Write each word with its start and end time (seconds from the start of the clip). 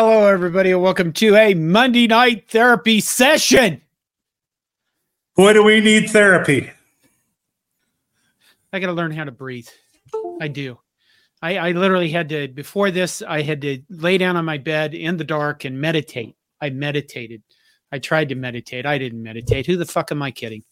Hello, 0.00 0.28
everybody, 0.28 0.70
and 0.70 0.80
welcome 0.80 1.12
to 1.14 1.34
a 1.34 1.54
Monday 1.54 2.06
night 2.06 2.48
therapy 2.48 3.00
session. 3.00 3.82
Boy, 5.34 5.54
do 5.54 5.64
we 5.64 5.80
need 5.80 6.08
therapy. 6.10 6.70
I 8.72 8.78
got 8.78 8.86
to 8.86 8.92
learn 8.92 9.10
how 9.10 9.24
to 9.24 9.32
breathe. 9.32 9.66
I 10.40 10.46
do. 10.46 10.78
I, 11.42 11.56
I 11.58 11.70
literally 11.72 12.10
had 12.10 12.28
to, 12.28 12.46
before 12.46 12.92
this, 12.92 13.22
I 13.22 13.42
had 13.42 13.60
to 13.62 13.82
lay 13.90 14.18
down 14.18 14.36
on 14.36 14.44
my 14.44 14.56
bed 14.56 14.94
in 14.94 15.16
the 15.16 15.24
dark 15.24 15.64
and 15.64 15.80
meditate. 15.80 16.36
I 16.60 16.70
meditated. 16.70 17.42
I 17.90 17.98
tried 17.98 18.28
to 18.28 18.36
meditate. 18.36 18.86
I 18.86 18.98
didn't 18.98 19.20
meditate. 19.20 19.66
Who 19.66 19.76
the 19.76 19.84
fuck 19.84 20.12
am 20.12 20.22
I 20.22 20.30
kidding? 20.30 20.62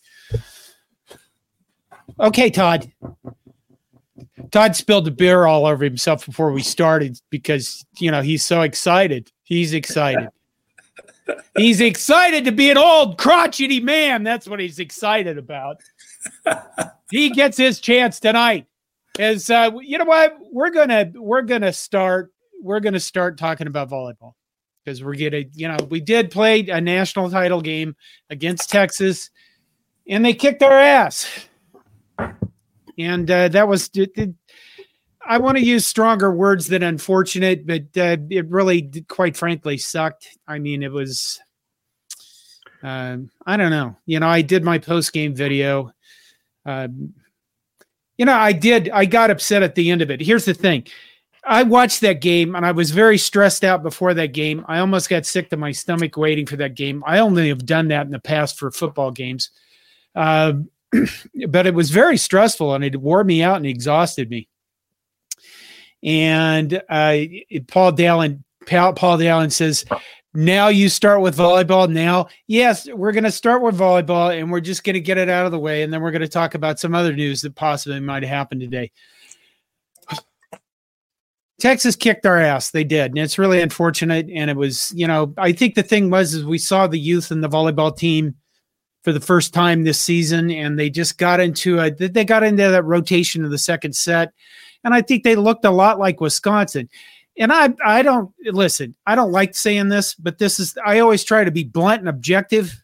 Okay, 2.20 2.48
Todd. 2.48 2.92
Todd 4.50 4.76
spilled 4.76 5.04
the 5.04 5.10
beer 5.10 5.46
all 5.46 5.66
over 5.66 5.84
himself 5.84 6.26
before 6.26 6.52
we 6.52 6.62
started 6.62 7.20
because 7.30 7.84
you 7.98 8.10
know 8.10 8.22
he's 8.22 8.42
so 8.42 8.62
excited. 8.62 9.30
He's 9.42 9.72
excited. 9.72 10.28
he's 11.56 11.80
excited 11.80 12.44
to 12.44 12.52
be 12.52 12.70
an 12.70 12.78
old 12.78 13.18
crotchety 13.18 13.80
man. 13.80 14.22
That's 14.22 14.46
what 14.46 14.60
he's 14.60 14.78
excited 14.78 15.38
about. 15.38 15.78
he 17.10 17.30
gets 17.30 17.56
his 17.56 17.80
chance 17.80 18.20
tonight. 18.20 18.66
As 19.18 19.50
uh, 19.50 19.70
you 19.80 19.98
know 19.98 20.04
what, 20.04 20.36
we're 20.52 20.70
gonna 20.70 21.10
we're 21.14 21.42
gonna 21.42 21.72
start 21.72 22.32
we're 22.62 22.80
gonna 22.80 23.00
start 23.00 23.38
talking 23.38 23.66
about 23.66 23.90
volleyball 23.90 24.32
because 24.84 25.02
we're 25.02 25.14
getting 25.14 25.50
you 25.54 25.68
know 25.68 25.76
we 25.88 26.00
did 26.00 26.30
play 26.30 26.66
a 26.68 26.80
national 26.80 27.30
title 27.30 27.62
game 27.62 27.96
against 28.28 28.70
Texas, 28.70 29.30
and 30.06 30.24
they 30.24 30.34
kicked 30.34 30.62
our 30.62 30.72
ass 30.72 31.48
and 32.98 33.30
uh, 33.30 33.48
that 33.48 33.68
was 33.68 33.90
it, 33.94 34.10
it, 34.16 34.34
I 35.26 35.38
want 35.38 35.58
to 35.58 35.64
use 35.64 35.86
stronger 35.86 36.30
words 36.32 36.68
than 36.68 36.82
unfortunate, 36.82 37.66
but 37.66 37.82
uh, 37.96 38.16
it 38.30 38.48
really, 38.48 39.04
quite 39.08 39.36
frankly, 39.36 39.76
sucked. 39.78 40.28
I 40.46 40.58
mean, 40.58 40.82
it 40.82 40.92
was. 40.92 41.40
Uh, 42.82 43.18
I 43.46 43.56
don't 43.56 43.70
know. 43.70 43.96
You 44.06 44.20
know, 44.20 44.28
I 44.28 44.42
did 44.42 44.62
my 44.62 44.78
post 44.78 45.12
game 45.12 45.34
video. 45.34 45.92
Um, 46.64 47.14
you 48.18 48.24
know, 48.24 48.34
I 48.34 48.52
did. 48.52 48.90
I 48.90 49.04
got 49.04 49.30
upset 49.30 49.62
at 49.62 49.74
the 49.74 49.90
end 49.90 50.02
of 50.02 50.10
it. 50.10 50.20
Here's 50.20 50.44
the 50.44 50.54
thing. 50.54 50.86
I 51.46 51.62
watched 51.62 52.00
that 52.00 52.20
game 52.20 52.56
and 52.56 52.66
I 52.66 52.72
was 52.72 52.90
very 52.90 53.18
stressed 53.18 53.62
out 53.62 53.82
before 53.82 54.14
that 54.14 54.32
game. 54.32 54.64
I 54.66 54.80
almost 54.80 55.08
got 55.08 55.24
sick 55.24 55.48
to 55.50 55.56
my 55.56 55.70
stomach 55.70 56.16
waiting 56.16 56.44
for 56.44 56.56
that 56.56 56.74
game. 56.74 57.04
I 57.06 57.20
only 57.20 57.48
have 57.48 57.64
done 57.64 57.88
that 57.88 58.04
in 58.04 58.10
the 58.10 58.18
past 58.18 58.58
for 58.58 58.72
football 58.72 59.12
games. 59.12 59.50
Uh, 60.16 60.54
but 61.48 61.66
it 61.66 61.74
was 61.74 61.90
very 61.90 62.16
stressful 62.16 62.74
and 62.74 62.84
it 62.84 63.00
wore 63.00 63.24
me 63.24 63.42
out 63.42 63.56
and 63.56 63.66
exhausted 63.66 64.30
me. 64.30 64.48
And 66.02 66.74
uh, 66.88 67.16
Paul 67.68 67.92
Dallin, 67.92 68.42
Paul, 68.66 68.92
Paul 68.92 69.18
Dallin 69.18 69.50
says, 69.50 69.84
now 70.34 70.68
you 70.68 70.88
start 70.88 71.22
with 71.22 71.36
volleyball 71.36 71.88
now. 71.90 72.28
Yes, 72.46 72.86
we're 72.90 73.12
going 73.12 73.24
to 73.24 73.30
start 73.30 73.62
with 73.62 73.78
volleyball 73.78 74.38
and 74.38 74.50
we're 74.50 74.60
just 74.60 74.84
going 74.84 74.94
to 74.94 75.00
get 75.00 75.18
it 75.18 75.30
out 75.30 75.46
of 75.46 75.52
the 75.52 75.58
way. 75.58 75.82
And 75.82 75.92
then 75.92 76.02
we're 76.02 76.10
going 76.10 76.20
to 76.22 76.28
talk 76.28 76.54
about 76.54 76.78
some 76.78 76.94
other 76.94 77.14
news 77.14 77.40
that 77.42 77.54
possibly 77.54 78.00
might 78.00 78.22
happen 78.22 78.60
today. 78.60 78.92
Texas 81.58 81.96
kicked 81.96 82.26
our 82.26 82.36
ass. 82.36 82.70
They 82.70 82.84
did. 82.84 83.12
And 83.12 83.18
it's 83.18 83.38
really 83.38 83.62
unfortunate. 83.62 84.28
And 84.30 84.50
it 84.50 84.56
was, 84.56 84.92
you 84.94 85.06
know, 85.06 85.32
I 85.38 85.52
think 85.52 85.74
the 85.74 85.82
thing 85.82 86.10
was, 86.10 86.34
is 86.34 86.44
we 86.44 86.58
saw 86.58 86.86
the 86.86 86.98
youth 86.98 87.32
in 87.32 87.40
the 87.40 87.48
volleyball 87.48 87.96
team 87.96 88.34
for 89.06 89.12
the 89.12 89.20
first 89.20 89.54
time 89.54 89.84
this 89.84 90.00
season, 90.00 90.50
and 90.50 90.76
they 90.76 90.90
just 90.90 91.16
got 91.16 91.38
into 91.38 91.78
a 91.78 91.92
they 91.92 92.24
got 92.24 92.42
into 92.42 92.68
that 92.68 92.82
rotation 92.82 93.44
of 93.44 93.52
the 93.52 93.56
second 93.56 93.94
set, 93.94 94.32
and 94.82 94.92
I 94.92 95.00
think 95.00 95.22
they 95.22 95.36
looked 95.36 95.64
a 95.64 95.70
lot 95.70 96.00
like 96.00 96.20
Wisconsin. 96.20 96.88
And 97.38 97.52
I 97.52 97.72
I 97.84 98.02
don't 98.02 98.34
listen. 98.42 98.96
I 99.06 99.14
don't 99.14 99.30
like 99.30 99.54
saying 99.54 99.90
this, 99.90 100.14
but 100.14 100.38
this 100.38 100.58
is 100.58 100.76
I 100.84 100.98
always 100.98 101.22
try 101.22 101.44
to 101.44 101.52
be 101.52 101.62
blunt 101.62 102.00
and 102.00 102.08
objective. 102.08 102.82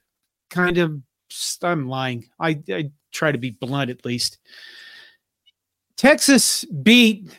Kind 0.49 0.79
of, 0.79 0.97
I'm 1.61 1.89
lying. 1.89 2.29
I, 2.39 2.63
I 2.69 2.93
try 3.11 3.33
to 3.33 3.39
be 3.39 3.51
blunt 3.51 3.91
at 3.91 4.05
least. 4.05 4.39
Texas 5.97 6.65
beat 6.67 7.33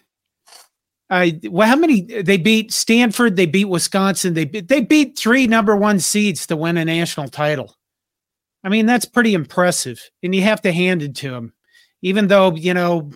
I 1.10 1.40
well, 1.46 1.70
how 1.70 1.78
many 1.78 2.02
they 2.02 2.36
beat 2.36 2.74
Stanford? 2.74 3.38
They 3.38 3.46
beat 3.46 3.70
Wisconsin. 3.70 4.34
They 4.34 4.44
they 4.44 4.82
beat 4.82 5.18
three 5.18 5.48
number 5.48 5.74
one 5.74 6.02
seeds 6.02 6.46
to 6.48 6.58
win 6.58 6.76
a 6.76 6.84
national 6.84 7.30
title. 7.30 7.78
I 8.64 8.70
mean, 8.70 8.86
that's 8.86 9.06
pretty 9.06 9.34
impressive, 9.34 10.00
and 10.22 10.34
you 10.34 10.42
have 10.44 10.62
to 10.62 10.72
hand 10.72 11.02
it 11.04 11.16
to 11.18 11.34
him. 11.34 11.54
Even 12.02 12.28
though 12.28 12.56
you 12.56 12.74
know, 12.74 13.12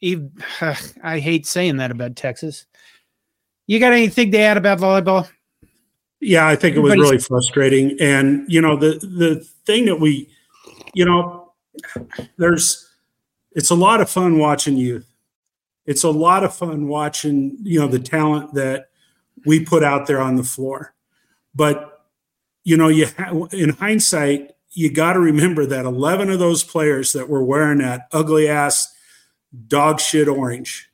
even, 0.00 0.32
uh, 0.60 0.74
I 1.02 1.18
hate 1.18 1.46
saying 1.46 1.78
that 1.78 1.90
about 1.90 2.16
Texas. 2.16 2.66
You 3.66 3.78
got 3.78 3.92
anything 3.92 4.32
to 4.32 4.38
add 4.38 4.56
about 4.56 4.78
volleyball? 4.80 5.28
Yeah, 6.20 6.46
I 6.46 6.56
think 6.56 6.76
Everybody's- 6.76 6.96
it 6.96 7.00
was 7.00 7.10
really 7.10 7.22
frustrating, 7.22 7.96
and 8.00 8.44
you 8.50 8.60
know, 8.60 8.76
the 8.76 8.98
the 8.98 9.46
thing 9.66 9.86
that 9.86 9.98
we, 10.00 10.28
you 10.94 11.04
know, 11.04 11.52
there's, 12.36 12.88
it's 13.52 13.70
a 13.70 13.74
lot 13.74 14.00
of 14.00 14.10
fun 14.10 14.38
watching 14.38 14.76
youth. 14.76 15.06
It's 15.86 16.04
a 16.04 16.10
lot 16.10 16.44
of 16.44 16.54
fun 16.54 16.86
watching, 16.86 17.56
you 17.62 17.80
know, 17.80 17.88
the 17.88 17.98
talent 17.98 18.54
that 18.54 18.90
we 19.46 19.64
put 19.64 19.82
out 19.82 20.06
there 20.06 20.20
on 20.20 20.36
the 20.36 20.44
floor, 20.44 20.94
but 21.54 21.88
you 22.64 22.76
know, 22.76 22.86
you 22.88 23.06
ha- 23.18 23.32
in 23.52 23.70
hindsight, 23.70 24.51
you 24.72 24.90
got 24.90 25.14
to 25.14 25.20
remember 25.20 25.66
that 25.66 25.84
11 25.84 26.30
of 26.30 26.38
those 26.38 26.64
players 26.64 27.12
that 27.12 27.28
were 27.28 27.44
wearing 27.44 27.78
that 27.78 28.08
ugly 28.12 28.48
ass 28.48 28.94
dog 29.66 30.00
shit 30.00 30.28
orange 30.28 30.88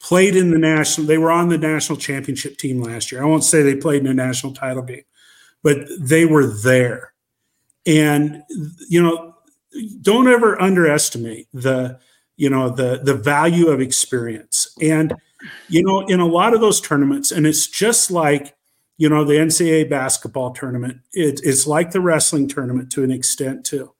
played 0.00 0.36
in 0.36 0.50
the 0.50 0.58
national 0.58 1.06
they 1.06 1.18
were 1.18 1.30
on 1.30 1.48
the 1.48 1.58
national 1.58 1.98
championship 1.98 2.58
team 2.58 2.82
last 2.82 3.10
year. 3.10 3.22
I 3.22 3.26
won't 3.26 3.44
say 3.44 3.62
they 3.62 3.76
played 3.76 4.02
in 4.02 4.06
a 4.06 4.14
national 4.14 4.52
title 4.52 4.82
game 4.82 5.04
but 5.64 5.78
they 5.98 6.26
were 6.26 6.46
there. 6.46 7.12
And 7.86 8.44
you 8.88 9.02
know 9.02 9.34
don't 10.02 10.28
ever 10.28 10.60
underestimate 10.62 11.48
the 11.52 11.98
you 12.36 12.48
know 12.48 12.68
the 12.68 13.00
the 13.02 13.14
value 13.14 13.68
of 13.68 13.80
experience. 13.80 14.68
And 14.80 15.12
you 15.68 15.82
know 15.82 16.06
in 16.06 16.20
a 16.20 16.26
lot 16.26 16.54
of 16.54 16.60
those 16.60 16.80
tournaments 16.80 17.32
and 17.32 17.46
it's 17.46 17.66
just 17.66 18.10
like 18.10 18.54
you 18.96 19.08
know, 19.08 19.24
the 19.24 19.34
NCAA 19.34 19.90
basketball 19.90 20.52
tournament, 20.52 20.98
it, 21.12 21.40
it's 21.42 21.66
like 21.66 21.90
the 21.90 22.00
wrestling 22.00 22.48
tournament 22.48 22.92
to 22.92 23.02
an 23.02 23.10
extent 23.10 23.64
too. 23.64 23.92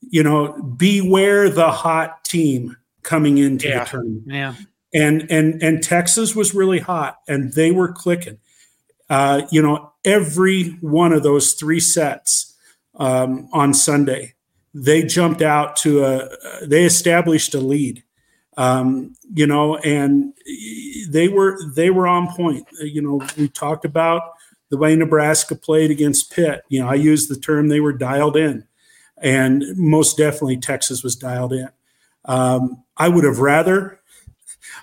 You 0.00 0.22
know, 0.22 0.52
beware 0.62 1.48
the 1.48 1.70
hot 1.70 2.24
team 2.24 2.76
coming 3.02 3.38
into 3.38 3.68
yeah. 3.68 3.84
the 3.84 3.90
tournament. 3.90 4.24
Yeah. 4.26 4.54
And 4.94 5.30
and 5.30 5.62
and 5.62 5.82
Texas 5.82 6.34
was 6.34 6.54
really 6.54 6.78
hot 6.78 7.18
and 7.28 7.52
they 7.52 7.70
were 7.70 7.92
clicking. 7.92 8.38
Uh, 9.08 9.42
you 9.50 9.62
know, 9.62 9.92
every 10.04 10.70
one 10.80 11.12
of 11.12 11.22
those 11.22 11.52
three 11.52 11.80
sets 11.80 12.54
um, 12.96 13.48
on 13.52 13.72
Sunday, 13.74 14.34
they 14.74 15.02
jumped 15.02 15.42
out 15.42 15.76
to 15.76 16.04
a 16.04 16.28
they 16.66 16.84
established 16.84 17.54
a 17.54 17.60
lead 17.60 18.02
um, 18.56 19.14
you 19.34 19.46
know, 19.46 19.76
and 19.78 20.32
they 21.08 21.28
were 21.28 21.58
they 21.74 21.90
were 21.90 22.06
on 22.06 22.34
point. 22.34 22.66
You 22.80 23.02
know, 23.02 23.26
we 23.36 23.48
talked 23.48 23.84
about 23.84 24.22
the 24.70 24.78
way 24.78 24.96
Nebraska 24.96 25.54
played 25.54 25.90
against 25.90 26.32
Pitt. 26.32 26.62
You 26.68 26.80
know, 26.80 26.88
I 26.88 26.94
used 26.94 27.28
the 27.28 27.38
term 27.38 27.68
they 27.68 27.80
were 27.80 27.92
dialed 27.92 28.36
in, 28.36 28.64
and 29.18 29.64
most 29.76 30.16
definitely 30.16 30.56
Texas 30.56 31.02
was 31.02 31.16
dialed 31.16 31.52
in. 31.52 31.68
Um, 32.24 32.82
I 32.96 33.08
would 33.08 33.24
have 33.24 33.38
rather 33.38 34.00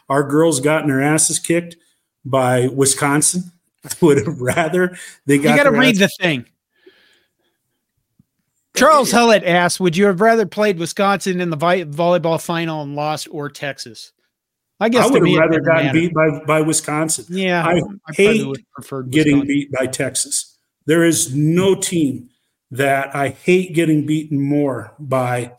our 0.07 0.23
girls 0.23 0.59
gotten 0.59 0.89
their 0.89 1.01
asses 1.01 1.39
kicked 1.39 1.75
by 2.23 2.67
Wisconsin. 2.67 3.51
I 3.85 3.93
would 4.01 4.25
have 4.25 4.39
rather 4.39 4.95
they 5.25 5.37
got. 5.37 5.51
You 5.51 5.63
got 5.63 5.69
to 5.69 5.77
read 5.77 5.97
the 5.97 6.09
thing. 6.19 6.45
Charles 8.75 9.11
Hullett 9.11 9.45
asked, 9.45 9.79
"Would 9.79 9.95
you 9.95 10.05
have 10.05 10.21
rather 10.21 10.45
played 10.45 10.79
Wisconsin 10.79 11.39
in 11.39 11.49
the 11.49 11.57
vi- 11.57 11.85
volleyball 11.85 12.43
final 12.43 12.81
and 12.81 12.95
lost, 12.95 13.27
or 13.31 13.49
Texas?" 13.49 14.13
I 14.79 14.89
guess 14.89 15.05
I 15.05 15.11
would 15.11 15.27
have 15.27 15.39
rather 15.39 15.61
gotten 15.61 15.85
matter. 15.85 15.99
beat 15.99 16.13
by, 16.13 16.43
by 16.45 16.61
Wisconsin. 16.61 17.25
Yeah, 17.29 17.65
I, 17.65 17.79
I 18.07 18.13
hate 18.13 18.57
getting 19.11 19.45
beat 19.45 19.71
by 19.71 19.85
Texas. 19.85 20.57
There 20.85 21.03
is 21.03 21.33
no 21.33 21.75
team 21.75 22.29
that 22.71 23.15
I 23.15 23.29
hate 23.29 23.73
getting 23.73 24.05
beaten 24.05 24.41
more 24.41 24.93
by 24.99 25.53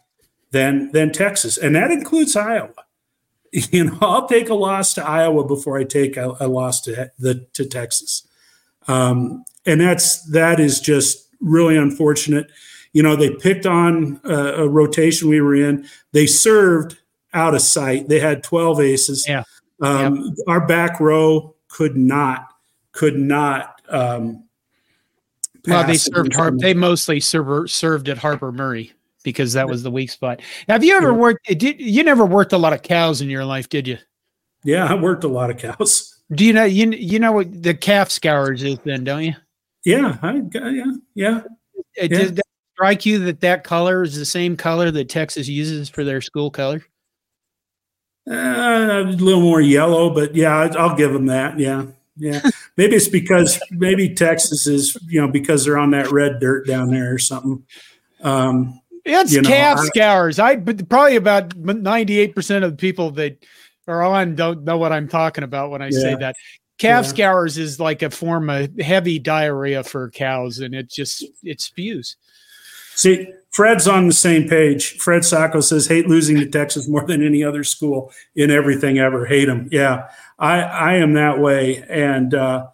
than 0.50 0.90
than 0.92 1.12
Texas, 1.12 1.56
and 1.56 1.74
that 1.76 1.90
includes 1.90 2.36
Iowa. 2.36 2.70
You 3.70 3.84
know, 3.84 3.98
I'll 4.00 4.26
take 4.26 4.48
a 4.48 4.54
loss 4.54 4.94
to 4.94 5.06
Iowa 5.06 5.46
before 5.46 5.78
I 5.78 5.84
take 5.84 6.16
a, 6.16 6.36
a 6.40 6.48
loss 6.48 6.80
to 6.82 7.12
the 7.20 7.46
to 7.52 7.64
Texas, 7.64 8.26
um, 8.88 9.44
and 9.64 9.80
that's 9.80 10.28
that 10.32 10.58
is 10.58 10.80
just 10.80 11.28
really 11.40 11.76
unfortunate 11.76 12.48
you 12.94 13.02
know, 13.02 13.16
they 13.16 13.30
picked 13.30 13.66
on 13.66 14.20
a, 14.24 14.62
a 14.62 14.68
rotation 14.68 15.28
we 15.28 15.40
were 15.40 15.56
in. 15.56 15.86
They 16.12 16.26
served 16.26 16.96
out 17.34 17.54
of 17.54 17.60
sight. 17.60 18.08
They 18.08 18.20
had 18.20 18.42
12 18.42 18.80
aces. 18.80 19.28
Yeah. 19.28 19.42
Um, 19.82 20.16
yep. 20.16 20.34
Our 20.46 20.66
back 20.66 21.00
row 21.00 21.56
could 21.68 21.96
not, 21.96 22.48
could 22.92 23.18
not. 23.18 23.82
Um, 23.88 24.44
well, 25.66 25.86
they 25.86 25.96
served 25.96 26.32
Harper. 26.34 26.56
They 26.58 26.72
mostly 26.72 27.20
server, 27.20 27.66
served 27.66 28.08
at 28.08 28.16
Harper 28.16 28.52
Murray 28.52 28.92
because 29.24 29.54
that 29.54 29.68
was 29.68 29.82
the 29.82 29.90
weak 29.90 30.10
spot. 30.10 30.40
Have 30.68 30.84
you 30.84 30.96
ever 30.96 31.12
worked? 31.12 31.46
Did 31.46 31.80
you 31.80 32.04
never 32.04 32.24
worked 32.24 32.52
a 32.52 32.58
lot 32.58 32.72
of 32.72 32.82
cows 32.82 33.22
in 33.22 33.28
your 33.28 33.44
life? 33.44 33.68
Did 33.68 33.88
you? 33.88 33.98
Yeah, 34.62 34.86
I 34.86 34.94
worked 34.94 35.24
a 35.24 35.28
lot 35.28 35.50
of 35.50 35.58
cows. 35.58 36.22
Do 36.32 36.44
you 36.44 36.52
know 36.52 36.64
you 36.64 36.90
you 36.90 37.18
know 37.18 37.32
what 37.32 37.62
the 37.62 37.74
calf 37.74 38.10
scours 38.10 38.62
is 38.62 38.78
then, 38.84 39.04
don't 39.04 39.24
you? 39.24 39.34
Yeah, 39.84 40.18
I, 40.22 40.42
yeah, 40.52 40.92
yeah. 41.14 41.40
It, 41.96 42.10
yeah. 42.10 42.18
Does 42.18 42.34
that 42.34 42.44
strike 42.74 43.06
you 43.06 43.18
that 43.20 43.40
that 43.40 43.64
color 43.64 44.02
is 44.02 44.16
the 44.16 44.24
same 44.24 44.56
color 44.56 44.90
that 44.90 45.08
Texas 45.08 45.48
uses 45.48 45.88
for 45.88 46.04
their 46.04 46.20
school 46.20 46.50
color? 46.50 46.84
Uh, 48.28 48.34
a 48.34 49.02
little 49.04 49.42
more 49.42 49.60
yellow, 49.60 50.10
but 50.12 50.34
yeah, 50.34 50.70
I'll 50.78 50.96
give 50.96 51.12
them 51.12 51.26
that. 51.26 51.58
Yeah, 51.58 51.86
yeah. 52.16 52.40
maybe 52.76 52.96
it's 52.96 53.08
because 53.08 53.60
maybe 53.70 54.14
Texas 54.14 54.66
is 54.66 54.96
you 55.06 55.20
know 55.20 55.28
because 55.28 55.64
they're 55.64 55.78
on 55.78 55.90
that 55.90 56.10
red 56.10 56.40
dirt 56.40 56.66
down 56.66 56.88
there 56.88 57.12
or 57.12 57.18
something. 57.18 57.64
Um, 58.22 58.80
it's 59.04 59.32
you 59.32 59.42
know, 59.42 59.48
calf 59.48 59.78
I, 59.78 59.84
scours. 59.84 60.38
I 60.38 60.56
but 60.56 60.88
probably 60.88 61.16
about 61.16 61.54
ninety 61.56 62.18
eight 62.18 62.34
percent 62.34 62.64
of 62.64 62.70
the 62.72 62.76
people 62.78 63.10
that 63.12 63.44
are 63.86 64.02
on 64.02 64.34
don't 64.34 64.64
know 64.64 64.78
what 64.78 64.92
I'm 64.92 65.08
talking 65.08 65.44
about 65.44 65.70
when 65.70 65.82
I 65.82 65.90
yeah. 65.90 66.00
say 66.00 66.14
that. 66.14 66.34
Calf 66.78 67.04
yeah. 67.04 67.08
scours 67.08 67.58
is 67.58 67.78
like 67.78 68.02
a 68.02 68.10
form 68.10 68.48
of 68.48 68.74
heavy 68.80 69.18
diarrhea 69.18 69.84
for 69.84 70.10
cows, 70.10 70.60
and 70.60 70.74
it 70.74 70.90
just 70.90 71.24
it 71.42 71.60
spews. 71.60 72.16
See, 72.94 73.32
Fred's 73.54 73.86
on 73.86 74.08
the 74.08 74.12
same 74.12 74.48
page. 74.48 74.98
Fred 74.98 75.24
Sacco 75.24 75.60
says, 75.60 75.86
hate 75.86 76.08
losing 76.08 76.36
to 76.38 76.46
Texas 76.46 76.88
more 76.88 77.06
than 77.06 77.24
any 77.24 77.44
other 77.44 77.62
school 77.62 78.12
in 78.34 78.50
everything 78.50 78.98
ever. 78.98 79.26
Hate 79.26 79.44
them. 79.44 79.68
Yeah, 79.70 80.08
I, 80.40 80.60
I 80.62 80.94
am 80.94 81.12
that 81.12 81.38
way. 81.38 81.84
And, 81.88 82.34
uh, 82.34 82.66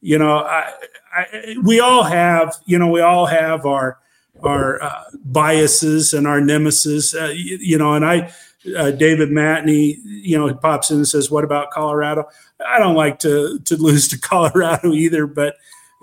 you 0.00 0.16
know, 0.16 0.38
I, 0.38 0.72
I, 1.12 1.56
we 1.64 1.80
all 1.80 2.04
have, 2.04 2.56
you 2.66 2.78
know, 2.78 2.88
we 2.88 3.00
all 3.00 3.26
have 3.26 3.66
our, 3.66 3.98
our 4.44 4.80
uh, 4.80 5.02
biases 5.24 6.12
and 6.12 6.28
our 6.28 6.40
nemesis, 6.40 7.16
uh, 7.16 7.32
you, 7.34 7.58
you, 7.60 7.76
know, 7.78 7.94
and 7.94 8.04
I, 8.04 8.32
uh, 8.76 8.92
David 8.92 9.30
Matney, 9.30 9.96
you 10.04 10.38
know, 10.38 10.54
pops 10.54 10.92
in 10.92 10.98
and 10.98 11.08
says, 11.08 11.32
what 11.32 11.42
about 11.42 11.72
Colorado? 11.72 12.28
I 12.64 12.78
don't 12.78 12.94
like 12.94 13.18
to, 13.20 13.58
to 13.58 13.76
lose 13.76 14.06
to 14.08 14.18
Colorado 14.20 14.92
either, 14.92 15.26
but, 15.26 15.56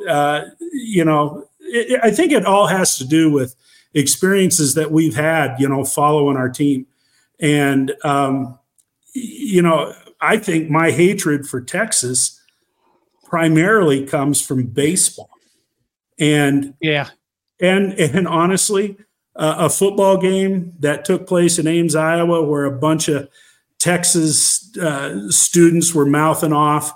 uh, 0.10 0.42
you 0.74 1.06
know, 1.06 1.48
it, 1.62 2.02
I 2.04 2.12
think 2.12 2.34
it 2.34 2.46
all 2.46 2.68
has 2.68 2.98
to 2.98 3.06
do 3.06 3.32
with 3.32 3.56
experiences 3.96 4.76
that 4.76 4.92
we've 4.92 5.16
had, 5.16 5.56
you 5.58 5.68
know, 5.68 5.84
following 5.84 6.38
our 6.38 6.50
team. 6.50 6.86
And, 7.40 7.94
um, 8.04 8.60
you 9.14 9.62
know, 9.62 9.94
I 10.22 10.38
think 10.38 10.70
my 10.70 10.92
hatred 10.92 11.48
for 11.48 11.62
Texas 11.62 12.40
primarily 13.24 14.06
comes 14.06 14.46
from 14.46 14.68
baseball. 14.68 15.30
And 16.20 16.76
yeah. 16.82 17.10
And 17.60 17.94
and 17.94 18.28
honestly, 18.28 18.98
uh, 19.36 19.56
a 19.60 19.70
football 19.70 20.18
game 20.18 20.74
that 20.80 21.06
took 21.06 21.26
place 21.26 21.58
in 21.58 21.68
Ames, 21.68 21.96
Iowa, 21.96 22.44
where 22.44 22.66
a 22.66 22.78
bunch 22.78 23.08
of 23.08 23.30
Texas 23.80 24.76
uh, 24.78 25.30
students 25.30 25.94
were 25.94 26.06
mouthing 26.06 26.54
off 26.54 26.94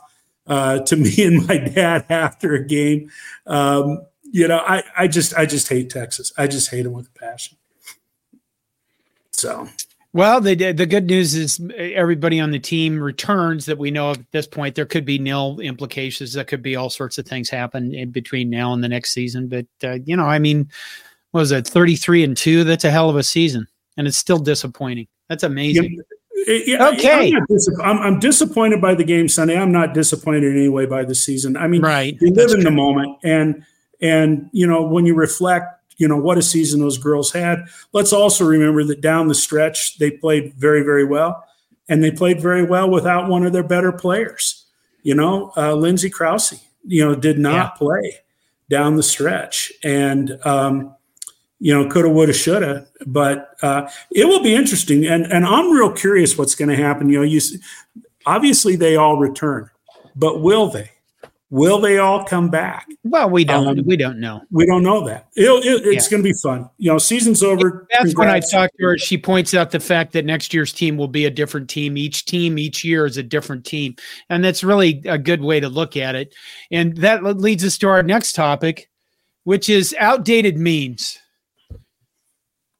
uh, 0.48 0.80
to 0.80 0.95
me 0.98 1.24
and 1.24 1.48
my 1.48 1.57
dad 1.57 2.06
after 2.10 2.54
a 2.54 2.66
game. 2.66 3.10
Um, 3.45 4.06
you 4.31 4.48
know, 4.48 4.60
I, 4.60 4.84
I 4.98 5.08
just 5.08 5.34
I 5.36 5.46
just 5.46 5.68
hate 5.68 5.90
Texas. 5.90 6.31
I 6.38 6.48
just 6.48 6.70
hate 6.70 6.84
them 6.84 6.94
with 6.94 7.08
a 7.08 7.20
passion. 7.20 7.58
So 9.31 9.68
well, 10.12 10.42
the 10.42 10.72
the 10.72 10.88
good 10.88 11.06
news 11.06 11.36
is 11.36 11.62
everybody 11.78 12.40
on 12.40 12.50
the 12.50 12.60
team 12.60 13.00
returns 13.00 13.66
that 13.66 13.78
we 13.78 13.92
know 13.92 14.10
of 14.10 14.18
at 14.18 14.31
this 14.31 14.48
point. 14.48 14.74
There 14.74 14.86
could 14.86 15.06
be 15.06 15.20
nil 15.20 15.60
implications. 15.60 16.34
There 16.34 16.44
could 16.44 16.64
be 16.64 16.76
all 16.76 16.90
sorts 16.90 17.20
of 17.20 17.28
things 17.28 17.48
happen 17.48 17.94
in 17.94 18.10
between 18.10 18.50
now 18.50 18.74
and 18.74 18.84
the 18.84 18.90
next 18.90 19.12
season. 19.12 19.48
But 19.48 19.68
uh, 19.84 20.00
you 20.06 20.18
know, 20.18 20.26
I 20.26 20.40
mean, 20.40 20.68
was 21.31 21.52
it 21.52 21.68
thirty 21.68 21.96
three 21.96 22.24
and 22.24 22.36
two? 22.36 22.64
That's 22.64 22.86
a 22.86 22.92
hell 22.92 23.12
of 23.12 23.18
a 23.18 23.24
season, 23.24 23.68
and 23.98 24.08
it's 24.08 24.18
still 24.18 24.40
disappointing. 24.40 25.08
That's 25.28 25.44
amazing. 25.44 26.02
Yeah, 26.48 26.88
okay, 26.88 27.34
I'm, 27.36 27.81
I'm, 27.84 27.98
I'm, 28.00 28.20
disappointed 28.20 28.81
by 28.81 28.96
the 28.96 29.04
game 29.04 29.28
Sunday. 29.28 29.58
I'm 29.58 29.74
not 29.74 29.94
disappointed 29.94 30.46
in 30.46 30.58
any 30.58 30.70
way 30.70 30.86
by 30.86 31.04
the 31.04 31.14
season. 31.14 31.56
I 31.56 31.68
mean, 31.68 31.81
right? 31.81 32.18
You 32.20 32.31
live 32.31 32.50
in 32.50 32.56
true. 32.56 32.64
the 32.64 32.72
moment, 32.72 33.18
and 33.24 33.64
and, 34.01 34.50
you 34.51 34.66
know, 34.66 34.81
when 34.81 35.06
you 35.06 35.16
reflect, 35.16 35.66
you 35.98 36.07
know, 36.07 36.18
what 36.18 36.38
a 36.38 36.42
season 36.42 36.80
those 36.80 36.98
girls 36.98 37.31
had, 37.31 37.66
let's 37.94 38.13
also 38.13 38.46
remember 38.46 38.84
that 38.86 39.01
down 39.01 39.28
the 39.28 39.36
stretch, 39.36 39.98
they 39.98 40.12
played 40.12 40.54
very, 40.56 40.84
very 40.84 41.06
well. 41.06 41.44
And 41.88 42.04
they 42.04 42.12
played 42.12 42.40
very 42.40 42.63
well 42.63 42.90
without 42.90 43.30
one 43.30 43.46
of 43.46 43.51
their 43.51 43.63
better 43.63 43.92
players. 43.92 44.66
You 45.01 45.16
know, 45.16 45.51
uh, 45.57 45.74
Lindsay 45.74 46.10
Krause, 46.10 46.54
you 46.86 47.04
know, 47.04 47.16
did 47.16 47.40
not 47.40 47.54
yeah. 47.54 47.69
play 47.78 48.16
down 48.69 48.96
the 48.96 49.04
stretch. 49.04 49.74
And, 49.84 50.38
um, 50.45 50.95
you 51.60 51.74
know, 51.74 51.90
coulda, 51.90 52.10
woulda, 52.10 52.34
shoulda. 52.34 52.88
But 53.06 53.56
uh, 53.62 53.90
it 54.12 54.25
will 54.25 54.42
be 54.42 54.56
interesting, 54.56 55.06
and 55.06 55.25
and 55.25 55.45
I'm 55.45 55.72
real 55.72 55.92
curious 55.92 56.38
what's 56.38 56.56
going 56.56 56.69
to 56.69 56.75
happen. 56.75 57.10
You 57.10 57.19
know, 57.19 57.24
you 57.24 57.42
obviously 58.25 58.75
they 58.75 58.95
all 58.95 59.18
return, 59.18 59.69
but 60.16 60.42
will 60.42 60.69
they? 60.69 60.90
Will 61.51 61.81
they 61.81 61.98
all 61.98 62.24
come 62.24 62.50
back? 62.50 62.88
Well, 63.04 63.30
we 63.31 63.44
don't. 63.44 63.80
Um, 63.80 63.86
we 63.86 63.98
don't 63.98 64.19
know. 64.19 64.42
We 64.51 64.68
don't 64.68 64.84
know 64.84 65.04
that. 65.07 65.30
It, 65.36 65.46
it, 65.46 65.88
it's 65.88 66.06
yeah. 66.06 66.12
going 66.12 66.24
to 66.24 66.30
be 66.30 66.34
fun. 66.34 66.69
You 66.78 66.92
know, 66.92 67.00
season's 67.00 67.42
over. 67.42 67.88
That's 67.92 68.16
when 68.16 68.30
I 68.30 68.40
talked 68.40 68.75
to 68.78 68.86
her. 68.86 68.98
She 69.00 69.18
points 69.18 69.56
out 69.56 69.72
the 69.72 69.80
fact 69.80 70.13
that 70.13 70.25
next 70.25 70.54
year's 70.54 70.72
team 70.72 70.96
will 70.96 71.07
be 71.07 71.25
a 71.25 71.31
different 71.31 71.68
team. 71.68 71.98
Each 71.98 72.24
team, 72.24 72.60
each 72.60 72.84
year 72.84 73.07
is 73.07 73.18
a 73.18 73.24
different 73.24 73.66
team, 73.66 73.96
and 74.30 74.46
that's 74.46 74.63
really 74.63 75.01
a 75.06 75.18
good 75.18 75.42
way 75.42 75.60
to 75.60 75.69
look 75.69 75.98
at 75.98 76.13
it. 76.13 76.36
And 76.69 76.96
that 76.98 77.24
leads 77.24 77.63
us 77.63 77.80
to 77.80 77.88
our 77.88 78.04
next 78.04 78.33
topic, 78.33 78.88
which 79.44 79.69
is 79.69 79.95
outdated 79.97 80.56
memes. 80.56 81.18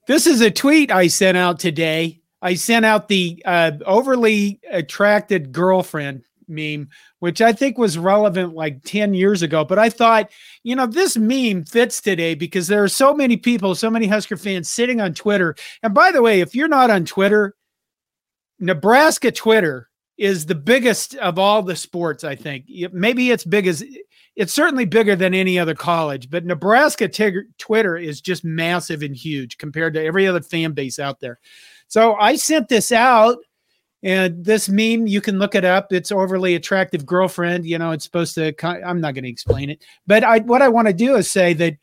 This 0.08 0.28
is 0.28 0.42
a 0.42 0.52
tweet 0.52 0.92
I 0.92 1.08
sent 1.08 1.38
out 1.38 1.60
today. 1.60 2.22
I 2.42 2.54
sent 2.54 2.86
out 2.86 3.08
the 3.08 3.42
uh, 3.46 3.72
overly 3.86 4.60
attracted 4.70 5.52
girlfriend 5.52 6.24
meme, 6.50 6.90
which 7.20 7.42
I 7.42 7.54
think 7.54 7.78
was 7.78 7.98
relevant 7.98 8.56
like 8.56 8.84
10 8.84 9.14
years 9.14 9.42
ago. 9.42 9.64
But 9.64 9.80
I 9.80 9.90
thought, 9.90 10.30
you 10.64 10.76
know, 10.76 10.86
this 10.86 11.18
meme 11.18 11.64
fits 11.66 12.02
today 12.02 12.36
because 12.36 12.68
there 12.68 12.84
are 12.84 12.90
so 12.90 13.14
many 13.14 13.38
people, 13.38 13.76
so 13.76 13.90
many 13.90 14.08
Husker 14.08 14.38
fans 14.38 14.70
sitting 14.70 15.00
on 15.00 15.14
Twitter. 15.14 15.56
And 15.84 15.94
by 15.94 16.12
the 16.12 16.22
way, 16.22 16.42
if 16.42 16.56
you're 16.56 16.68
not 16.68 16.90
on 16.90 17.06
Twitter, 17.06 17.56
Nebraska 18.60 19.32
Twitter 19.32 19.90
is 20.18 20.46
the 20.46 20.56
biggest 20.56 21.16
of 21.16 21.40
all 21.40 21.64
the 21.64 21.76
sports, 21.76 22.24
I 22.26 22.36
think. 22.36 22.66
Maybe 22.92 23.32
it's 23.32 23.46
big 23.46 23.68
as 23.68 23.84
it's 24.36 24.54
certainly 24.54 24.86
bigger 24.86 25.16
than 25.16 25.34
any 25.34 25.58
other 25.58 25.76
college, 25.76 26.30
but 26.30 26.46
Nebraska 26.46 27.08
t- 27.08 27.42
Twitter 27.58 27.98
is 27.98 28.22
just 28.22 28.46
massive 28.46 29.02
and 29.02 29.16
huge 29.16 29.58
compared 29.58 29.94
to 29.94 30.04
every 30.04 30.28
other 30.28 30.42
fan 30.42 30.74
base 30.74 31.00
out 31.00 31.20
there. 31.20 31.40
So 31.88 32.16
I 32.16 32.36
sent 32.36 32.70
this 32.70 32.92
out 32.92 33.38
and 34.02 34.44
this 34.44 34.70
meme, 34.70 35.08
you 35.08 35.20
can 35.20 35.40
look 35.40 35.56
it 35.56 35.66
up. 35.66 35.92
It's 35.92 36.12
overly 36.12 36.56
attractive 36.56 37.06
girlfriend. 37.06 37.66
You 37.66 37.78
know, 37.78 37.92
it's 37.92 38.06
supposed 38.06 38.34
to. 38.36 38.54
I'm 38.66 39.02
not 39.02 39.14
going 39.14 39.26
to 39.26 39.30
explain 39.30 39.70
it, 39.70 39.84
but 40.08 40.24
I 40.24 40.40
what 40.40 40.62
I 40.62 40.70
want 40.70 40.88
to 40.88 40.94
do 40.94 41.16
is 41.16 41.30
say 41.30 41.54
that 41.54 41.76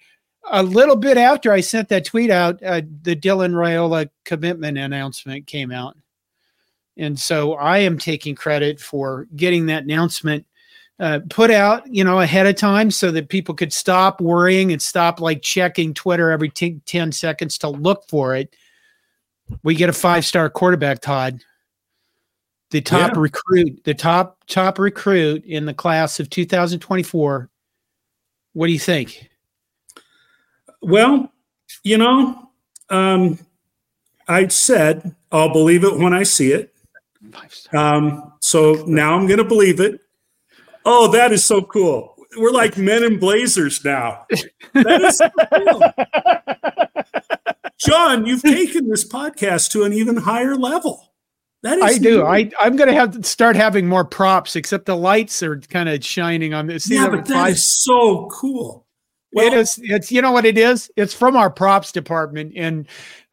a 0.50 0.62
little 0.62 0.96
bit 0.96 1.18
after 1.18 1.52
I 1.52 1.60
sent 1.60 1.88
that 1.90 2.06
tweet 2.06 2.30
out, 2.30 2.62
uh, 2.62 2.82
the 3.02 3.16
Dylan 3.16 3.52
Raiola 3.52 4.08
commitment 4.24 4.78
announcement 4.78 5.46
came 5.46 5.70
out, 5.70 5.96
and 6.96 7.18
so 7.18 7.54
I 7.54 7.78
am 7.78 7.98
taking 7.98 8.34
credit 8.34 8.80
for 8.80 9.26
getting 9.36 9.66
that 9.66 9.82
announcement 9.82 10.46
uh, 10.98 11.20
put 11.28 11.50
out, 11.50 11.86
you 11.86 12.02
know, 12.02 12.20
ahead 12.20 12.46
of 12.46 12.56
time 12.56 12.90
so 12.90 13.10
that 13.10 13.28
people 13.28 13.54
could 13.54 13.70
stop 13.70 14.18
worrying 14.22 14.72
and 14.72 14.80
stop 14.80 15.20
like 15.20 15.42
checking 15.42 15.92
Twitter 15.92 16.30
every 16.30 16.48
t- 16.48 16.80
10 16.86 17.12
seconds 17.12 17.58
to 17.58 17.68
look 17.68 18.08
for 18.08 18.34
it. 18.34 18.56
We 19.62 19.74
get 19.74 19.90
a 19.90 19.92
five 19.92 20.24
star 20.24 20.48
quarterback, 20.48 21.02
Todd 21.02 21.42
the 22.76 22.82
top 22.82 23.12
yeah. 23.14 23.20
recruit, 23.20 23.84
the 23.84 23.94
top 23.94 24.36
top 24.48 24.78
recruit 24.78 25.42
in 25.46 25.64
the 25.64 25.72
class 25.72 26.20
of 26.20 26.28
2024. 26.28 27.48
What 28.52 28.66
do 28.66 28.72
you 28.72 28.78
think? 28.78 29.30
Well, 30.82 31.32
you 31.84 31.96
know, 31.96 32.50
um, 32.90 33.38
I 34.28 34.48
said 34.48 35.16
I'll 35.32 35.54
believe 35.54 35.84
it 35.84 35.96
when 35.96 36.12
I 36.12 36.22
see 36.22 36.52
it. 36.52 36.74
Um, 37.72 38.34
so 38.40 38.84
now 38.86 39.14
I'm 39.14 39.26
going 39.26 39.38
to 39.38 39.44
believe 39.44 39.80
it. 39.80 39.98
Oh, 40.84 41.10
that 41.12 41.32
is 41.32 41.42
so 41.42 41.62
cool. 41.62 42.14
We're 42.36 42.50
like 42.50 42.76
men 42.76 43.02
in 43.02 43.18
blazers 43.18 43.82
now. 43.86 44.26
That 44.74 45.00
is 45.00 45.16
so 45.16 45.30
cool. 45.54 45.82
John, 47.78 48.26
you've 48.26 48.42
taken 48.42 48.90
this 48.90 49.08
podcast 49.08 49.70
to 49.70 49.84
an 49.84 49.94
even 49.94 50.18
higher 50.18 50.56
level. 50.56 51.14
That 51.62 51.78
is 51.78 51.84
I 51.84 51.98
do. 51.98 52.24
I 52.24 52.50
I'm 52.60 52.76
gonna 52.76 52.92
have 52.92 53.12
to 53.12 53.22
start 53.22 53.56
having 53.56 53.86
more 53.86 54.04
props, 54.04 54.56
except 54.56 54.86
the 54.86 54.96
lights 54.96 55.42
are 55.42 55.58
kind 55.58 55.88
of 55.88 56.04
shining 56.04 56.54
on 56.54 56.66
this. 56.66 56.88
Yeah, 56.88 57.08
but 57.08 57.26
that 57.26 57.50
is 57.50 57.82
so 57.84 58.28
cool. 58.30 58.86
Well, 59.32 59.46
it 59.46 59.54
is. 59.54 59.80
It's 59.82 60.12
you 60.12 60.22
know 60.22 60.32
what 60.32 60.44
it 60.44 60.58
is. 60.58 60.90
It's 60.96 61.14
from 61.14 61.36
our 61.36 61.50
props 61.50 61.92
department, 61.92 62.52
and 62.56 62.86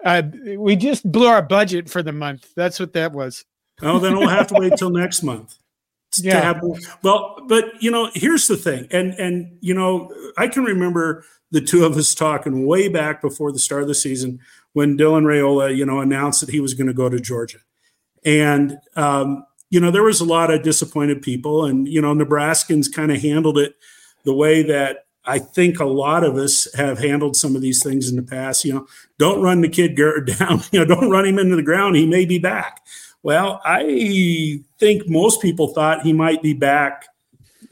uh, 0.03 0.23
we 0.57 0.75
just 0.75 1.09
blew 1.09 1.27
our 1.27 1.41
budget 1.41 1.89
for 1.89 2.01
the 2.01 2.11
month. 2.11 2.49
That's 2.55 2.79
what 2.79 2.93
that 2.93 3.11
was. 3.11 3.45
Oh, 3.81 3.99
then 3.99 4.17
we'll 4.17 4.29
have 4.29 4.47
to 4.47 4.55
wait 4.55 4.73
till 4.77 4.89
next 4.89 5.23
month. 5.23 5.55
Yeah. 6.17 6.41
Have, 6.41 6.63
well, 7.03 7.37
but 7.47 7.65
you 7.81 7.91
know, 7.91 8.09
here's 8.13 8.47
the 8.47 8.57
thing, 8.57 8.87
and 8.91 9.13
and 9.13 9.57
you 9.61 9.73
know, 9.73 10.13
I 10.37 10.47
can 10.47 10.63
remember 10.63 11.23
the 11.51 11.61
two 11.61 11.85
of 11.85 11.95
us 11.97 12.15
talking 12.15 12.65
way 12.65 12.87
back 12.87 13.21
before 13.21 13.51
the 13.51 13.59
start 13.59 13.83
of 13.83 13.87
the 13.87 13.95
season 13.95 14.39
when 14.73 14.97
Dylan 14.97 15.23
Raiola, 15.23 15.75
you 15.75 15.85
know, 15.85 15.99
announced 15.99 16.41
that 16.41 16.49
he 16.49 16.59
was 16.59 16.73
going 16.73 16.87
to 16.87 16.93
go 16.93 17.09
to 17.09 17.19
Georgia 17.19 17.59
and, 18.25 18.77
um, 18.95 19.45
you 19.69 19.79
know, 19.79 19.91
there 19.91 20.03
was 20.03 20.21
a 20.21 20.25
lot 20.25 20.51
of 20.51 20.61
disappointed 20.61 21.21
people, 21.21 21.65
and 21.65 21.87
you 21.87 21.99
know, 21.99 22.13
Nebraskans 22.13 22.93
kind 22.93 23.11
of 23.11 23.21
handled 23.21 23.57
it 23.57 23.75
the 24.23 24.33
way 24.33 24.61
that 24.63 25.05
I 25.25 25.39
think 25.39 25.79
a 25.79 25.85
lot 25.85 26.23
of 26.23 26.35
us 26.35 26.71
have 26.75 26.99
handled 26.99 27.35
some 27.35 27.55
of 27.55 27.61
these 27.61 27.81
things 27.81 28.09
in 28.09 28.15
the 28.15 28.23
past. 28.23 28.65
You 28.65 28.73
know, 28.73 28.87
don't 29.17 29.41
run 29.41 29.61
the 29.61 29.69
kid 29.69 29.95
down. 30.37 30.61
You 30.71 30.79
know, 30.79 30.85
don't 30.85 31.09
run 31.09 31.25
him 31.25 31.39
into 31.39 31.55
the 31.55 31.63
ground. 31.63 31.95
He 31.95 32.05
may 32.05 32.25
be 32.25 32.37
back. 32.37 32.81
Well, 33.23 33.61
I 33.63 34.61
think 34.79 35.07
most 35.07 35.41
people 35.41 35.69
thought 35.69 36.01
he 36.01 36.11
might 36.11 36.41
be 36.41 36.53
back 36.53 37.05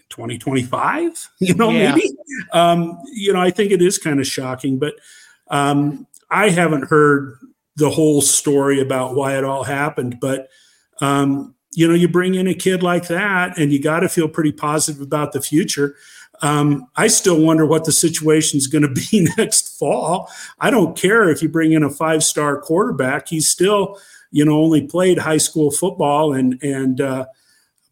2025. 0.10 1.30
You 1.40 1.56
know, 1.56 1.70
yeah. 1.72 1.94
maybe. 1.94 2.10
Um, 2.54 2.98
you 3.14 3.34
know, 3.34 3.42
I 3.42 3.52
think 3.52 3.72
it 3.72 3.82
is 3.82 3.98
kind 3.98 4.20
of 4.20 4.28
shocking, 4.28 4.80
but 4.80 4.94
um, 5.50 6.08
I 6.30 6.50
haven't 6.50 6.84
heard 6.84 7.38
the 7.76 7.90
whole 7.90 8.22
story 8.22 8.80
about 8.80 9.16
why 9.16 9.38
it 9.38 9.44
all 9.44 9.64
happened. 9.64 10.18
But 10.20 10.50
um, 11.00 11.56
you 11.74 11.88
know, 11.88 11.94
you 11.94 12.08
bring 12.08 12.36
in 12.36 12.48
a 12.48 12.54
kid 12.54 12.84
like 12.84 13.08
that, 13.08 13.58
and 13.58 13.72
you 13.72 13.82
got 13.82 14.02
to 14.02 14.10
feel 14.10 14.28
pretty 14.28 14.52
positive 14.52 15.02
about 15.02 15.32
the 15.32 15.42
future. 15.42 15.96
Um, 16.42 16.88
I 16.96 17.08
still 17.08 17.40
wonder 17.40 17.66
what 17.66 17.86
the 17.86 17.92
situation 17.92 18.58
is 18.58 18.68
going 18.68 18.82
to 18.82 18.90
be 18.90 19.28
next 19.38 19.78
fall. 19.78 20.30
I 20.60 20.70
don't 20.70 20.98
care 20.98 21.30
if 21.30 21.42
you 21.42 21.50
bring 21.50 21.72
in 21.72 21.84
a 21.84 21.90
five 21.90 22.24
star 22.24 22.60
quarterback; 22.60 23.30
he's 23.30 23.50
still, 23.50 23.98
you 24.32 24.44
know, 24.44 24.60
only 24.62 24.86
played 24.86 25.20
high 25.20 25.38
school 25.38 25.72
football, 25.72 26.34
and 26.34 26.62
and 26.62 27.00
uh, 27.00 27.26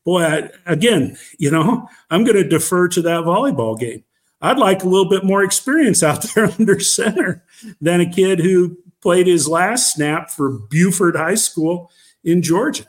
boy, 0.04 0.24
I, 0.24 0.50
again, 0.66 1.18
you 1.38 1.52
know, 1.52 1.88
I'm 2.10 2.24
going 2.24 2.38
to 2.38 2.48
defer 2.48 2.88
to 2.90 3.02
that 3.04 3.24
volleyball 3.24 3.80
game. 3.80 4.04
I'd 4.42 4.58
like 4.58 4.84
a 4.84 4.88
little 4.88 5.10
bit 5.10 5.24
more 5.24 5.44
experience 5.44 6.04
out 6.04 6.24
there 6.36 6.52
under 6.60 6.80
center 6.80 7.44
than 7.82 8.02
a 8.02 8.10
kid 8.10 8.40
who 8.40 8.78
played 9.02 9.28
his 9.28 9.48
last 9.48 9.94
snap 9.94 10.30
for 10.30 10.50
Buford 10.50 11.16
High 11.16 11.36
School 11.36 11.92
in 12.24 12.42
Georgia. 12.42 12.86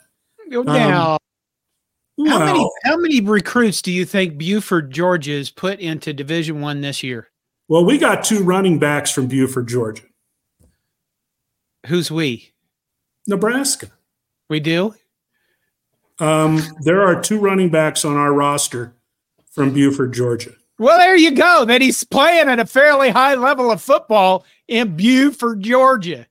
Now, 0.48 1.12
um, 1.12 1.18
how 2.26 2.38
well, 2.38 2.46
many 2.46 2.70
how 2.84 2.96
many 2.96 3.20
recruits 3.20 3.82
do 3.82 3.92
you 3.92 4.04
think 4.04 4.36
Buford, 4.36 4.90
Georgia, 4.90 5.32
has 5.32 5.50
put 5.50 5.80
into 5.80 6.12
Division 6.12 6.60
One 6.60 6.80
this 6.80 7.02
year? 7.02 7.28
Well, 7.68 7.84
we 7.84 7.98
got 7.98 8.24
two 8.24 8.42
running 8.42 8.78
backs 8.78 9.10
from 9.10 9.28
Buford, 9.28 9.68
Georgia. 9.68 10.02
Who's 11.86 12.10
we? 12.10 12.52
Nebraska. 13.26 13.90
We 14.48 14.60
do. 14.60 14.94
Um, 16.18 16.60
there 16.80 17.02
are 17.02 17.20
two 17.22 17.38
running 17.38 17.70
backs 17.70 18.04
on 18.04 18.16
our 18.16 18.32
roster 18.32 18.94
from 19.52 19.72
Buford, 19.72 20.12
Georgia. 20.12 20.52
Well, 20.80 20.96
there 20.96 21.14
you 21.14 21.32
go. 21.32 21.66
That 21.66 21.82
he's 21.82 22.02
playing 22.04 22.48
at 22.48 22.58
a 22.58 22.64
fairly 22.64 23.10
high 23.10 23.34
level 23.34 23.70
of 23.70 23.82
football 23.82 24.46
in 24.66 24.96
Buford, 24.96 25.60
Georgia. 25.60 26.26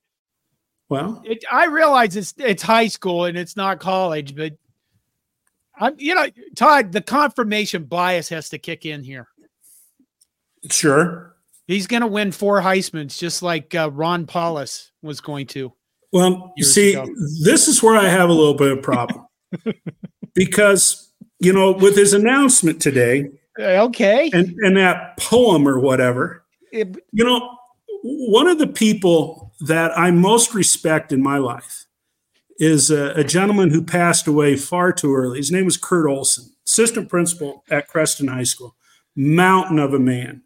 Well, 0.89 1.21
it, 1.23 1.45
I 1.51 1.67
realize 1.67 2.15
it's 2.15 2.33
it's 2.35 2.63
high 2.63 2.87
school 2.87 3.25
and 3.25 3.37
it's 3.37 3.55
not 3.55 3.79
college, 3.79 4.35
but 4.35 4.53
I'm, 5.79 5.93
you 5.99 6.15
know, 6.15 6.25
Todd, 6.55 6.91
the 6.91 7.01
confirmation 7.01 7.83
bias 7.83 8.27
has 8.29 8.49
to 8.49 8.57
kick 8.57 8.87
in 8.87 9.03
here. 9.03 9.27
Sure. 10.71 11.35
He's 11.67 11.85
going 11.85 12.01
to 12.01 12.07
win 12.07 12.31
four 12.31 12.59
Heisman's 12.59 13.19
just 13.19 13.43
like 13.43 13.75
uh, 13.75 13.91
Ron 13.93 14.25
Powlus 14.25 14.89
was 15.03 15.21
going 15.21 15.45
to. 15.47 15.71
Well, 16.11 16.53
you 16.57 16.63
see, 16.63 16.95
ago. 16.95 17.05
this 17.43 17.67
is 17.67 17.83
where 17.83 17.95
I 17.95 18.07
have 18.09 18.29
a 18.29 18.33
little 18.33 18.55
bit 18.55 18.71
of 18.71 18.81
problem 18.81 19.27
because, 20.33 21.11
you 21.39 21.53
know, 21.53 21.71
with 21.71 21.95
his 21.95 22.13
announcement 22.13 22.81
today, 22.81 23.29
Uh, 23.59 23.85
okay, 23.85 24.29
and, 24.33 24.55
and 24.59 24.77
that 24.77 25.17
poem 25.17 25.67
or 25.67 25.79
whatever, 25.79 26.45
it, 26.71 26.95
you 27.11 27.25
know, 27.25 27.57
one 28.03 28.47
of 28.47 28.57
the 28.57 28.67
people 28.67 29.53
that 29.61 29.97
I 29.97 30.11
most 30.11 30.53
respect 30.53 31.11
in 31.11 31.21
my 31.21 31.37
life 31.37 31.85
is 32.57 32.91
a, 32.91 33.11
a, 33.15 33.23
gentleman 33.23 33.69
who 33.69 33.81
passed 33.81 34.27
away 34.27 34.55
far 34.55 34.91
too 34.91 35.13
early. 35.13 35.37
His 35.37 35.51
name 35.51 35.65
was 35.65 35.77
Kurt 35.77 36.09
Olson, 36.09 36.51
assistant 36.65 37.09
principal 37.09 37.63
at 37.69 37.87
Creston 37.87 38.27
High 38.27 38.43
School, 38.43 38.75
mountain 39.15 39.79
of 39.79 39.93
a 39.93 39.99
man. 39.99 40.43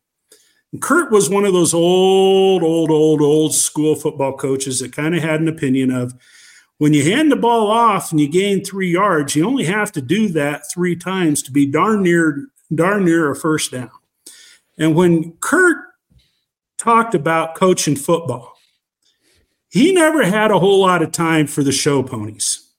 And 0.71 0.81
Kurt 0.81 1.11
was 1.11 1.29
one 1.29 1.45
of 1.45 1.53
those 1.53 1.73
old, 1.73 2.63
old, 2.63 2.91
old, 2.91 3.21
old 3.21 3.53
school 3.53 3.95
football 3.95 4.37
coaches 4.37 4.79
that 4.79 4.93
kind 4.93 5.15
of 5.15 5.21
had 5.21 5.41
an 5.41 5.47
opinion 5.47 5.91
of 5.91 6.13
when 6.77 6.93
you 6.93 7.03
hand 7.03 7.31
the 7.31 7.35
ball 7.35 7.69
off 7.69 8.11
and 8.11 8.19
you 8.19 8.27
gain 8.27 8.63
three 8.63 8.91
yards, 8.91 9.35
you 9.35 9.45
only 9.45 9.63
have 9.63 9.91
to 9.93 10.01
do 10.01 10.27
that 10.29 10.63
three 10.71 10.95
times 10.95 11.41
to 11.43 11.51
be 11.51 11.65
darn 11.65 12.03
near, 12.03 12.47
darn 12.73 13.05
near 13.05 13.31
a 13.31 13.35
first 13.35 13.71
down. 13.71 13.91
And 14.77 14.95
when 14.95 15.33
Kurt 15.39 15.77
talked 16.77 17.15
about 17.15 17.55
coaching 17.55 17.95
football, 17.95 18.53
he 19.69 19.91
never 19.91 20.23
had 20.23 20.51
a 20.51 20.59
whole 20.59 20.81
lot 20.81 21.01
of 21.01 21.11
time 21.11 21.47
for 21.47 21.63
the 21.63 21.71
show 21.71 22.03
ponies, 22.03 22.69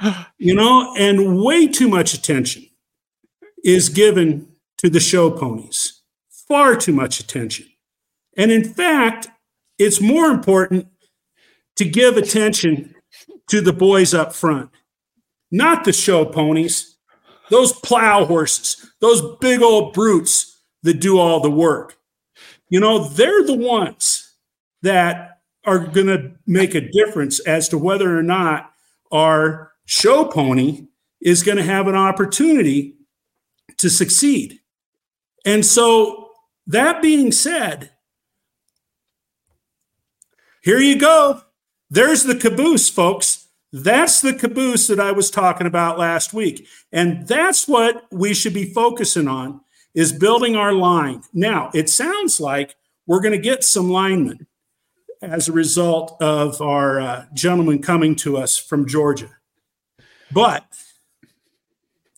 you 0.38 0.54
know, 0.54 0.94
and 0.96 1.42
way 1.42 1.66
too 1.66 1.88
much 1.88 2.14
attention 2.14 2.64
is 3.64 3.88
given 3.88 4.48
to 4.78 4.88
the 4.88 5.00
show 5.00 5.30
ponies, 5.30 6.02
far 6.30 6.76
too 6.76 6.92
much 6.92 7.18
attention. 7.18 7.66
And 8.36 8.52
in 8.52 8.64
fact, 8.64 9.28
it's 9.78 10.00
more 10.00 10.26
important 10.26 10.86
to 11.76 11.84
give 11.84 12.16
attention 12.16 12.94
to 13.48 13.60
the 13.60 13.72
boys 13.72 14.14
up 14.14 14.32
front, 14.32 14.70
not 15.50 15.84
the 15.84 15.92
show 15.92 16.24
ponies, 16.24 16.97
those 17.50 17.72
plow 17.72 18.24
horses, 18.24 18.90
those 19.00 19.36
big 19.40 19.62
old 19.62 19.92
brutes 19.92 20.60
that 20.82 21.00
do 21.00 21.18
all 21.18 21.40
the 21.40 21.50
work. 21.50 21.96
You 22.68 22.80
know, 22.80 23.08
they're 23.08 23.44
the 23.44 23.56
ones 23.56 24.34
that 24.82 25.40
are 25.64 25.78
going 25.78 26.06
to 26.06 26.32
make 26.46 26.74
a 26.74 26.80
difference 26.80 27.40
as 27.40 27.68
to 27.68 27.78
whether 27.78 28.16
or 28.16 28.22
not 28.22 28.72
our 29.10 29.72
show 29.86 30.24
pony 30.24 30.86
is 31.20 31.42
going 31.42 31.56
to 31.56 31.64
have 31.64 31.88
an 31.88 31.94
opportunity 31.94 32.96
to 33.78 33.90
succeed. 33.90 34.60
And 35.44 35.64
so, 35.64 36.30
that 36.66 37.00
being 37.00 37.32
said, 37.32 37.90
here 40.62 40.78
you 40.78 40.98
go. 40.98 41.40
There's 41.88 42.24
the 42.24 42.34
caboose, 42.34 42.90
folks. 42.90 43.47
That's 43.72 44.20
the 44.20 44.32
caboose 44.32 44.86
that 44.86 45.00
I 45.00 45.12
was 45.12 45.30
talking 45.30 45.66
about 45.66 45.98
last 45.98 46.32
week. 46.32 46.66
And 46.92 47.26
that's 47.26 47.68
what 47.68 48.06
we 48.10 48.32
should 48.32 48.54
be 48.54 48.72
focusing 48.72 49.28
on 49.28 49.60
is 49.94 50.12
building 50.12 50.56
our 50.56 50.72
line. 50.72 51.22
Now, 51.34 51.70
it 51.74 51.90
sounds 51.90 52.40
like 52.40 52.76
we're 53.06 53.20
going 53.20 53.32
to 53.32 53.38
get 53.38 53.64
some 53.64 53.90
linemen 53.90 54.46
as 55.20 55.48
a 55.48 55.52
result 55.52 56.16
of 56.20 56.60
our 56.62 57.00
uh, 57.00 57.26
gentleman 57.34 57.82
coming 57.82 58.14
to 58.16 58.36
us 58.36 58.56
from 58.56 58.86
Georgia. 58.86 59.30
But 60.30 60.64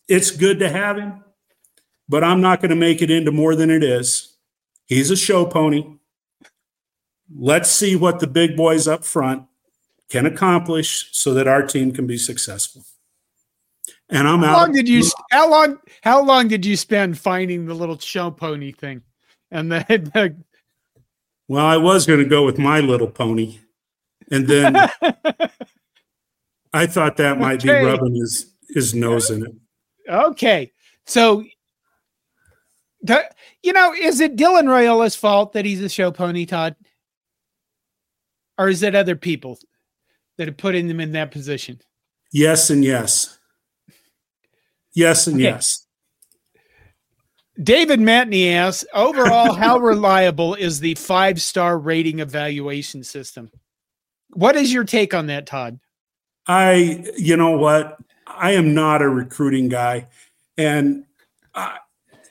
it's 0.07 0.31
good 0.31 0.59
to 0.59 0.69
have 0.69 0.97
him, 0.97 1.23
but 2.07 2.23
I'm 2.23 2.41
not 2.41 2.61
going 2.61 2.69
to 2.69 2.75
make 2.75 3.01
it 3.01 3.09
into 3.09 3.31
more 3.31 3.55
than 3.55 3.69
it 3.69 3.83
is. 3.83 4.35
He's 4.85 5.09
a 5.09 5.15
show 5.15 5.45
pony. 5.45 5.97
Let's 7.33 7.71
see 7.71 7.95
what 7.95 8.19
the 8.19 8.27
big 8.27 8.57
boys 8.57 8.87
up 8.87 9.05
front 9.05 9.43
can 10.11 10.25
accomplish 10.25 11.09
so 11.11 11.33
that 11.33 11.47
our 11.47 11.65
team 11.65 11.91
can 11.91 12.05
be 12.05 12.17
successful. 12.17 12.83
And 14.09 14.27
I'm 14.27 14.39
how 14.39 14.51
out. 14.51 14.57
Long 14.57 14.71
did 14.73 14.89
you 14.89 15.03
how 15.31 15.49
long 15.49 15.77
how 16.01 16.21
long 16.21 16.49
did 16.49 16.65
you 16.65 16.75
spend 16.75 17.17
finding 17.17 17.65
the 17.65 17.73
little 17.73 17.97
show 17.97 18.29
pony 18.29 18.73
thing? 18.73 19.01
And 19.49 19.71
the, 19.71 19.85
the 20.13 20.35
well, 21.51 21.65
I 21.65 21.75
was 21.75 22.05
going 22.05 22.19
to 22.19 22.29
go 22.29 22.45
with 22.45 22.57
My 22.57 22.79
Little 22.79 23.09
Pony. 23.09 23.59
And 24.31 24.47
then 24.47 24.73
I 26.73 26.87
thought 26.87 27.17
that 27.17 27.39
might 27.39 27.65
okay. 27.65 27.81
be 27.81 27.85
rubbing 27.85 28.15
his, 28.15 28.53
his 28.69 28.95
nose 28.95 29.29
in 29.29 29.45
it. 29.45 29.51
Okay. 30.09 30.71
So, 31.05 31.43
you 33.03 33.73
know, 33.73 33.93
is 33.93 34.21
it 34.21 34.37
Dylan 34.37 34.67
Royola's 34.67 35.17
fault 35.17 35.51
that 35.51 35.65
he's 35.65 35.81
a 35.81 35.89
show 35.89 36.09
pony, 36.09 36.45
Todd? 36.45 36.77
Or 38.57 38.69
is 38.69 38.81
it 38.81 38.95
other 38.95 39.17
people 39.17 39.59
that 40.41 40.47
have 40.47 40.57
put 40.57 40.71
them 40.71 40.99
in 40.99 41.11
that 41.11 41.29
position? 41.29 41.79
Yes, 42.33 42.71
and 42.71 42.83
yes. 42.83 43.37
Yes, 44.95 45.27
and 45.27 45.35
okay. 45.35 45.43
yes. 45.43 45.85
David 47.61 47.99
Matney 47.99 48.51
asks, 48.51 48.83
overall, 48.91 49.53
how 49.53 49.77
reliable 49.77 50.55
is 50.55 50.79
the 50.79 50.95
five 50.95 51.39
star 51.39 51.77
rating 51.77 52.21
evaluation 52.21 53.03
system? 53.03 53.51
What 54.31 54.55
is 54.55 54.73
your 54.73 54.83
take 54.83 55.13
on 55.13 55.27
that, 55.27 55.45
Todd? 55.45 55.79
I, 56.47 57.05
you 57.15 57.37
know 57.37 57.51
what? 57.51 57.99
I 58.25 58.53
am 58.53 58.73
not 58.73 59.03
a 59.03 59.09
recruiting 59.09 59.69
guy. 59.69 60.07
And, 60.57 61.05
uh, 61.53 61.75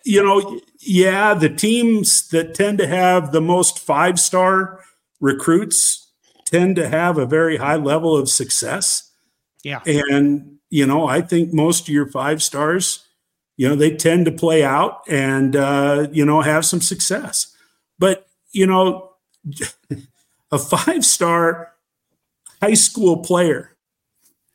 you 0.05 0.21
know, 0.21 0.61
yeah, 0.81 1.35
the 1.35 1.49
teams 1.49 2.27
that 2.31 2.55
tend 2.57 2.79
to 2.79 2.89
have 2.89 3.31
the 3.31 3.41
most 3.41 3.79
five 3.79 4.19
star 4.19 4.81
recruits 5.21 6.10
tend 6.51 6.77
to 6.77 6.89
have 6.89 7.19
a 7.19 7.27
very 7.27 7.57
high 7.57 7.77
level 7.77 8.17
of 8.17 8.29
success. 8.29 9.11
Yeah. 9.63 9.81
And, 9.87 10.59
you 10.71 10.87
know, 10.87 11.07
I 11.07 11.21
think 11.21 11.53
most 11.53 11.83
of 11.83 11.95
your 11.95 12.07
five 12.07 12.43
stars 12.43 13.07
you 13.57 13.69
know 13.69 13.77
they 13.77 13.95
tend 13.95 14.25
to 14.25 14.33
play 14.33 14.65
out 14.65 15.03
and 15.07 15.55
uh, 15.55 16.07
you 16.13 16.25
know 16.25 16.41
have 16.41 16.65
some 16.65 16.81
success 16.81 17.55
but 17.99 18.27
you 18.53 18.67
know 18.67 19.11
a 20.51 20.59
five 20.59 21.05
star 21.05 21.73
high 22.61 22.75
school 22.75 23.19
player 23.19 23.77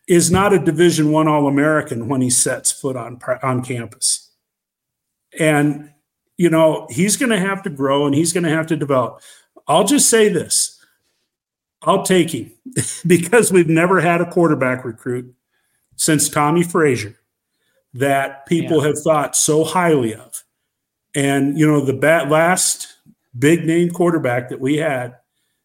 is 0.08 0.30
not 0.30 0.54
a 0.54 0.60
Division 0.60 1.12
One 1.12 1.28
All 1.28 1.48
American 1.48 2.08
when 2.08 2.22
he 2.22 2.30
sets 2.30 2.72
foot 2.72 2.96
on 2.96 3.20
on 3.42 3.64
campus, 3.64 4.32
and 5.40 5.92
you 6.38 6.50
know 6.50 6.88
he's 6.90 7.18
going 7.18 7.32
to 7.32 7.40
have 7.40 7.64
to 7.64 7.70
grow 7.70 8.06
and 8.06 8.14
he's 8.14 8.34
going 8.34 8.44
to 8.44 8.50
have 8.50 8.68
to 8.68 8.76
develop. 8.76 9.22
I'll 9.68 9.86
just 9.86 10.10
say 10.10 10.30
this: 10.30 10.75
I'll 11.86 12.04
take 12.04 12.32
him 12.32 12.52
because 13.08 13.52
we've 13.52 13.70
never 13.70 14.02
had 14.02 14.22
a 14.22 14.30
quarterback 14.30 14.84
recruit 14.84 15.34
since 15.96 16.30
Tommie 16.30 16.64
Frazier 16.64 17.16
that 17.94 18.46
people 18.46 18.78
yeah. 18.78 18.88
have 18.88 19.00
thought 19.00 19.36
so 19.36 19.64
highly 19.64 20.14
of. 20.14 20.44
And 21.16 21.58
you 21.58 21.66
know 21.66 21.80
the 21.80 21.94
bat 21.94 22.30
last 22.30 22.94
big 23.38 23.66
name 23.66 23.90
quarterback 23.90 24.50
that 24.50 24.60
we 24.60 24.78
had, 24.78 25.16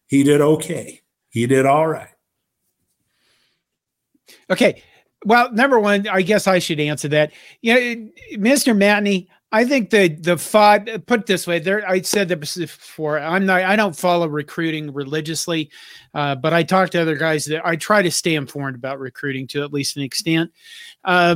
he 0.07 0.23
did 0.23 0.41
okay. 0.41 1.01
He 1.29 1.45
did 1.45 1.65
all 1.65 1.87
right. 1.87 2.09
Okay. 4.49 4.81
Well, 5.25 5.51
number 5.51 5.79
one, 5.79 6.07
I 6.07 6.21
guess 6.21 6.47
I 6.47 6.59
should 6.59 6.79
answer 6.79 7.07
that. 7.09 7.31
You 7.61 7.73
know, 7.73 8.09
Mr. 8.37 8.75
Matney, 8.75 9.27
I 9.51 9.65
think 9.65 9.89
the 9.89 10.07
the 10.07 10.37
five 10.37 10.87
put 11.05 11.25
this 11.25 11.45
way, 11.45 11.59
there 11.59 11.87
I 11.87 12.01
said 12.01 12.29
this 12.29 12.55
before. 12.55 13.19
I'm 13.19 13.45
not 13.45 13.63
I 13.63 13.75
don't 13.75 13.95
follow 13.95 14.27
recruiting 14.27 14.93
religiously, 14.93 15.69
uh, 16.13 16.35
but 16.35 16.53
I 16.53 16.63
talk 16.63 16.91
to 16.91 17.01
other 17.01 17.15
guys 17.15 17.45
that 17.45 17.65
I 17.65 17.75
try 17.75 18.01
to 18.01 18.11
stay 18.11 18.35
informed 18.35 18.75
about 18.75 18.99
recruiting 18.99 19.47
to 19.47 19.63
at 19.63 19.73
least 19.73 19.97
an 19.97 20.03
extent. 20.03 20.51
Uh, 21.03 21.35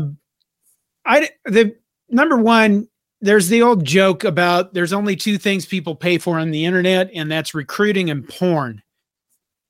I 1.05 1.29
the 1.45 1.75
number 2.09 2.37
one, 2.37 2.87
there's 3.19 3.49
the 3.49 3.61
old 3.61 3.83
joke 3.83 4.23
about 4.23 4.73
there's 4.73 4.93
only 4.93 5.17
two 5.17 5.37
things 5.37 5.65
people 5.65 5.95
pay 5.95 6.17
for 6.17 6.39
on 6.39 6.51
the 6.51 6.63
internet, 6.63 7.09
and 7.13 7.29
that's 7.29 7.53
recruiting 7.53 8.09
and 8.09 8.27
porn. 8.27 8.81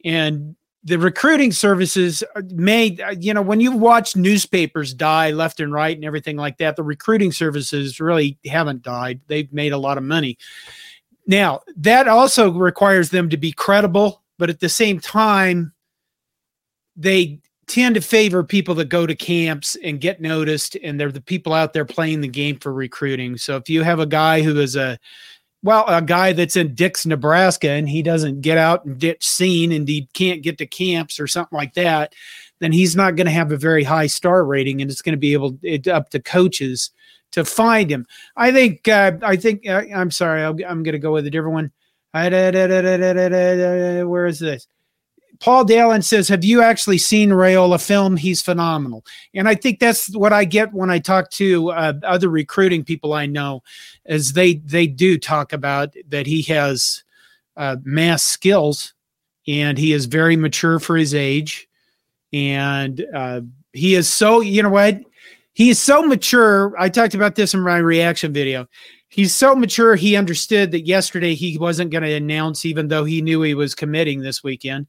And 0.04 0.56
the 0.86 1.00
recruiting 1.00 1.52
services 1.52 2.24
made 2.52 3.02
uh, 3.02 3.16
you 3.20 3.34
know 3.34 3.42
when 3.42 3.60
you 3.60 3.72
watch 3.72 4.16
newspapers 4.16 4.94
die 4.94 5.32
left 5.32 5.60
and 5.60 5.74
right 5.74 5.98
and 5.98 6.06
everything 6.06 6.38
like 6.38 6.58
that 6.60 6.76
the 6.76 6.84
recruiting 6.84 7.32
services 7.32 8.00
really 8.00 8.38
haven't 8.46 8.84
died. 8.84 9.20
They've 9.28 9.52
made 9.52 9.74
a 9.74 9.78
lot 9.78 9.98
of 9.98 10.04
money. 10.04 10.38
Now 11.28 11.62
that 11.76 12.08
also 12.08 12.52
requires 12.52 13.10
them 13.10 13.30
to 13.30 13.38
be 13.38 13.52
credible 13.52 14.24
but 14.38 14.50
at 14.50 14.60
the 14.60 14.70
same 14.70 15.00
time 15.00 15.74
they 16.96 17.40
tend 17.68 17.96
to 17.96 18.02
favor 18.02 18.44
people 18.44 18.76
that 18.76 18.90
go 18.90 19.08
to 19.08 19.16
camps 19.16 19.76
and 19.84 20.00
get 20.00 20.22
noticed 20.22 20.78
and 20.84 21.00
they're 21.00 21.12
the 21.12 21.20
people 21.20 21.52
out 21.52 21.74
there 21.74 21.86
playing 21.86 22.22
the 22.22 22.28
game 22.28 22.58
for 22.60 22.72
recruiting. 22.72 23.38
So 23.38 23.56
if 23.58 23.70
you 23.70 23.82
have 23.82 24.00
a 24.00 24.06
guy 24.06 24.42
who 24.44 24.60
is 24.60 24.76
a 24.76 25.00
well, 25.66 25.84
a 25.88 26.00
guy 26.00 26.32
that's 26.32 26.56
in 26.56 26.76
Dix, 26.76 27.08
Nebraska, 27.08 27.72
and 27.72 27.90
he 27.90 28.04
doesn't 28.04 28.42
get 28.42 28.60
out 28.60 28.86
and 28.86 29.00
get 29.00 29.24
seen 29.24 29.72
and 29.72 29.88
he 29.88 30.08
can't 30.14 30.44
get 30.44 30.60
to 30.60 30.68
camps 30.68 31.20
or 31.20 31.26
something 31.26 31.58
like 31.58 31.74
that, 31.74 32.14
then 32.60 32.72
he's 32.72 32.96
not 32.96 33.16
going 33.16 33.26
to 33.26 33.32
have 33.32 33.52
a 33.52 33.58
very 33.58 33.84
high 33.84 34.06
star 34.06 34.46
rating, 34.46 34.80
and 34.80 34.92
it's 34.92 35.02
going 35.02 35.14
to 35.14 35.20
be 35.20 35.34
able 35.34 35.58
it, 35.64 35.88
up 35.88 36.12
to 36.12 36.22
coaches 36.22 36.92
to 37.32 37.44
find 37.44 37.90
him. 37.90 38.06
I 38.38 38.52
think. 38.52 38.88
Uh, 38.88 39.14
I 39.24 39.38
think. 39.38 39.68
Uh, 39.68 39.82
I'm 39.94 40.12
sorry. 40.12 40.44
i 40.44 40.50
am 40.50 40.84
going 40.84 40.94
to 40.94 41.00
go 41.00 41.12
with 41.12 41.26
a 41.26 41.32
different 41.32 41.56
one. 41.56 41.72
Where 42.14 42.28
is 44.28 44.40
this? 44.40 44.68
Paul 45.40 45.66
Dalen 45.66 46.02
says, 46.02 46.28
Have 46.28 46.44
you 46.44 46.62
actually 46.62 46.98
seen 46.98 47.30
Raiola 47.30 47.84
film? 47.84 48.18
He's 48.18 48.42
phenomenal. 48.42 49.06
And 49.34 49.48
I 49.48 49.56
think 49.56 49.80
that's 49.80 50.16
what 50.16 50.34
I 50.34 50.46
get 50.46 50.74
when 50.74 50.90
I 50.90 51.00
talk 51.00 51.30
to 51.32 51.72
uh, 51.72 51.94
other 52.04 52.30
recruiting 52.30 52.84
people 52.84 53.14
I 53.14 53.26
know, 53.26 53.64
is 54.06 54.34
they 54.34 54.56
they 54.56 54.88
do 54.88 55.18
talk 55.18 55.54
about 55.54 55.94
that 56.10 56.28
he 56.28 56.42
has 56.44 57.04
uh, 57.58 57.78
mass 57.84 58.24
skills 58.24 58.94
and 59.48 59.78
he 59.78 59.94
is 59.94 60.06
very 60.06 60.36
mature 60.36 60.80
for 60.80 60.98
his 60.98 61.14
age. 61.14 61.68
And 62.34 63.06
uh, 63.14 63.42
he 63.74 63.96
is 63.96 64.08
so, 64.08 64.42
you 64.42 64.64
know 64.64 64.70
what? 64.70 65.00
He 65.54 65.70
is 65.70 65.80
so 65.82 66.02
mature. 66.02 66.74
I 66.78 66.90
talked 66.90 67.14
about 67.14 67.36
this 67.36 67.54
in 67.54 67.62
my 67.62 67.78
reaction 67.78 68.34
video. 68.34 68.68
He's 69.08 69.34
so 69.34 69.56
mature. 69.56 69.96
He 69.96 70.18
understood 70.18 70.72
that 70.72 70.86
yesterday 70.86 71.36
he 71.36 71.58
wasn't 71.58 71.92
going 71.92 72.04
to 72.04 72.14
announce, 72.14 72.66
even 72.66 72.90
though 72.90 73.06
he 73.06 73.22
knew 73.22 73.42
he 73.42 73.54
was 73.54 73.74
committing 73.74 74.20
this 74.20 74.44
weekend 74.44 74.88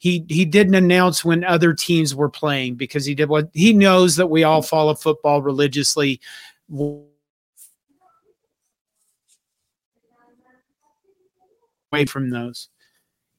he 0.00 0.24
he 0.30 0.46
didn't 0.46 0.74
announce 0.74 1.26
when 1.26 1.44
other 1.44 1.74
teams 1.74 2.14
were 2.14 2.30
playing 2.30 2.76
because 2.76 3.04
he 3.04 3.14
did 3.14 3.28
what 3.28 3.50
he 3.52 3.74
knows 3.74 4.16
that 4.16 4.28
we 4.28 4.44
all 4.44 4.62
follow 4.62 4.94
football 4.94 5.42
religiously. 5.42 6.18
Away 11.92 12.06
from 12.06 12.30
those. 12.30 12.70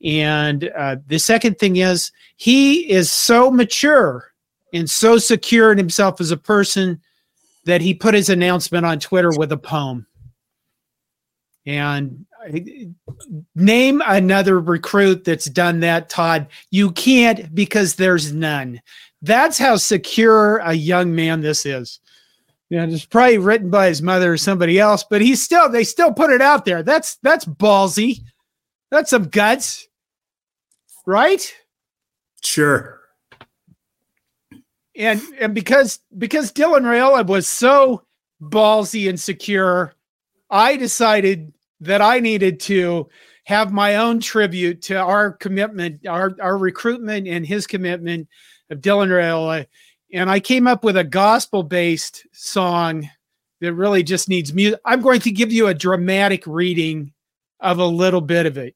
And 0.04 0.69
uh, 0.78 0.97
the 1.08 1.17
second 1.17 1.58
thing 1.58 1.78
is 1.78 2.12
he 2.36 2.91
is 2.91 3.10
so 3.10 3.50
mature 3.50 4.32
and 4.71 4.88
so 4.88 5.17
secure 5.17 5.71
in 5.71 5.80
himself 5.80 6.21
as 6.21 6.30
a 6.30 6.38
person 6.38 7.02
that 7.65 7.82
he 7.82 7.95
put 7.95 8.13
his 8.13 8.30
announcement 8.30 8.86
on 8.86 9.00
twitter 9.00 9.32
with 9.36 9.52
a 9.52 9.58
poem. 9.58 10.06
And 11.65 12.26
name 13.56 14.01
another 14.06 14.60
recruit 14.60 15.23
that's 15.23 15.45
done 15.45 15.80
that, 15.82 16.10
Todd. 16.10 16.47
You 16.69 16.91
can't 16.91 17.54
because 17.54 17.95
there's 17.95 18.34
none. 18.34 18.82
That's 19.21 19.58
how 19.58 19.75
secure 19.75 20.58
a 20.58 20.73
young 20.73 21.13
man 21.13 21.41
this 21.41 21.65
is. 21.65 21.99
Yeah, 22.69 22.86
it's 22.86 23.06
probably 23.06 23.38
written 23.38 23.69
by 23.69 23.88
his 23.88 24.01
mother 24.01 24.32
or 24.34 24.38
somebody 24.38 24.80
else, 24.80 25.04
but 25.04 25.21
he's 25.21 25.43
still 25.43 25.69
they 25.69 25.84
still 25.84 26.13
put 26.13 26.32
it 26.32 26.41
out 26.41 26.63
there. 26.63 26.84
That's 26.84 27.17
that's 27.17 27.45
ballsy. 27.45 28.21
That's 28.89 29.10
some 29.10 29.25
guts. 29.25 29.88
Right? 31.06 31.54
Sure. 32.43 33.01
And 34.95 35.21
and 35.39 35.54
because 35.54 35.99
because 36.17 36.51
Dylan 36.51 36.84
Raiola 36.84 37.25
was 37.27 37.47
so 37.47 38.04
ballsy 38.41 39.10
and 39.10 39.19
secure, 39.19 39.93
I 40.49 40.77
decided 40.77 41.54
that 41.82 42.02
I 42.02 42.20
needed 42.20 42.60
to 42.62 43.10
have 43.46 43.74
my 43.74 43.96
own 43.96 44.20
tribute 44.20 44.82
to 44.84 44.96
our 44.96 45.34
commitment, 45.34 46.08
our, 46.08 46.36
our 46.39 46.58
recruitment 46.58 47.28
and 47.28 47.46
his 47.46 47.67
commitment 47.67 48.28
of 48.70 48.80
Dylan 48.80 49.10
Raiola. 49.10 49.65
And 50.13 50.30
I 50.30 50.39
came 50.39 50.67
up 50.67 50.84
with 50.84 50.96
a 50.96 51.04
gospel 51.04 51.63
based 51.63 52.26
song 52.32 53.10
that 53.60 53.74
really 53.74 54.04
just 54.04 54.30
needs 54.30 54.54
music. 54.54 54.80
I'm 54.86 55.02
going 55.02 55.20
to 55.22 55.32
give 55.32 55.52
you 55.52 55.67
a 55.67 55.74
dramatic 55.74 56.46
reading 56.46 57.13
of 57.60 57.80
a 57.80 57.86
little 57.86 58.22
bit 58.22 58.46
of 58.46 58.58
it. 58.58 58.76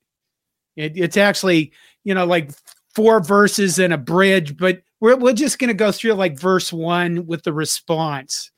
it 0.76 0.98
it's 0.98 1.18
actually, 1.18 1.72
you 2.04 2.13
know, 2.13 2.26
like 2.26 2.52
four 2.94 3.20
verses 3.20 3.80
and 3.80 3.94
a 3.94 3.98
bridge, 3.98 4.58
but 4.58 4.82
we're, 5.00 5.18
we're 5.18 5.34
just 5.34 5.60
going 5.60 5.68
to 5.70 5.74
go 5.74 5.91
through 5.91 6.13
like 6.13 6.39
verse 6.39 6.72
one 6.74 7.28
with 7.28 7.44
the 7.44 7.54
response. 7.54 8.52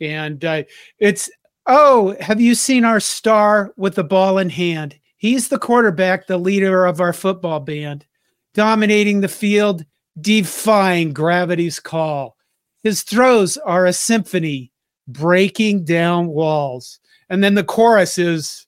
And 0.00 0.44
uh, 0.44 0.64
it's 0.98 1.30
Oh, 1.66 2.16
have 2.20 2.40
you 2.40 2.54
seen 2.54 2.84
our 2.84 2.98
star 2.98 3.72
with 3.76 3.94
the 3.94 4.04
ball 4.04 4.38
in 4.38 4.50
hand? 4.50 4.96
He's 5.16 5.48
the 5.48 5.58
quarterback, 5.58 6.26
the 6.26 6.38
leader 6.38 6.84
of 6.84 7.00
our 7.00 7.12
football 7.12 7.60
band, 7.60 8.04
dominating 8.54 9.20
the 9.20 9.28
field, 9.28 9.84
defying 10.20 11.12
gravity's 11.12 11.78
call. 11.78 12.36
His 12.82 13.04
throws 13.04 13.56
are 13.58 13.86
a 13.86 13.92
symphony, 13.92 14.72
breaking 15.06 15.84
down 15.84 16.26
walls. 16.26 16.98
And 17.30 17.44
then 17.44 17.54
the 17.54 17.62
chorus 17.62 18.18
is 18.18 18.66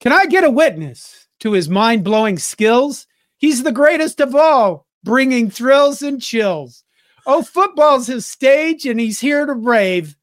Can 0.00 0.12
I 0.12 0.26
get 0.26 0.44
a 0.44 0.50
witness 0.50 1.26
to 1.40 1.52
his 1.52 1.68
mind 1.68 2.04
blowing 2.04 2.38
skills? 2.38 3.08
He's 3.38 3.64
the 3.64 3.72
greatest 3.72 4.20
of 4.20 4.36
all, 4.36 4.86
bringing 5.02 5.50
thrills 5.50 6.02
and 6.02 6.22
chills. 6.22 6.84
Oh, 7.26 7.42
football's 7.42 8.06
his 8.06 8.24
stage, 8.24 8.86
and 8.86 9.00
he's 9.00 9.18
here 9.18 9.44
to 9.44 9.52
rave 9.52 10.16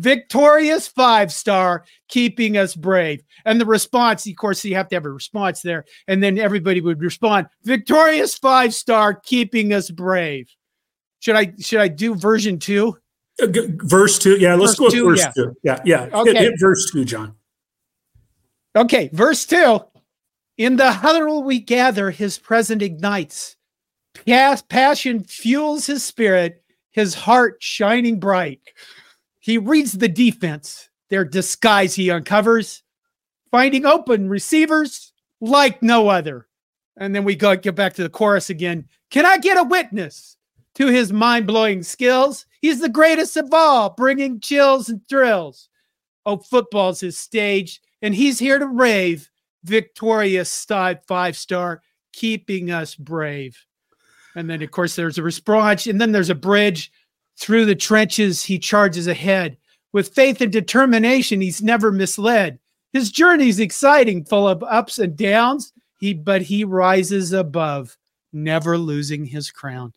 victorious 0.00 0.88
five 0.88 1.30
star, 1.32 1.84
keeping 2.08 2.56
us 2.56 2.74
brave. 2.74 3.22
And 3.44 3.60
the 3.60 3.66
response, 3.66 4.26
of 4.26 4.34
course, 4.36 4.64
you 4.64 4.74
have 4.74 4.88
to 4.88 4.96
have 4.96 5.04
a 5.04 5.10
response 5.10 5.60
there. 5.60 5.84
And 6.08 6.22
then 6.22 6.38
everybody 6.38 6.80
would 6.80 7.00
respond, 7.00 7.46
victorious 7.62 8.36
five 8.36 8.74
star, 8.74 9.14
keeping 9.14 9.72
us 9.72 9.90
brave. 9.90 10.48
Should 11.20 11.36
I 11.36 11.52
should 11.60 11.80
I 11.80 11.88
do 11.88 12.14
version 12.14 12.58
two? 12.58 12.96
Uh, 13.42 13.48
verse 13.84 14.18
two, 14.18 14.38
yeah. 14.38 14.54
Let's 14.54 14.72
verse 14.72 14.78
go 14.78 14.84
with 14.86 14.94
two, 14.94 15.08
verse 15.08 15.18
yeah. 15.20 15.32
two. 15.32 15.56
Yeah, 15.62 15.80
yeah. 15.84 16.08
Okay. 16.12 16.32
Hit, 16.32 16.42
hit 16.42 16.54
verse 16.58 16.90
two, 16.90 17.04
John. 17.04 17.34
Okay, 18.74 19.10
verse 19.12 19.44
two. 19.44 19.80
In 20.56 20.76
the 20.76 20.92
huddle 20.92 21.42
we 21.42 21.58
gather, 21.60 22.10
his 22.10 22.38
presence 22.38 22.82
ignites. 22.82 23.56
Passion 24.26 25.24
fuels 25.24 25.86
his 25.86 26.04
spirit, 26.04 26.62
his 26.90 27.14
heart 27.14 27.56
shining 27.60 28.18
bright. 28.18 28.60
He 29.50 29.58
reads 29.58 29.94
the 29.94 30.06
defense, 30.06 30.90
their 31.08 31.24
disguise 31.24 31.96
he 31.96 32.08
uncovers, 32.08 32.84
finding 33.50 33.84
open 33.84 34.28
receivers 34.28 35.12
like 35.40 35.82
no 35.82 36.06
other. 36.06 36.46
And 36.96 37.12
then 37.12 37.24
we 37.24 37.34
go 37.34 37.56
get 37.56 37.74
back 37.74 37.94
to 37.94 38.04
the 38.04 38.08
chorus 38.08 38.48
again. 38.48 38.86
Can 39.10 39.26
I 39.26 39.38
get 39.38 39.58
a 39.58 39.64
witness 39.64 40.36
to 40.76 40.86
his 40.86 41.12
mind 41.12 41.48
blowing 41.48 41.82
skills? 41.82 42.46
He's 42.60 42.78
the 42.78 42.88
greatest 42.88 43.36
of 43.36 43.52
all, 43.52 43.90
bringing 43.90 44.38
chills 44.38 44.88
and 44.88 45.00
thrills. 45.08 45.68
Oh, 46.24 46.36
football's 46.36 47.00
his 47.00 47.18
stage, 47.18 47.80
and 48.00 48.14
he's 48.14 48.38
here 48.38 48.60
to 48.60 48.68
rave. 48.68 49.32
Victorious 49.64 50.64
five 50.64 51.36
star, 51.36 51.82
keeping 52.12 52.70
us 52.70 52.94
brave. 52.94 53.66
And 54.36 54.48
then, 54.48 54.62
of 54.62 54.70
course, 54.70 54.94
there's 54.94 55.18
a 55.18 55.24
response, 55.24 55.88
and 55.88 56.00
then 56.00 56.12
there's 56.12 56.30
a 56.30 56.36
bridge 56.36 56.92
through 57.40 57.64
the 57.64 57.74
trenches. 57.74 58.44
He 58.44 58.58
charges 58.58 59.06
ahead. 59.06 59.56
With 59.92 60.14
faith 60.14 60.40
and 60.40 60.52
determination, 60.52 61.40
he's 61.40 61.62
never 61.62 61.90
misled. 61.90 62.60
His 62.92 63.10
journey's 63.10 63.58
exciting, 63.58 64.24
full 64.24 64.46
of 64.46 64.62
ups 64.62 64.98
and 64.98 65.16
downs. 65.16 65.72
He, 65.98 66.14
but 66.14 66.42
he 66.42 66.64
rises 66.64 67.32
above, 67.32 67.96
never 68.32 68.78
losing 68.78 69.24
his 69.24 69.50
crown. 69.50 69.92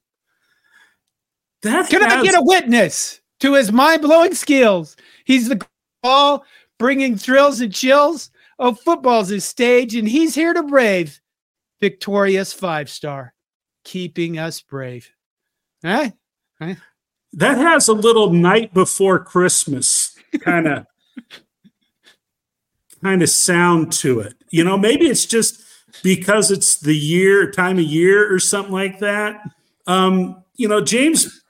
That 1.61 1.89
Can 1.89 2.03
I 2.03 2.23
get 2.23 2.35
a 2.35 2.41
witness 2.41 3.21
to 3.39 3.53
his 3.53 3.71
mind 3.71 4.01
blowing 4.01 4.33
skills? 4.33 4.95
He's 5.25 5.47
the 5.47 5.65
ball 6.01 6.43
bringing 6.77 7.15
thrills 7.15 7.61
and 7.61 7.73
chills. 7.73 8.31
Oh, 8.59 8.73
football's 8.73 9.29
his 9.29 9.45
stage, 9.45 9.95
and 9.95 10.07
he's 10.07 10.35
here 10.35 10.53
to 10.53 10.63
brave. 10.63 11.21
Victorious 11.79 12.51
five 12.53 12.89
star, 12.89 13.33
keeping 13.83 14.37
us 14.37 14.61
brave. 14.61 15.09
Huh? 15.83 16.11
huh? 16.59 16.75
That 17.33 17.57
has 17.57 17.87
a 17.87 17.93
little 17.93 18.31
night 18.31 18.73
before 18.73 19.19
Christmas 19.19 20.15
kind 20.41 20.67
of 20.67 20.85
kind 23.03 23.21
of 23.21 23.29
sound 23.29 23.91
to 23.91 24.19
it. 24.21 24.35
You 24.49 24.63
know, 24.63 24.77
maybe 24.77 25.07
it's 25.07 25.25
just 25.25 25.61
because 26.03 26.51
it's 26.51 26.79
the 26.79 26.95
year, 26.95 27.51
time 27.51 27.77
of 27.77 27.85
year, 27.85 28.33
or 28.33 28.39
something 28.39 28.73
like 28.73 28.99
that. 28.99 29.41
Um, 29.87 30.43
you 30.55 30.67
know, 30.67 30.81
James 30.81 31.43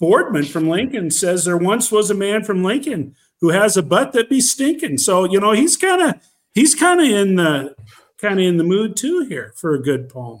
Boardman 0.00 0.44
from 0.44 0.68
Lincoln 0.68 1.10
says 1.10 1.44
there 1.44 1.56
once 1.56 1.92
was 1.92 2.10
a 2.10 2.14
man 2.14 2.44
from 2.44 2.64
Lincoln 2.64 3.14
who 3.40 3.50
has 3.50 3.76
a 3.76 3.82
butt 3.82 4.12
that 4.12 4.28
be 4.28 4.40
stinking. 4.40 4.98
So 4.98 5.24
you 5.24 5.40
know, 5.40 5.52
he's 5.52 5.76
kind 5.76 6.02
of 6.02 6.14
he's 6.52 6.74
kind 6.74 7.00
of 7.00 7.06
in 7.06 7.36
the 7.36 7.74
kind 8.20 8.40
of 8.40 8.46
in 8.46 8.56
the 8.56 8.64
mood 8.64 8.96
too 8.96 9.26
here 9.28 9.52
for 9.56 9.74
a 9.74 9.82
good 9.82 10.08
poem. 10.08 10.40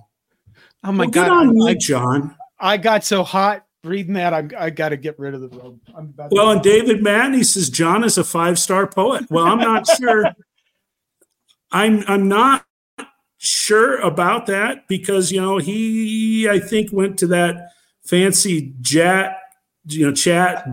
Oh 0.84 0.92
my 0.92 1.04
well, 1.04 1.10
god, 1.10 1.30
on 1.30 1.54
me, 1.54 1.74
John. 1.76 2.36
I 2.58 2.76
got 2.76 3.04
so 3.04 3.22
hot 3.22 3.64
reading 3.84 4.14
that. 4.14 4.34
I, 4.34 4.48
I 4.58 4.70
got 4.70 4.90
to 4.90 4.96
get 4.96 5.18
rid 5.18 5.34
of 5.34 5.40
the 5.40 5.48
robe. 5.48 5.80
well, 6.30 6.50
and 6.50 6.62
David 6.62 7.00
Matney 7.00 7.44
says 7.44 7.70
John 7.70 8.04
is 8.04 8.18
a 8.18 8.24
five 8.24 8.58
star 8.58 8.86
poet. 8.86 9.26
Well, 9.30 9.46
I'm 9.46 9.58
not 9.58 9.86
sure. 9.98 10.24
I'm 11.70 12.02
I'm 12.06 12.28
not 12.28 12.64
sure 13.38 13.98
about 14.00 14.46
that 14.46 14.88
because 14.88 15.30
you 15.30 15.40
know 15.40 15.58
he 15.58 16.48
I 16.48 16.58
think 16.58 16.92
went 16.92 17.18
to 17.18 17.26
that 17.28 17.70
fancy 18.04 18.74
jet 18.80 19.36
you 19.86 20.06
know 20.06 20.12
chat 20.12 20.66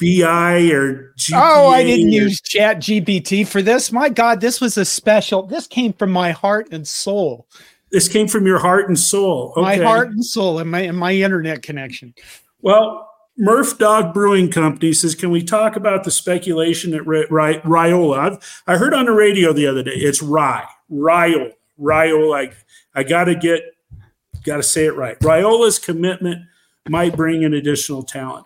bi 0.00 0.70
or 0.70 1.12
GPA 1.18 1.32
oh 1.34 1.68
i 1.68 1.82
didn't 1.84 2.10
use 2.10 2.40
chat 2.40 2.78
gpt 2.78 3.46
for 3.46 3.62
this 3.62 3.92
my 3.92 4.08
god 4.08 4.40
this 4.40 4.60
was 4.60 4.76
a 4.76 4.84
special 4.84 5.42
this 5.42 5.66
came 5.66 5.92
from 5.92 6.10
my 6.10 6.30
heart 6.30 6.68
and 6.72 6.86
soul 6.86 7.46
this 7.92 8.08
came 8.08 8.26
from 8.26 8.46
your 8.46 8.58
heart 8.58 8.88
and 8.88 8.98
soul 8.98 9.52
okay. 9.56 9.60
my 9.60 9.76
heart 9.76 10.08
and 10.08 10.24
soul 10.24 10.58
and 10.58 10.70
my 10.70 10.80
and 10.80 10.98
my 10.98 11.12
internet 11.12 11.62
connection 11.62 12.14
well 12.62 13.10
Murph 13.40 13.78
Dog 13.78 14.12
Brewing 14.12 14.50
Company 14.50 14.92
says, 14.92 15.14
"Can 15.14 15.30
we 15.30 15.42
talk 15.42 15.74
about 15.74 16.04
the 16.04 16.10
speculation 16.10 16.92
at 16.92 17.02
Raiola?" 17.02 18.18
I've, 18.18 18.62
I 18.66 18.76
heard 18.76 18.92
on 18.92 19.06
the 19.06 19.12
radio 19.12 19.54
the 19.54 19.66
other 19.66 19.82
day. 19.82 19.94
It's 19.94 20.22
Rye, 20.22 20.68
Raiola, 20.92 21.52
Raiola. 21.80 22.52
I, 22.94 23.00
I 23.00 23.02
got 23.02 23.24
to 23.24 23.34
get, 23.34 23.62
got 24.44 24.58
to 24.58 24.62
say 24.62 24.84
it 24.84 24.94
right. 24.94 25.18
Raiola's 25.20 25.78
commitment 25.78 26.44
might 26.86 27.16
bring 27.16 27.42
in 27.42 27.54
additional 27.54 28.02
talent. 28.02 28.44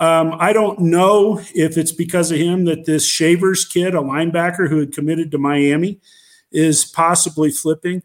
Um, 0.00 0.34
I 0.38 0.54
don't 0.54 0.80
know 0.80 1.42
if 1.54 1.76
it's 1.76 1.92
because 1.92 2.30
of 2.30 2.38
him 2.38 2.64
that 2.64 2.86
this 2.86 3.06
Shavers 3.06 3.66
kid, 3.66 3.94
a 3.94 3.98
linebacker 3.98 4.70
who 4.70 4.78
had 4.78 4.92
committed 4.92 5.30
to 5.32 5.38
Miami, 5.38 6.00
is 6.50 6.86
possibly 6.86 7.50
flipping. 7.50 8.02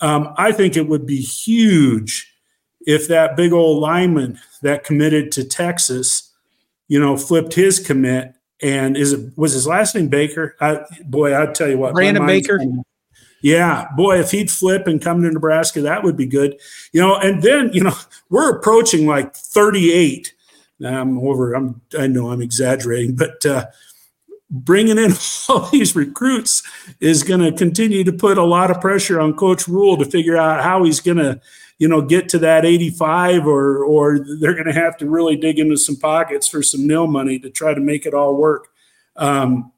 Um, 0.00 0.34
I 0.36 0.50
think 0.50 0.76
it 0.76 0.88
would 0.88 1.06
be 1.06 1.20
huge 1.20 2.34
if 2.80 3.06
that 3.06 3.36
big 3.36 3.52
old 3.52 3.80
lineman 3.80 4.40
that 4.62 4.84
committed 4.84 5.32
to 5.32 5.44
Texas, 5.44 6.32
you 6.88 7.00
know, 7.00 7.16
flipped 7.16 7.54
his 7.54 7.78
commit. 7.78 8.34
And 8.60 8.96
is 8.96 9.12
it 9.12 9.36
was 9.36 9.52
his 9.52 9.66
last 9.66 9.94
name 9.94 10.08
Baker? 10.08 10.56
I, 10.60 10.80
boy, 11.04 11.40
I 11.40 11.46
tell 11.52 11.68
you 11.68 11.78
what, 11.78 11.94
Brandon 11.94 12.26
Baker. 12.26 12.60
Yeah, 13.40 13.86
boy, 13.96 14.18
if 14.18 14.32
he'd 14.32 14.50
flip 14.50 14.88
and 14.88 15.00
come 15.00 15.22
to 15.22 15.30
Nebraska, 15.30 15.80
that 15.82 16.02
would 16.02 16.16
be 16.16 16.26
good. 16.26 16.58
You 16.92 17.00
know, 17.00 17.16
and 17.16 17.40
then 17.40 17.70
you 17.72 17.84
know 17.84 17.94
we're 18.30 18.56
approaching 18.56 19.06
like 19.06 19.36
38 19.36 20.34
I'm 20.84 21.18
over. 21.18 21.54
I'm. 21.54 21.80
I 21.98 22.06
know 22.06 22.30
I'm 22.30 22.42
exaggerating, 22.42 23.16
but 23.16 23.44
uh, 23.44 23.66
bringing 24.50 24.98
in 24.98 25.12
all 25.48 25.68
these 25.70 25.96
recruits 25.96 26.62
is 27.00 27.22
going 27.22 27.40
to 27.40 27.56
continue 27.56 28.04
to 28.04 28.12
put 28.12 28.38
a 28.38 28.44
lot 28.44 28.70
of 28.70 28.80
pressure 28.80 29.20
on 29.20 29.34
Coach 29.34 29.66
Rhule 29.66 29.96
to 29.96 30.04
figure 30.04 30.36
out 30.36 30.62
how 30.62 30.84
he's 30.84 31.00
going 31.00 31.18
to, 31.18 31.40
you 31.78 31.88
know, 31.88 32.02
get 32.02 32.28
to 32.30 32.38
that 32.40 32.64
85, 32.64 33.46
or 33.46 33.84
or 33.84 34.18
they're 34.40 34.54
going 34.54 34.66
to 34.66 34.72
have 34.72 34.96
to 34.98 35.08
really 35.08 35.36
dig 35.36 35.58
into 35.58 35.76
some 35.76 35.96
pockets 35.96 36.48
for 36.48 36.62
some 36.62 36.86
nil 36.86 37.06
money 37.06 37.38
to 37.38 37.50
try 37.50 37.72
to 37.72 37.80
make 37.80 38.04
it 38.04 38.14
all 38.14 38.36
work. 38.36 38.68
Um, 39.16 39.72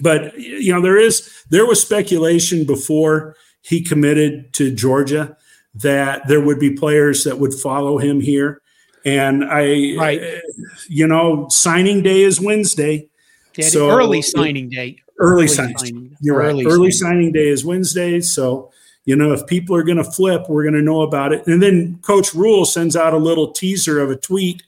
but 0.00 0.38
you 0.38 0.72
know, 0.72 0.80
there 0.80 0.98
is 0.98 1.44
there 1.50 1.66
was 1.66 1.80
speculation 1.80 2.64
before 2.64 3.36
he 3.60 3.82
committed 3.82 4.52
to 4.54 4.74
Georgia 4.74 5.36
that 5.74 6.26
there 6.28 6.40
would 6.40 6.58
be 6.58 6.70
players 6.70 7.24
that 7.24 7.38
would 7.38 7.54
follow 7.54 7.98
him 7.98 8.20
here. 8.20 8.60
And 9.04 9.44
I, 9.44 9.96
right. 9.98 10.40
you 10.88 11.06
know, 11.06 11.46
signing 11.48 12.02
day 12.02 12.22
is 12.22 12.40
Wednesday. 12.40 13.08
Yeah, 13.56 13.66
so 13.66 13.90
early 13.90 14.22
signing 14.22 14.68
day. 14.68 14.98
Early, 15.18 15.44
early 15.44 15.48
signing. 15.48 15.78
signing. 15.78 16.16
You're 16.20 16.40
early 16.40 16.64
right. 16.64 16.72
Early 16.72 16.90
signing. 16.90 17.14
signing 17.14 17.32
day 17.32 17.48
is 17.48 17.64
Wednesday. 17.64 18.20
So, 18.20 18.70
you 19.04 19.16
know, 19.16 19.32
if 19.32 19.46
people 19.46 19.74
are 19.74 19.82
going 19.82 19.98
to 19.98 20.04
flip, 20.04 20.48
we're 20.48 20.62
going 20.62 20.74
to 20.74 20.82
know 20.82 21.02
about 21.02 21.32
it. 21.32 21.46
And 21.46 21.62
then 21.62 21.98
Coach 22.02 22.34
Rhule 22.34 22.64
sends 22.64 22.96
out 22.96 23.14
a 23.14 23.18
little 23.18 23.50
teaser 23.50 24.00
of 24.00 24.10
a 24.10 24.16
tweet, 24.16 24.62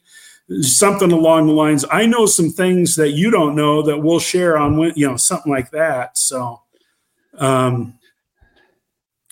something 0.61 1.13
along 1.13 1.47
the 1.47 1.53
lines. 1.53 1.85
I 1.91 2.07
know 2.07 2.27
some 2.27 2.51
things 2.51 2.97
that 2.97 3.11
you 3.11 3.31
don't 3.31 3.55
know 3.55 3.83
that 3.83 3.99
we'll 3.99 4.19
share 4.19 4.59
on, 4.59 4.79
you 4.97 5.09
know, 5.09 5.17
something 5.17 5.53
like 5.53 5.71
that. 5.71 6.19
So, 6.19 6.63
um, 7.39 7.99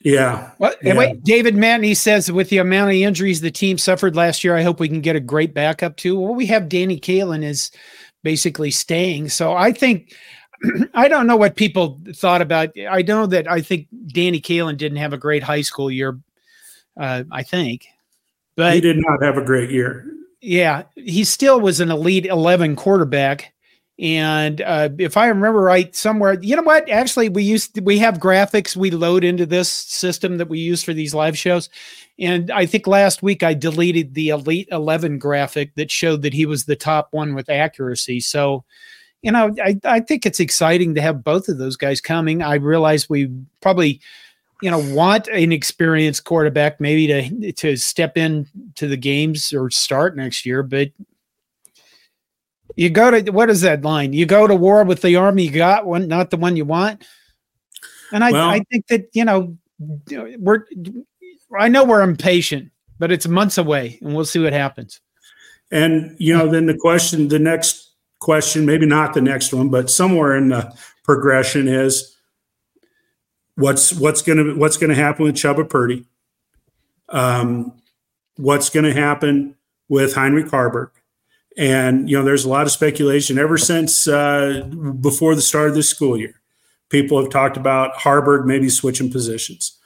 yeah. 0.05 0.51
Well, 0.59 0.75
yeah. 0.83 0.97
wait, 0.97 1.23
David 1.25 1.55
Matney 1.55 1.97
says 1.97 2.31
with 2.31 2.49
the 2.49 2.59
amount 2.59 2.91
of 2.91 2.97
injuries 2.97 3.41
the 3.41 3.51
team 3.51 3.79
suffered 3.79 4.17
last 4.17 4.43
year, 4.43 4.57
I 4.57 4.63
hope 4.63 4.81
we 4.81 4.89
can 4.89 5.01
get 5.01 5.17
a 5.17 5.21
great 5.21 5.55
backup 5.55 5.97
too. 5.97 6.19
Well, 6.19 6.35
we 6.35 6.47
have 6.47 6.69
Danny 6.69 6.99
Kaelin 6.99 7.45
is 7.45 7.71
basically 8.23 8.71
staying. 8.71 9.29
So 9.29 9.53
I 9.53 9.73
think 9.73 10.15
I 10.95 11.09
don't 11.09 11.27
know 11.27 11.37
what 11.37 11.57
people 11.57 12.01
thought 12.15 12.43
about. 12.43 12.71
I 12.91 13.03
know 13.03 13.27
that 13.27 13.51
I 13.51 13.61
think 13.61 13.89
Danny 14.09 14.41
Kaelin 14.41 14.77
didn't 14.77 14.99
have 14.99 15.13
a 15.13 15.19
great 15.19 15.43
high 15.43 15.63
school 15.63 15.91
year. 15.91 16.19
Uh, 16.99 17.25
I 17.31 17.43
think, 17.43 17.87
but 18.55 18.75
he 18.75 18.81
did 18.81 18.99
not 18.99 19.23
have 19.23 19.39
a 19.39 19.45
great 19.45 19.71
year. 19.71 20.07
Yeah, 20.41 20.83
he 20.95 21.25
still 21.25 21.61
was 21.61 21.81
an 21.81 21.91
elite 21.91 22.27
eleven 22.27 22.77
quarterback. 22.77 23.53
And 23.99 24.61
uh, 24.63 24.89
if 24.99 25.17
I 25.17 25.29
remember 25.29 25.61
right, 25.61 25.95
somewhere, 25.95 26.39
you 26.41 26.57
know 26.57 26.63
what? 26.63 26.89
Actually, 26.89 27.29
we 27.29 27.45
used 27.45 27.81
we 27.83 27.99
have 27.99 28.19
graphics 28.19 28.75
we 28.75 28.91
load 28.91 29.23
into 29.23 29.47
this 29.47 29.69
system 29.69 30.39
that 30.39 30.49
we 30.49 30.59
use 30.59 30.83
for 30.83 30.93
these 30.93 31.15
live 31.15 31.39
shows. 31.39 31.71
And 32.19 32.51
I 32.51 32.67
think 32.67 32.87
last 32.87 33.23
week 33.23 33.43
I 33.43 33.55
deleted 33.55 34.15
the 34.15 34.31
Elite 34.31 34.69
Eleven 34.73 35.19
graphic 35.19 35.75
that 35.77 35.91
showed 35.91 36.23
that 36.23 36.35
he 36.35 36.47
was 36.47 36.65
the 36.65 36.77
top 36.77 37.09
one 37.13 37.35
with 37.35 37.49
accuracy. 37.49 38.21
So, 38.21 38.65
you 39.23 39.31
know, 39.31 39.55
I, 39.63 39.79
I 39.85 40.01
think 40.01 40.27
it's 40.27 40.41
exciting 40.41 40.95
to 40.97 41.01
have 41.01 41.25
both 41.25 41.49
of 41.49 41.59
those 41.59 41.77
guys 41.77 42.01
coming. 42.01 42.43
I 42.43 42.55
realize 42.55 43.09
we 43.09 43.31
probably, 43.61 44.01
you 44.61 44.71
know, 44.71 44.81
want 44.95 45.29
an 45.29 45.53
experienced 45.53 46.25
quarterback 46.25 46.81
maybe 46.81 47.07
to 47.07 47.53
to 47.53 47.77
step 47.77 48.17
in 48.17 48.47
to 48.75 48.89
the 48.89 48.97
games 48.97 49.53
or 49.53 49.71
start 49.71 50.17
next 50.17 50.45
year, 50.45 50.63
but 50.63 50.91
you 52.77 52.91
go 52.91 53.11
to 53.11 53.31
what 53.31 53.49
is 53.49 53.61
that 53.61 53.83
line? 53.83 54.13
You 54.13 54.27
go 54.27 54.47
to 54.47 54.57
war 54.57 54.83
with 54.85 55.03
the 55.03 55.17
army 55.17 55.45
you 55.45 55.51
got 55.53 55.87
one, 55.87 56.09
not 56.09 56.31
the 56.31 56.37
one 56.37 56.57
you 56.57 56.65
want. 56.65 57.05
And 58.13 58.25
I, 58.25 58.33
well, 58.33 58.49
I 58.49 58.61
think 58.71 58.89
that 58.89 59.07
you 59.13 59.25
know 59.25 59.57
we're 60.39 60.67
I 61.59 61.69
know 61.69 61.85
we're 61.85 62.03
impatient, 62.03 62.73
but 62.99 63.13
it's 63.13 63.29
months 63.29 63.57
away, 63.57 63.99
and 64.03 64.15
we'll 64.15 64.25
see 64.25 64.41
what 64.41 64.53
happens. 64.53 65.01
And 65.71 66.17
you 66.19 66.37
know, 66.37 66.49
then 66.49 66.67
the 66.67 66.77
question, 66.77 67.29
the 67.29 67.39
next 67.39 67.92
question, 68.23 68.65
maybe 68.65 68.87
not 68.87 69.15
the 69.15 69.21
next 69.21 69.53
one, 69.53 69.69
but 69.69 69.91
somewhere 69.91 70.37
in 70.37 70.49
the 70.49 70.73
progression 71.03 71.67
is 71.67 72.17
what's 73.57 73.93
what's 73.93 74.23
gonna 74.23 74.55
what's 74.55 74.77
gonna 74.77 74.95
happen 74.95 75.25
with 75.25 75.35
Chuba 75.35 75.69
Purdy? 75.69 76.07
Um, 77.09 77.81
what's 78.37 78.71
gonna 78.71 78.95
happen 78.95 79.57
with 79.89 80.15
Heinrich 80.15 80.47
Haarberg? 80.47 80.91
And 81.57 82.09
you 82.09 82.17
know, 82.17 82.25
there's 82.25 82.45
a 82.45 82.49
lot 82.49 82.67
of 82.67 82.73
speculation 82.73 83.39
ever 83.39 83.59
since 83.59 84.09
uh, 84.09 84.69
before 85.01 85.35
the 85.35 85.43
start 85.43 85.69
of 85.69 85.75
this 85.75 85.89
school 85.89 86.17
year. 86.17 86.41
People 86.89 87.21
have 87.21 87.31
talked 87.31 87.57
about 87.57 87.95
Haarberg 87.95 88.47
maybe 88.47 88.69
switching 88.69 89.11
positions. 89.11 89.79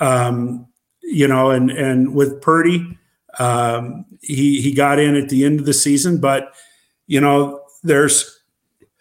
Um, 0.00 0.66
you 1.02 1.28
know, 1.28 1.50
and 1.50 1.70
and 1.70 2.14
with 2.14 2.40
Purdy, 2.40 2.98
um, 3.38 4.06
he 4.22 4.60
he 4.60 4.72
got 4.72 4.98
in 4.98 5.14
at 5.14 5.28
the 5.28 5.44
end 5.44 5.60
of 5.60 5.66
the 5.66 5.74
season, 5.74 6.18
but 6.18 6.52
you 7.06 7.20
know, 7.20 7.65
there's 7.82 8.40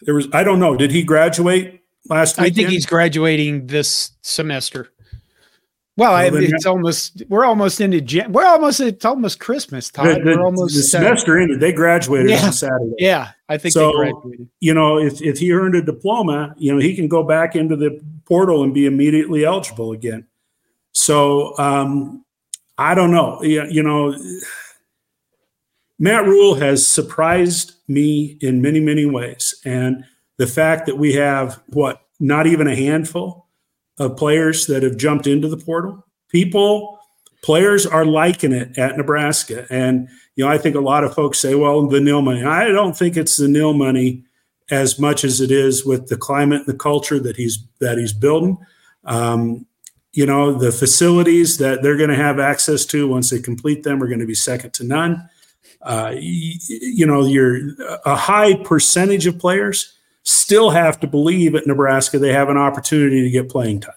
there 0.02 0.14
was 0.14 0.28
I 0.34 0.44
don't 0.44 0.60
know. 0.60 0.76
Did 0.76 0.92
he 0.92 1.04
graduate 1.04 1.82
last? 2.10 2.38
Weekend? 2.38 2.54
I 2.54 2.56
think 2.56 2.70
he's 2.70 2.86
graduating 2.86 3.68
this 3.68 4.12
semester. 4.22 4.92
Well, 5.98 6.14
I, 6.14 6.26
it's 6.26 6.66
almost 6.66 7.24
we're 7.30 7.46
almost 7.46 7.80
into 7.80 8.02
Jan- 8.02 8.34
we're 8.34 8.46
almost 8.46 8.82
it's 8.82 9.06
almost 9.06 9.40
Christmas 9.40 9.90
time. 9.90 10.08
The, 10.08 10.20
the, 10.20 10.38
we're 10.38 10.44
almost 10.44 10.76
the 10.76 10.84
semester 10.84 11.38
uh, 11.38 11.44
ended. 11.44 11.62
They 11.62 11.72
graduated 11.72 12.32
yeah, 12.32 12.46
on 12.48 12.52
Saturday. 12.52 12.96
Yeah, 12.98 13.32
I 13.48 13.58
think 13.58 13.74
so. 13.74 13.94
You 14.60 14.74
know, 14.74 15.00
if 15.00 15.22
if 15.22 15.38
he 15.38 15.54
earned 15.54 15.74
a 15.76 15.82
diploma, 15.82 16.54
you 16.58 16.74
know, 16.74 16.82
he 16.82 16.96
can 16.96 17.08
go 17.08 17.24
back 17.24 17.56
into 17.56 17.78
the 17.78 18.02
portal 18.26 18.64
and 18.64 18.74
be 18.74 18.86
immediately 18.86 19.46
eligible 19.46 19.94
again. 19.94 20.28
So 20.92 21.58
um, 21.58 22.26
I 22.78 22.94
don't 22.94 23.12
know. 23.12 23.42
You, 23.42 23.66
you 23.70 23.82
know, 23.82 24.18
Matt 25.98 26.26
Rhule 26.26 26.56
has 26.56 26.86
surprised 26.86 27.74
me 27.88 28.38
in 28.42 28.62
many 28.62 28.80
many 28.80 29.06
ways, 29.06 29.56
and 29.66 30.04
the 30.38 30.48
fact 30.48 30.86
that 30.86 30.98
we 30.98 31.14
have 31.14 31.62
what 31.68 32.02
not 32.20 32.48
even 32.48 32.68
a 32.68 32.76
handful 32.76 33.46
of 33.98 34.18
players 34.18 34.68
that 34.68 34.84
have 34.84 34.98
jumped 34.98 35.28
into 35.28 35.48
the 35.48 35.58
portal. 35.58 36.06
People, 36.30 37.00
players 37.42 37.86
are 37.86 38.06
liking 38.06 38.52
it 38.52 38.78
at 38.78 38.98
Nebraska. 38.98 39.66
And, 39.70 40.10
you 40.36 40.44
know, 40.44 40.52
I 40.52 40.58
think 40.58 40.76
a 40.76 40.82
lot 40.82 41.04
of 41.04 41.14
folks 41.14 41.40
say, 41.40 41.56
well, 41.56 41.88
the 41.88 42.02
nil 42.02 42.22
money. 42.22 42.44
I 42.44 42.68
don't 42.68 42.98
think 42.98 43.16
it's 43.16 43.38
the 43.38 43.48
nil 43.48 43.74
money 43.74 44.24
as 44.72 45.00
much 45.00 45.24
as 45.24 45.42
it 45.42 45.52
is 45.52 45.86
with 45.86 46.08
the 46.08 46.18
climate 46.18 46.60
and 46.60 46.68
the 46.68 46.78
culture 46.78 47.20
that 47.20 47.36
he's 47.36 47.60
that 47.80 47.98
he's 47.98 48.14
building. 48.14 48.58
Um, 49.04 49.68
you 50.12 50.26
know, 50.26 50.54
the 50.54 50.72
facilities 50.72 51.58
that 51.58 51.84
they're 51.84 51.98
going 51.98 52.10
to 52.10 52.16
have 52.16 52.40
access 52.40 52.86
to 52.86 53.08
once 53.08 53.30
they 53.30 53.40
complete 53.40 53.84
them 53.84 54.02
are 54.02 54.08
going 54.08 54.20
to 54.20 54.26
be 54.26 54.34
second 54.34 54.74
to 54.76 54.84
none. 54.84 55.30
Uh, 55.86 56.13
you, 56.17 56.56
you 56.67 57.06
know, 57.06 57.26
you're 57.26 57.60
a 58.06 58.15
high 58.15 58.56
percentage 58.56 59.28
of 59.28 59.39
players 59.39 59.93
still 60.24 60.71
have 60.71 61.00
to 61.00 61.08
believe 61.08 61.56
at 61.56 61.67
Nebraska 61.67 62.17
they 62.19 62.34
have 62.34 62.50
an 62.50 62.58
opportunity 62.58 63.21
to 63.21 63.30
get 63.30 63.48
playing 63.48 63.80
time. 63.80 63.93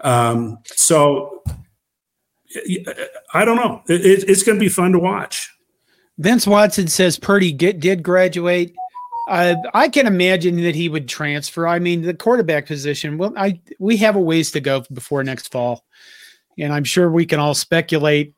Um, 0.00 0.58
so 0.64 1.42
I 3.32 3.44
don't 3.44 3.56
know. 3.56 3.82
It, 3.86 4.28
it's 4.28 4.42
going 4.42 4.58
to 4.58 4.60
be 4.60 4.68
fun 4.68 4.92
to 4.92 4.98
watch. 4.98 5.50
Vince 6.18 6.46
Watson 6.46 6.88
says 6.88 7.18
Purdy 7.18 7.52
get, 7.52 7.80
did 7.80 8.02
graduate. 8.02 8.74
Uh, 9.28 9.54
I 9.72 9.88
can 9.88 10.06
imagine 10.06 10.60
that 10.62 10.74
he 10.74 10.88
would 10.88 11.08
transfer. 11.08 11.66
I 11.68 11.78
mean, 11.78 12.02
the 12.02 12.14
quarterback 12.14 12.66
position. 12.66 13.16
Well, 13.16 13.32
I 13.36 13.60
we 13.78 13.96
have 13.98 14.16
a 14.16 14.20
ways 14.20 14.50
to 14.52 14.60
go 14.60 14.82
before 14.92 15.22
next 15.22 15.52
fall, 15.52 15.84
and 16.58 16.72
I'm 16.72 16.84
sure 16.84 17.10
we 17.10 17.24
can 17.24 17.38
all 17.38 17.54
speculate. 17.54 18.34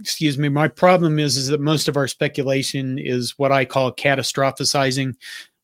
Excuse 0.00 0.38
me. 0.38 0.48
My 0.48 0.66
problem 0.66 1.18
is 1.18 1.36
is 1.36 1.48
that 1.48 1.60
most 1.60 1.86
of 1.86 1.96
our 1.96 2.08
speculation 2.08 2.98
is 2.98 3.38
what 3.38 3.52
I 3.52 3.64
call 3.64 3.92
catastrophizing 3.92 5.14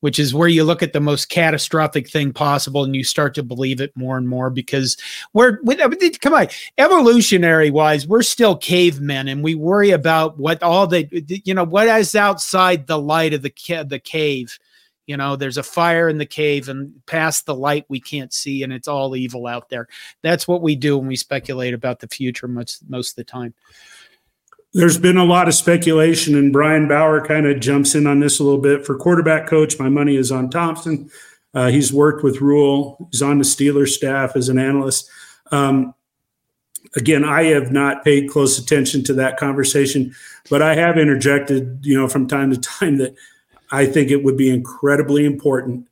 which 0.00 0.18
is 0.18 0.34
where 0.34 0.48
you 0.48 0.62
look 0.62 0.82
at 0.82 0.92
the 0.92 1.00
most 1.00 1.30
catastrophic 1.30 2.08
thing 2.08 2.32
possible 2.32 2.84
and 2.84 2.94
you 2.94 3.02
start 3.02 3.34
to 3.34 3.42
believe 3.42 3.80
it 3.80 3.96
more 3.96 4.16
and 4.16 4.28
more 4.28 4.50
because 4.50 4.96
we're 5.32 5.58
come 6.20 6.34
on 6.34 6.48
evolutionary 6.78 7.70
wise 7.70 8.06
we're 8.06 8.22
still 8.22 8.56
cavemen 8.56 9.28
and 9.28 9.42
we 9.42 9.54
worry 9.54 9.90
about 9.90 10.38
what 10.38 10.62
all 10.62 10.86
the 10.86 11.08
you 11.44 11.54
know 11.54 11.64
what 11.64 11.88
is 11.88 12.14
outside 12.14 12.86
the 12.86 12.98
light 12.98 13.32
of 13.32 13.42
the 13.42 13.52
the 13.88 13.98
cave 13.98 14.58
you 15.06 15.16
know 15.16 15.34
there's 15.34 15.58
a 15.58 15.62
fire 15.62 16.08
in 16.08 16.18
the 16.18 16.26
cave 16.26 16.68
and 16.68 16.92
past 17.06 17.46
the 17.46 17.54
light 17.54 17.84
we 17.88 18.00
can't 18.00 18.32
see 18.32 18.62
and 18.62 18.72
it's 18.72 18.88
all 18.88 19.16
evil 19.16 19.46
out 19.46 19.68
there 19.68 19.88
that's 20.22 20.46
what 20.46 20.62
we 20.62 20.76
do 20.76 20.98
when 20.98 21.08
we 21.08 21.16
speculate 21.16 21.74
about 21.74 22.00
the 22.00 22.08
future 22.08 22.48
much 22.48 22.76
most 22.88 23.10
of 23.10 23.16
the 23.16 23.24
time 23.24 23.54
there's 24.76 24.98
been 24.98 25.16
a 25.16 25.24
lot 25.24 25.48
of 25.48 25.54
speculation, 25.54 26.34
and 26.34 26.52
Brian 26.52 26.86
Bauer 26.86 27.24
kind 27.24 27.46
of 27.46 27.60
jumps 27.60 27.94
in 27.94 28.06
on 28.06 28.20
this 28.20 28.38
a 28.38 28.44
little 28.44 28.60
bit. 28.60 28.84
For 28.84 28.94
quarterback 28.94 29.46
coach, 29.46 29.78
my 29.78 29.88
money 29.88 30.16
is 30.16 30.30
on 30.30 30.50
Thompson. 30.50 31.10
Uh, 31.54 31.68
he's 31.68 31.94
worked 31.94 32.22
with 32.22 32.42
Rhule. 32.42 33.08
He's 33.10 33.22
on 33.22 33.38
the 33.38 33.44
Steelers 33.44 33.88
staff 33.88 34.36
as 34.36 34.50
an 34.50 34.58
analyst. 34.58 35.08
Um, 35.50 35.94
again, 36.94 37.24
I 37.24 37.44
have 37.44 37.72
not 37.72 38.04
paid 38.04 38.28
close 38.28 38.58
attention 38.58 39.02
to 39.04 39.14
that 39.14 39.38
conversation, 39.38 40.14
but 40.50 40.60
I 40.60 40.74
have 40.74 40.98
interjected, 40.98 41.80
you 41.82 41.98
know, 41.98 42.06
from 42.06 42.28
time 42.28 42.50
to 42.50 42.60
time 42.60 42.98
that 42.98 43.14
I 43.70 43.86
think 43.86 44.10
it 44.10 44.24
would 44.24 44.36
be 44.36 44.50
incredibly 44.50 45.24
important 45.24 45.88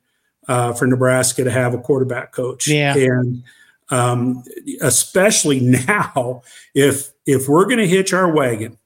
uh, 0.47 0.73
for 0.73 0.85
Nebraska 0.85 1.43
to 1.43 1.49
have 1.49 1.73
a 1.73 1.79
quarterback 1.79 2.33
coach. 2.33 2.67
Yeah. 2.67 2.95
And 2.95 3.43
um, 3.89 4.43
especially 4.81 5.59
now 5.87 6.41
if 6.73 7.11
if 7.25 7.47
we're 7.47 7.65
going 7.65 7.79
to 7.79 7.87
hitch 7.87 8.13
our 8.13 8.31
wagon 8.31 8.77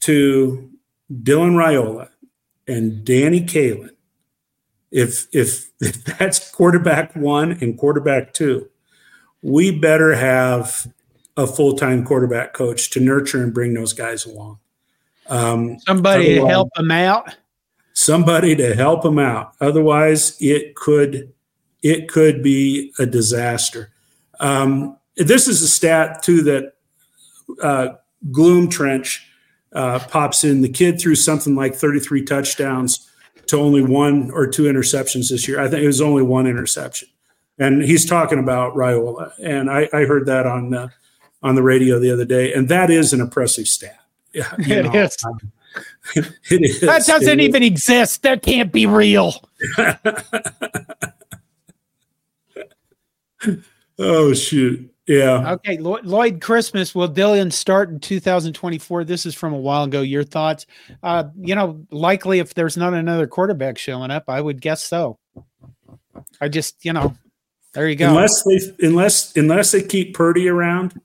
to 0.00 0.70
Dylan 1.12 1.54
Raiola 1.54 2.08
and 2.66 3.04
Danny 3.04 3.40
Kaelin, 3.40 3.90
if 4.90 5.26
if 5.32 5.70
if 5.80 6.04
that's 6.04 6.50
quarterback 6.50 7.14
one 7.14 7.52
and 7.60 7.78
quarterback 7.78 8.32
two, 8.32 8.68
we 9.42 9.70
better 9.70 10.14
have 10.14 10.86
a 11.36 11.46
full 11.46 11.76
time 11.76 12.04
quarterback 12.04 12.52
coach 12.52 12.90
to 12.90 13.00
nurture 13.00 13.42
and 13.42 13.54
bring 13.54 13.74
those 13.74 13.92
guys 13.92 14.26
along. 14.26 14.58
Um, 15.28 15.78
somebody 15.80 16.36
to 16.36 16.46
help 16.46 16.72
them 16.74 16.90
out. 16.90 17.36
Somebody 17.92 18.56
to 18.56 18.74
help 18.74 19.02
them 19.02 19.18
out. 19.18 19.54
Otherwise, 19.60 20.36
it 20.40 20.74
could 20.74 21.32
it 21.82 22.08
could 22.08 22.42
be 22.42 22.92
a 22.98 23.06
disaster. 23.06 23.92
Um, 24.40 24.96
this 25.16 25.48
is 25.48 25.62
a 25.62 25.68
stat 25.68 26.22
too 26.22 26.42
that 26.42 26.74
uh, 27.62 27.88
Gloom 28.30 28.68
Trench 28.68 29.26
uh, 29.72 29.98
pops 29.98 30.44
in. 30.44 30.62
The 30.62 30.68
kid 30.68 31.00
threw 31.00 31.14
something 31.14 31.54
like 31.54 31.74
33 31.74 32.24
touchdowns 32.24 33.10
to 33.46 33.58
only 33.58 33.82
one 33.82 34.30
or 34.30 34.46
two 34.46 34.64
interceptions 34.64 35.30
this 35.30 35.48
year. 35.48 35.60
I 35.60 35.68
think 35.68 35.82
it 35.82 35.86
was 35.86 36.00
only 36.00 36.22
one 36.22 36.46
interception, 36.46 37.08
and 37.58 37.82
he's 37.82 38.06
talking 38.06 38.38
about 38.38 38.74
Raiola. 38.74 39.32
And 39.42 39.70
I, 39.70 39.88
I 39.92 40.04
heard 40.04 40.26
that 40.26 40.46
on 40.46 40.70
the 40.70 40.90
on 41.42 41.54
the 41.54 41.62
radio 41.62 41.98
the 41.98 42.10
other 42.10 42.24
day, 42.24 42.52
and 42.52 42.68
that 42.68 42.90
is 42.90 43.12
an 43.12 43.20
impressive 43.20 43.66
stat. 43.66 44.00
it 44.32 44.84
know, 44.84 44.92
is. 44.92 45.16
It 46.14 46.62
is. 46.62 46.80
That 46.80 47.04
doesn't 47.04 47.40
it 47.40 47.44
even 47.44 47.62
is. 47.62 47.68
exist. 47.68 48.22
That 48.22 48.42
can't 48.42 48.72
be 48.72 48.86
real. 48.86 49.34
oh 53.98 54.34
shoot. 54.34 54.92
Yeah. 55.08 55.52
Okay. 55.52 55.78
Lloyd 55.78 56.42
Christmas. 56.42 56.94
Will 56.94 57.08
Dylan 57.08 57.50
start 57.50 57.88
in 57.88 57.98
2024? 57.98 59.04
This 59.04 59.24
is 59.24 59.34
from 59.34 59.54
a 59.54 59.58
while 59.58 59.84
ago. 59.84 60.02
Your 60.02 60.22
thoughts? 60.22 60.66
Uh, 61.02 61.24
you 61.34 61.54
know, 61.54 61.86
likely 61.90 62.40
if 62.40 62.52
there's 62.52 62.76
not 62.76 62.92
another 62.92 63.26
quarterback 63.26 63.78
showing 63.78 64.10
up, 64.10 64.24
I 64.28 64.38
would 64.38 64.60
guess 64.60 64.84
so. 64.84 65.18
I 66.42 66.48
just, 66.48 66.84
you 66.84 66.92
know, 66.92 67.16
there 67.72 67.88
you 67.88 67.96
go. 67.96 68.10
Unless 68.10 68.42
they, 68.44 68.86
unless, 68.86 69.34
unless 69.34 69.72
they 69.72 69.82
keep 69.82 70.14
Purdy 70.14 70.46
around, 70.46 71.00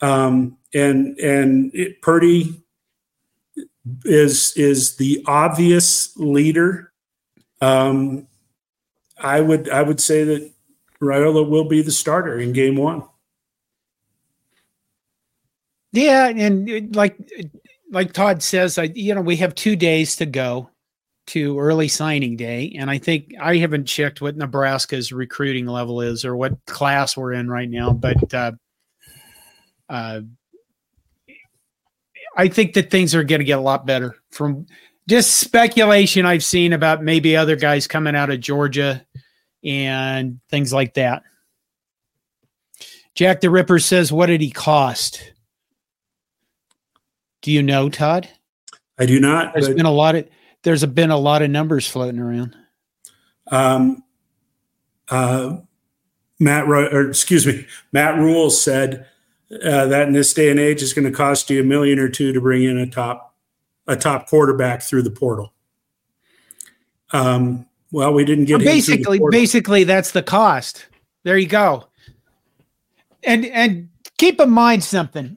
um, 0.00 0.58
and 0.74 1.16
and 1.18 1.70
it, 1.74 2.02
Purdy 2.02 2.60
is 4.04 4.52
is 4.56 4.96
the 4.96 5.22
obvious 5.26 6.16
leader. 6.16 6.92
Um, 7.60 8.26
I 9.18 9.40
would 9.40 9.68
I 9.68 9.82
would 9.82 10.00
say 10.00 10.24
that 10.24 10.52
Raiola 11.02 11.48
will 11.48 11.64
be 11.64 11.82
the 11.82 11.90
starter 11.90 12.38
in 12.38 12.52
game 12.52 12.76
one. 12.76 13.02
Yeah, 15.92 16.28
and 16.28 16.94
like 16.96 17.18
like 17.90 18.12
Todd 18.12 18.42
says, 18.42 18.78
I 18.78 18.84
you 18.94 19.14
know 19.14 19.20
we 19.20 19.36
have 19.36 19.54
two 19.54 19.76
days 19.76 20.16
to 20.16 20.26
go 20.26 20.70
to 21.28 21.58
early 21.58 21.88
signing 21.88 22.36
day, 22.36 22.74
and 22.78 22.90
I 22.90 22.98
think 22.98 23.34
I 23.40 23.56
haven't 23.56 23.84
checked 23.84 24.22
what 24.22 24.36
Nebraska's 24.36 25.12
recruiting 25.12 25.66
level 25.66 26.00
is 26.00 26.24
or 26.24 26.36
what 26.36 26.64
class 26.66 27.16
we're 27.16 27.32
in 27.32 27.50
right 27.50 27.68
now, 27.68 27.92
but 27.92 28.32
uh, 28.32 28.52
uh, 29.90 30.20
I 32.36 32.48
think 32.48 32.72
that 32.74 32.90
things 32.90 33.14
are 33.14 33.24
going 33.24 33.40
to 33.40 33.44
get 33.44 33.58
a 33.58 33.62
lot 33.62 33.84
better 33.84 34.16
from 34.30 34.66
just 35.08 35.40
speculation 35.40 36.24
I've 36.24 36.44
seen 36.44 36.72
about 36.72 37.02
maybe 37.02 37.36
other 37.36 37.56
guys 37.56 37.86
coming 37.86 38.16
out 38.16 38.30
of 38.30 38.40
Georgia 38.40 39.04
and 39.64 40.40
things 40.48 40.72
like 40.72 40.94
that. 40.94 41.22
Jack 43.14 43.40
the 43.40 43.50
Ripper 43.50 43.78
says, 43.78 44.12
"What 44.12 44.26
did 44.26 44.40
he 44.40 44.50
cost?" 44.50 45.32
Do 47.42 47.50
you 47.50 47.62
know, 47.62 47.88
Todd? 47.88 48.28
I 48.98 49.06
do 49.06 49.20
not. 49.20 49.52
There's 49.52 49.68
been 49.68 49.86
a 49.86 49.92
lot 49.92 50.14
of 50.14 50.28
there's 50.62 50.84
been 50.86 51.10
a 51.10 51.18
lot 51.18 51.42
of 51.42 51.50
numbers 51.50 51.88
floating 51.88 52.20
around. 52.20 52.56
Um, 53.50 54.04
uh, 55.08 55.58
Matt, 56.38 56.68
or 56.68 57.08
excuse 57.08 57.46
me, 57.46 57.66
Matt 57.92 58.18
Rhule 58.18 58.50
said 58.50 59.06
uh, 59.52 59.86
that 59.86 60.06
in 60.06 60.12
this 60.12 60.32
day 60.32 60.50
and 60.50 60.60
age, 60.60 60.82
it's 60.82 60.92
going 60.92 61.04
to 61.04 61.16
cost 61.16 61.50
you 61.50 61.60
a 61.60 61.64
million 61.64 61.98
or 61.98 62.08
two 62.08 62.32
to 62.32 62.40
bring 62.40 62.62
in 62.62 62.78
a 62.78 62.86
top 62.86 63.34
a 63.86 63.96
top 63.96 64.28
quarterback 64.28 64.82
through 64.82 65.02
the 65.02 65.10
portal. 65.10 65.52
Um, 67.12 67.66
well, 67.92 68.12
we 68.12 68.24
didn't 68.24 68.46
get 68.46 68.58
well, 68.58 68.66
basically. 68.66 69.20
Basically, 69.30 69.84
that's 69.84 70.10
the 70.10 70.22
cost. 70.22 70.86
There 71.22 71.38
you 71.38 71.46
go. 71.46 71.88
And 73.22 73.46
and 73.46 73.88
keep 74.18 74.40
in 74.40 74.50
mind 74.50 74.82
something 74.82 75.36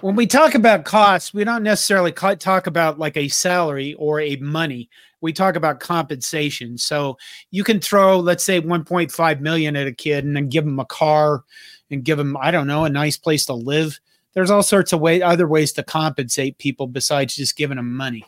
when 0.00 0.16
we 0.16 0.26
talk 0.26 0.54
about 0.54 0.84
costs, 0.84 1.34
we 1.34 1.44
don't 1.44 1.62
necessarily 1.62 2.12
talk 2.12 2.66
about 2.66 2.98
like 2.98 3.16
a 3.16 3.28
salary 3.28 3.94
or 3.94 4.20
a 4.20 4.36
money. 4.36 4.88
we 5.22 5.34
talk 5.34 5.54
about 5.54 5.80
compensation. 5.80 6.78
So 6.78 7.18
you 7.50 7.62
can 7.62 7.78
throw, 7.78 8.18
let's 8.18 8.42
say, 8.42 8.58
1.5 8.58 9.40
million 9.40 9.76
at 9.76 9.86
a 9.86 9.92
kid 9.92 10.24
and 10.24 10.34
then 10.34 10.48
give 10.48 10.64
them 10.64 10.80
a 10.80 10.86
car 10.86 11.44
and 11.90 12.02
give 12.02 12.16
them, 12.16 12.38
I 12.40 12.50
don't 12.50 12.66
know, 12.66 12.84
a 12.84 12.90
nice 12.90 13.18
place 13.18 13.44
to 13.46 13.52
live. 13.52 14.00
There's 14.32 14.50
all 14.50 14.62
sorts 14.62 14.94
of 14.94 15.00
way, 15.00 15.20
other 15.20 15.46
ways 15.46 15.72
to 15.72 15.82
compensate 15.82 16.56
people 16.56 16.86
besides 16.86 17.36
just 17.36 17.56
giving 17.56 17.76
them 17.76 17.94
money. 17.94 18.24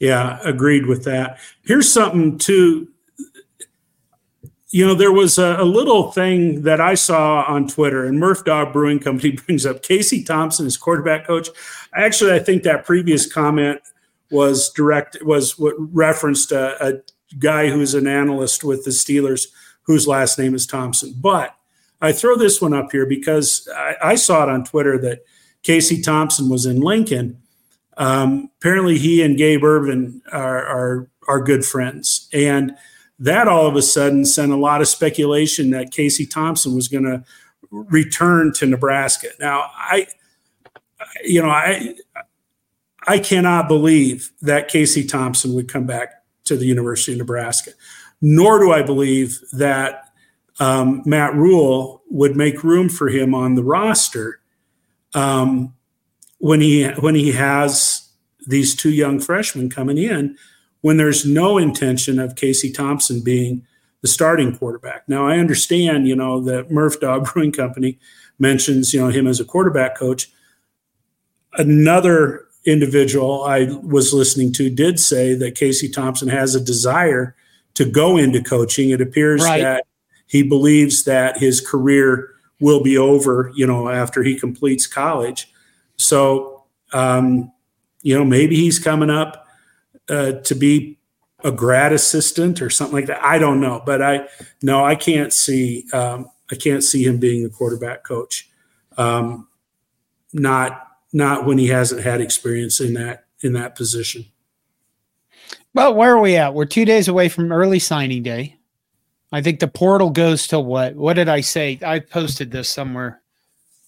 Yeah, 0.00 0.40
agreed 0.42 0.86
with 0.86 1.04
that. 1.04 1.38
Here's 1.62 1.92
something 1.92 2.38
too. 2.38 2.88
You 4.70 4.86
know, 4.86 4.94
there 4.94 5.12
was 5.12 5.36
a, 5.36 5.56
a, 5.58 5.64
little 5.64 6.12
thing 6.12 6.62
that 6.62 6.80
I 6.80 6.94
saw 6.94 7.44
on 7.46 7.68
Twitter, 7.68 8.06
and 8.06 8.18
Murph 8.18 8.44
Dog 8.44 8.72
Brewing 8.72 9.00
Company 9.00 9.32
brings 9.46 9.66
up 9.66 9.82
Casey 9.82 10.24
Thompson 10.24 10.64
as 10.64 10.76
quarterback 10.76 11.26
coach. 11.26 11.48
Actually, 11.94 12.32
I 12.32 12.38
think 12.38 12.62
that 12.62 12.86
previous 12.86 13.30
comment 13.30 13.80
was 14.30 14.72
direct 14.72 15.18
was 15.22 15.58
what 15.58 15.74
referenced 15.78 16.52
a, 16.52 16.82
a 16.84 17.02
guy 17.38 17.68
who's 17.68 17.94
an 17.94 18.06
analyst 18.06 18.64
with 18.64 18.84
the 18.84 18.90
Steelers 18.90 19.48
whose 19.82 20.06
last 20.06 20.38
name 20.38 20.54
is 20.54 20.66
Thompson. 20.66 21.14
But 21.20 21.54
I 22.00 22.12
throw 22.12 22.36
this 22.36 22.60
one 22.60 22.72
up 22.72 22.92
here 22.92 23.06
because 23.06 23.68
I, 23.74 23.96
I 24.02 24.14
saw 24.14 24.44
it 24.44 24.48
on 24.48 24.64
Twitter 24.64 24.98
that 24.98 25.24
Casey 25.62 26.00
Thompson 26.00 26.48
was 26.48 26.64
in 26.64 26.80
Lincoln. 26.80 27.42
Um, 28.00 28.50
apparently, 28.58 28.96
he 28.96 29.22
and 29.22 29.36
Gabe 29.36 29.62
Ervin 29.62 30.22
are, 30.32 30.64
are 30.64 31.10
are 31.28 31.40
good 31.40 31.64
friends, 31.64 32.28
and 32.32 32.74
that 33.18 33.46
all 33.46 33.66
of 33.66 33.76
a 33.76 33.82
sudden 33.82 34.24
sent 34.24 34.50
a 34.50 34.56
lot 34.56 34.80
of 34.80 34.88
speculation 34.88 35.70
that 35.70 35.92
Casey 35.92 36.24
Thompson 36.24 36.74
was 36.74 36.88
going 36.88 37.04
to 37.04 37.22
return 37.70 38.54
to 38.54 38.64
Nebraska. 38.64 39.28
Now, 39.38 39.70
I, 39.76 40.06
you 41.22 41.42
know, 41.42 41.50
I 41.50 41.94
I 43.06 43.18
cannot 43.18 43.68
believe 43.68 44.30
that 44.40 44.68
Casey 44.68 45.04
Thompson 45.04 45.52
would 45.54 45.68
come 45.68 45.86
back 45.86 46.24
to 46.44 46.56
the 46.56 46.64
University 46.64 47.12
of 47.12 47.18
Nebraska, 47.18 47.72
nor 48.22 48.58
do 48.58 48.72
I 48.72 48.80
believe 48.80 49.38
that 49.52 50.08
um, 50.58 51.02
Matt 51.04 51.34
Rhule 51.34 52.02
would 52.08 52.34
make 52.34 52.64
room 52.64 52.88
for 52.88 53.10
him 53.10 53.34
on 53.34 53.56
the 53.56 53.62
roster 53.62 54.40
um, 55.12 55.74
when 56.40 56.60
he 56.60 56.88
when 56.88 57.14
he 57.14 57.32
has 57.32 58.08
these 58.46 58.74
two 58.74 58.90
young 58.90 59.20
freshmen 59.20 59.70
coming 59.70 59.98
in 59.98 60.36
when 60.80 60.96
there's 60.96 61.26
no 61.26 61.58
intention 61.58 62.18
of 62.18 62.36
Casey 62.36 62.72
Thompson 62.72 63.20
being 63.20 63.66
the 64.00 64.08
starting 64.08 64.56
quarterback. 64.56 65.06
Now 65.08 65.26
I 65.26 65.38
understand, 65.38 66.08
you 66.08 66.16
know, 66.16 66.40
that 66.44 66.70
Murph 66.70 67.00
Dog 67.00 67.30
Brewing 67.32 67.52
Company 67.52 67.98
mentions, 68.38 68.92
you 68.94 69.00
know, 69.00 69.08
him 69.08 69.26
as 69.26 69.40
a 69.40 69.44
quarterback 69.44 69.96
coach. 69.96 70.30
Another 71.54 72.46
individual 72.64 73.44
I 73.44 73.64
was 73.82 74.12
listening 74.14 74.52
to 74.54 74.70
did 74.70 74.98
say 74.98 75.34
that 75.34 75.54
Casey 75.54 75.88
Thompson 75.88 76.28
has 76.28 76.54
a 76.54 76.60
desire 76.60 77.34
to 77.74 77.84
go 77.84 78.16
into 78.16 78.42
coaching. 78.42 78.90
It 78.90 79.00
appears 79.00 79.42
right. 79.42 79.60
that 79.60 79.86
he 80.26 80.42
believes 80.42 81.04
that 81.04 81.38
his 81.38 81.60
career 81.60 82.30
will 82.60 82.82
be 82.82 82.96
over, 82.96 83.50
you 83.54 83.66
know, 83.66 83.88
after 83.88 84.22
he 84.22 84.38
completes 84.38 84.86
college. 84.86 85.49
So, 86.00 86.64
um, 86.92 87.52
you 88.02 88.16
know, 88.16 88.24
maybe 88.24 88.56
he's 88.56 88.78
coming 88.78 89.10
up 89.10 89.46
uh, 90.08 90.32
to 90.32 90.54
be 90.54 90.98
a 91.44 91.52
grad 91.52 91.92
assistant 91.92 92.60
or 92.60 92.70
something 92.70 92.94
like 92.94 93.06
that. 93.06 93.22
I 93.22 93.38
don't 93.38 93.60
know, 93.60 93.82
but 93.84 94.02
I 94.02 94.26
no, 94.62 94.84
I 94.84 94.94
can't 94.94 95.32
see 95.32 95.86
um, 95.92 96.28
I 96.50 96.56
can't 96.56 96.82
see 96.82 97.04
him 97.04 97.18
being 97.18 97.42
the 97.42 97.50
quarterback 97.50 98.04
coach. 98.04 98.48
Um, 98.96 99.48
not 100.32 100.86
not 101.12 101.46
when 101.46 101.58
he 101.58 101.68
hasn't 101.68 102.02
had 102.02 102.20
experience 102.20 102.80
in 102.80 102.94
that 102.94 103.24
in 103.42 103.52
that 103.54 103.76
position. 103.76 104.26
Well, 105.72 105.94
where 105.94 106.14
are 106.14 106.20
we 106.20 106.36
at? 106.36 106.54
We're 106.54 106.64
two 106.64 106.84
days 106.84 107.08
away 107.08 107.28
from 107.28 107.52
early 107.52 107.78
signing 107.78 108.22
day. 108.22 108.56
I 109.32 109.40
think 109.40 109.60
the 109.60 109.68
portal 109.68 110.10
goes 110.10 110.48
to 110.48 110.58
what? 110.58 110.96
What 110.96 111.14
did 111.14 111.28
I 111.28 111.40
say? 111.40 111.78
I 111.84 112.00
posted 112.00 112.50
this 112.50 112.68
somewhere 112.68 113.22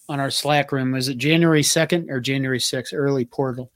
on 0.09 0.21
our 0.21 0.31
Slack 0.31 0.73
room. 0.73 0.93
Was 0.93 1.09
it 1.09 1.19
January 1.19 1.63
2nd 1.63 2.11
or 2.11 2.21
January 2.21 2.59
6th? 2.59 2.93
Early 2.95 3.25
portal. 3.25 3.71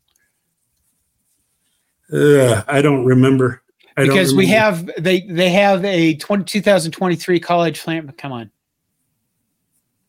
Uh, 2.12 2.62
I 2.68 2.82
don't 2.82 3.04
remember. 3.04 3.62
I 3.96 4.02
because 4.02 4.30
don't 4.32 4.38
remember. 4.38 4.38
we 4.38 4.46
have 4.46 4.90
they 4.98 5.20
they 5.22 5.50
have 5.50 5.84
a 5.84 6.14
20, 6.16 6.44
2023 6.44 7.40
college 7.40 7.80
plan. 7.80 8.12
Come 8.16 8.32
on. 8.32 8.50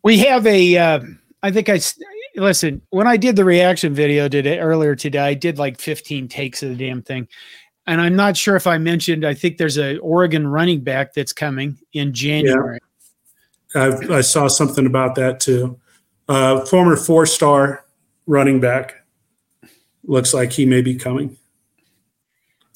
We 0.04 0.20
have 0.20 0.46
a. 0.46 0.78
Uh, 0.78 1.00
I 1.42 1.52
think 1.52 1.70
I 1.70 1.80
listen, 2.38 2.82
when 2.90 3.08
I 3.08 3.18
did 3.18 3.36
the 3.36 3.46
reaction 3.46 3.94
video 3.94 4.28
did 4.28 4.46
it 4.46 4.60
earlier 4.60 4.96
today, 4.96 5.20
I 5.20 5.34
did 5.34 5.58
like 5.58 5.80
15 5.80 6.28
takes 6.28 6.64
of 6.64 6.70
the 6.70 6.76
damn 6.76 7.02
thing. 7.02 7.28
And 7.86 8.02
I'm 8.02 8.16
not 8.16 8.36
sure 8.36 8.56
if 8.56 8.68
I 8.68 8.78
mentioned, 8.78 9.26
I 9.26 9.34
think 9.34 9.58
there's 9.58 9.78
a 9.78 9.98
Oregon 10.00 10.46
running 10.46 10.82
back 10.82 11.14
that's 11.14 11.34
coming 11.34 11.78
in 11.94 12.14
January. 12.14 12.80
Yeah. 13.74 13.98
i 14.12 14.22
saw 14.22 14.48
something 14.48 14.86
about 14.86 15.16
that 15.16 15.40
too. 15.40 15.80
Uh, 16.28 16.66
former 16.66 16.96
four 16.96 17.26
star 17.26 17.86
running 18.26 18.60
back 18.60 19.06
looks 20.04 20.34
like 20.34 20.52
he 20.52 20.66
may 20.66 20.82
be 20.82 20.96
coming. 20.96 21.38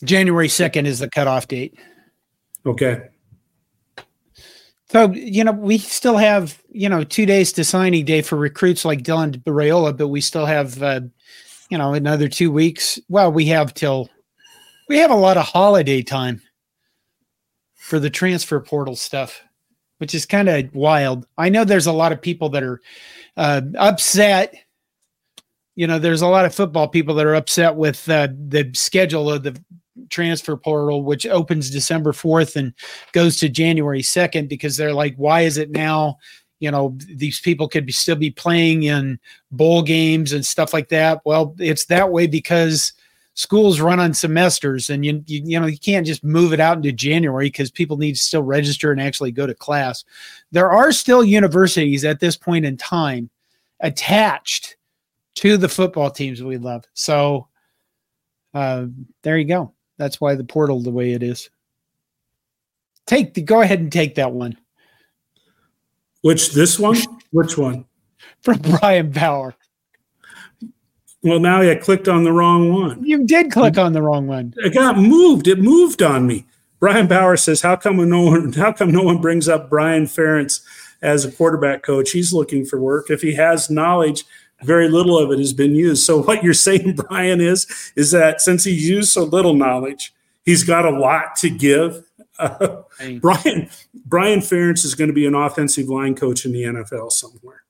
January 0.03 0.47
2nd 0.47 0.85
is 0.85 0.99
the 0.99 1.09
cutoff 1.09 1.47
date. 1.47 1.77
Okay. 2.65 3.07
So, 4.89 5.11
you 5.13 5.43
know, 5.43 5.53
we 5.53 5.77
still 5.77 6.17
have, 6.17 6.61
you 6.69 6.89
know, 6.89 7.03
two 7.03 7.25
days 7.25 7.53
to 7.53 7.63
signing 7.63 8.03
day 8.03 8.21
for 8.21 8.35
recruits 8.35 8.83
like 8.83 9.03
Dylan 9.03 9.41
Raiola, 9.43 9.95
but 9.95 10.09
we 10.09 10.19
still 10.19 10.45
have, 10.45 10.81
uh, 10.83 11.01
you 11.69 11.77
know, 11.77 11.93
another 11.93 12.27
two 12.27 12.51
weeks. 12.51 12.99
Well, 13.07 13.31
we 13.31 13.45
have 13.45 13.73
till, 13.73 14.09
we 14.89 14.97
have 14.97 15.11
a 15.11 15.15
lot 15.15 15.37
of 15.37 15.45
holiday 15.45 16.01
time 16.01 16.41
for 17.75 17.99
the 17.99 18.09
transfer 18.09 18.59
portal 18.59 18.97
stuff, 18.97 19.41
which 19.99 20.13
is 20.13 20.25
kind 20.25 20.49
of 20.49 20.75
wild. 20.75 21.25
I 21.37 21.47
know 21.47 21.63
there's 21.63 21.87
a 21.87 21.93
lot 21.93 22.11
of 22.11 22.21
people 22.21 22.49
that 22.49 22.63
are 22.63 22.81
uh, 23.37 23.61
upset. 23.77 24.53
You 25.75 25.87
know, 25.87 25.99
there's 25.99 26.21
a 26.21 26.27
lot 26.27 26.45
of 26.45 26.53
football 26.53 26.87
people 26.87 27.15
that 27.15 27.25
are 27.25 27.35
upset 27.35 27.75
with 27.75 28.07
uh, 28.09 28.27
the 28.49 28.69
schedule 28.73 29.31
of 29.31 29.43
the 29.43 29.59
transfer 30.09 30.57
portal, 30.57 31.03
which 31.03 31.25
opens 31.25 31.69
December 31.69 32.11
4th 32.11 32.55
and 32.55 32.73
goes 33.13 33.37
to 33.37 33.49
January 33.49 34.01
2nd, 34.01 34.49
because 34.49 34.77
they're 34.77 34.93
like, 34.93 35.15
why 35.15 35.41
is 35.41 35.57
it 35.57 35.71
now? 35.71 36.17
You 36.59 36.69
know, 36.69 36.95
these 37.15 37.39
people 37.39 37.67
could 37.67 37.85
be, 37.85 37.91
still 37.91 38.15
be 38.15 38.29
playing 38.29 38.83
in 38.83 39.19
bowl 39.49 39.81
games 39.81 40.33
and 40.33 40.45
stuff 40.45 40.73
like 40.73 40.89
that. 40.89 41.21
Well, 41.25 41.55
it's 41.57 41.85
that 41.85 42.11
way 42.11 42.27
because 42.27 42.93
schools 43.33 43.79
run 43.79 43.99
on 43.99 44.13
semesters 44.13 44.89
and 44.89 45.05
you, 45.05 45.23
you, 45.25 45.41
you 45.45 45.59
know 45.59 45.65
you 45.65 45.77
can't 45.77 46.05
just 46.05 46.23
move 46.23 46.51
it 46.51 46.59
out 46.59 46.77
into 46.77 46.91
january 46.91 47.45
because 47.47 47.71
people 47.71 47.97
need 47.97 48.13
to 48.13 48.19
still 48.19 48.43
register 48.43 48.91
and 48.91 49.01
actually 49.01 49.31
go 49.31 49.47
to 49.47 49.53
class 49.53 50.03
there 50.51 50.71
are 50.71 50.91
still 50.91 51.23
universities 51.23 52.03
at 52.03 52.19
this 52.19 52.35
point 52.35 52.65
in 52.65 52.75
time 52.75 53.29
attached 53.79 54.75
to 55.33 55.55
the 55.55 55.69
football 55.69 56.09
teams 56.09 56.43
we 56.43 56.57
love 56.57 56.83
so 56.93 57.47
uh, 58.53 58.85
there 59.23 59.37
you 59.37 59.45
go 59.45 59.73
that's 60.01 60.19
why 60.19 60.33
the 60.33 60.43
portal 60.43 60.81
the 60.81 60.89
way 60.89 61.13
it 61.13 61.21
is. 61.21 61.51
Take 63.05 63.35
the 63.35 63.43
go 63.43 63.61
ahead 63.61 63.81
and 63.81 63.91
take 63.91 64.15
that 64.15 64.31
one. 64.31 64.57
Which 66.21 66.53
this 66.53 66.79
one? 66.79 66.97
Which 67.29 67.55
one? 67.55 67.85
From 68.41 68.57
Brian 68.57 69.11
Bauer. 69.11 69.53
Well, 71.23 71.39
now 71.39 71.61
I 71.61 71.75
clicked 71.75 72.07
on 72.07 72.23
the 72.23 72.31
wrong 72.31 72.73
one. 72.73 73.03
You 73.03 73.25
did 73.25 73.51
click 73.51 73.77
on 73.77 73.93
the 73.93 74.01
wrong 74.01 74.27
one. 74.27 74.53
It 74.57 74.73
got 74.73 74.97
moved. 74.97 75.47
It 75.47 75.59
moved 75.59 76.01
on 76.01 76.25
me. 76.25 76.45
Brian 76.79 77.07
Bauer 77.07 77.37
says, 77.37 77.61
"How 77.61 77.75
come 77.75 77.97
no 78.09 78.23
one? 78.23 78.53
How 78.53 78.73
come 78.73 78.91
no 78.91 79.03
one 79.03 79.21
brings 79.21 79.47
up 79.47 79.69
Brian 79.69 80.05
Ferentz 80.05 80.61
as 81.01 81.23
a 81.23 81.31
quarterback 81.31 81.83
coach? 81.83 82.11
He's 82.11 82.33
looking 82.33 82.65
for 82.65 82.79
work. 82.79 83.11
If 83.11 83.21
he 83.21 83.35
has 83.35 83.69
knowledge, 83.69 84.25
very 84.63 84.89
little 84.89 85.17
of 85.17 85.31
it 85.31 85.37
has 85.37 85.53
been 85.53 85.75
used. 85.75 86.03
So 86.03 86.23
what 86.23 86.43
you're 86.43 86.53
saying, 86.55 86.95
Brian, 86.95 87.39
is 87.39 87.67
is 87.95 88.11
that 88.11 88.41
since 88.41 88.63
he 88.63 88.71
used 88.71 89.11
so 89.11 89.23
little 89.23 89.53
knowledge, 89.53 90.13
he's 90.43 90.63
got 90.63 90.85
a 90.85 90.91
lot 90.91 91.35
to 91.37 91.49
give. 91.49 92.03
Uh, 92.39 92.81
Brian 93.19 93.69
Brian 93.93 94.39
Ferentz 94.39 94.83
is 94.83 94.95
going 94.95 95.09
to 95.09 95.13
be 95.13 95.27
an 95.27 95.35
offensive 95.35 95.87
line 95.89 96.15
coach 96.15 96.43
in 96.43 96.51
the 96.51 96.63
NFL 96.63 97.11
somewhere. 97.11 97.61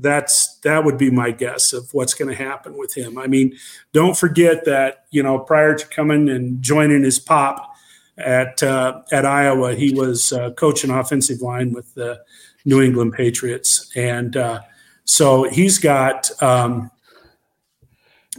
That's 0.00 0.58
that 0.60 0.84
would 0.84 0.98
be 0.98 1.10
my 1.10 1.30
guess 1.30 1.72
of 1.72 1.92
what's 1.92 2.14
going 2.14 2.28
to 2.28 2.34
happen 2.34 2.76
with 2.76 2.94
him. 2.96 3.18
I 3.18 3.26
mean, 3.26 3.56
don't 3.92 4.16
forget 4.16 4.64
that 4.64 5.06
you 5.10 5.22
know 5.22 5.38
prior 5.38 5.74
to 5.74 5.86
coming 5.86 6.28
and 6.28 6.62
joining 6.62 7.02
his 7.02 7.18
pop 7.18 7.74
at 8.16 8.62
uh, 8.62 9.02
at 9.12 9.24
Iowa, 9.24 9.74
he 9.74 9.92
was 9.92 10.32
uh, 10.32 10.50
coaching 10.52 10.90
offensive 10.90 11.40
line 11.40 11.72
with 11.72 11.94
the 11.94 12.20
New 12.64 12.82
England 12.82 13.14
Patriots, 13.14 13.90
and 13.96 14.36
uh, 14.36 14.60
so 15.04 15.44
he's 15.44 15.78
got 15.78 16.30
um, 16.42 16.90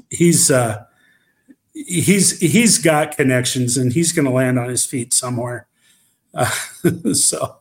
he's 0.09 0.51
uh, 0.51 0.83
he's 1.73 2.39
he's 2.39 2.77
got 2.77 3.15
connections, 3.15 3.77
and 3.77 3.93
he's 3.93 4.11
going 4.11 4.25
to 4.25 4.31
land 4.31 4.59
on 4.59 4.69
his 4.69 4.85
feet 4.85 5.13
somewhere. 5.13 5.67
So. 7.13 7.58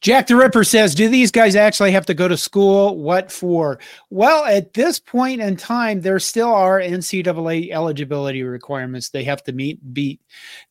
Jack 0.00 0.26
the 0.26 0.36
Ripper 0.36 0.64
says, 0.64 0.94
Do 0.94 1.08
these 1.08 1.30
guys 1.30 1.56
actually 1.56 1.92
have 1.92 2.06
to 2.06 2.14
go 2.14 2.28
to 2.28 2.36
school? 2.36 2.96
What 2.96 3.30
for? 3.30 3.78
Well, 4.10 4.44
at 4.44 4.74
this 4.74 4.98
point 4.98 5.40
in 5.40 5.56
time, 5.56 6.00
there 6.00 6.18
still 6.18 6.52
are 6.52 6.80
NCAA 6.80 7.70
eligibility 7.70 8.42
requirements 8.42 9.10
they 9.10 9.24
have 9.24 9.42
to 9.44 9.52
meet 9.52 9.78
beat 9.92 10.20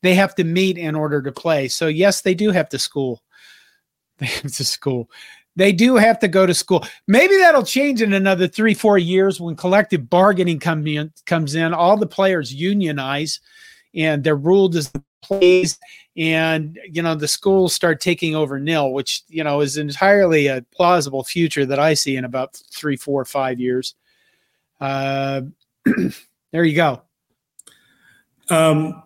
they 0.02 0.16
have 0.16 0.36
to 0.36 0.44
meet 0.44 0.78
in 0.78 0.96
order 0.96 1.22
to 1.22 1.32
play. 1.32 1.68
So 1.68 1.88
yes, 1.88 2.22
they 2.22 2.34
do 2.34 2.52
have 2.52 2.70
to 2.70 2.80
school. 2.80 3.24
They 4.20 4.26
have 4.26 4.52
to 4.52 4.66
school. 4.66 5.10
They 5.56 5.72
do 5.72 5.96
have 5.96 6.20
to 6.20 6.28
go 6.28 6.46
to 6.46 6.54
school. 6.54 6.86
Maybe 7.08 7.38
that'll 7.38 7.64
change 7.64 8.02
in 8.02 8.12
another 8.12 8.50
three, 8.50 8.74
four 8.74 8.98
years 8.98 9.40
when 9.40 9.56
collective 9.56 10.10
bargaining 10.10 10.60
come 10.60 10.86
in, 10.88 11.14
comes 11.26 11.56
in. 11.56 11.74
All 11.74 11.96
the 11.96 12.06
players 12.06 12.54
unionize 12.54 13.40
and 13.94 14.22
they're 14.22 14.36
ruled 14.36 14.76
as 14.76 14.92
plays 15.22 15.78
and 16.18 16.80
you 16.90 17.02
know 17.02 17.16
the 17.16 17.28
schools 17.28 17.74
start 17.74 18.02
taking 18.02 18.36
over 18.36 18.60
nil 18.60 18.94
which 18.94 19.24
you 19.28 19.44
know 19.44 19.62
is 19.62 19.78
entirely 19.78 20.48
a 20.48 20.66
plausible 20.72 21.24
future 21.24 21.66
that 21.66 21.80
i 21.80 21.94
see 21.94 22.16
in 22.16 22.26
about 22.26 22.60
three 22.72 22.96
four 22.96 23.26
five 23.26 23.60
years. 23.60 23.96
Uh, 24.80 25.42
there 26.52 26.64
you 26.64 26.76
go. 26.76 27.02
Um, 28.50 29.04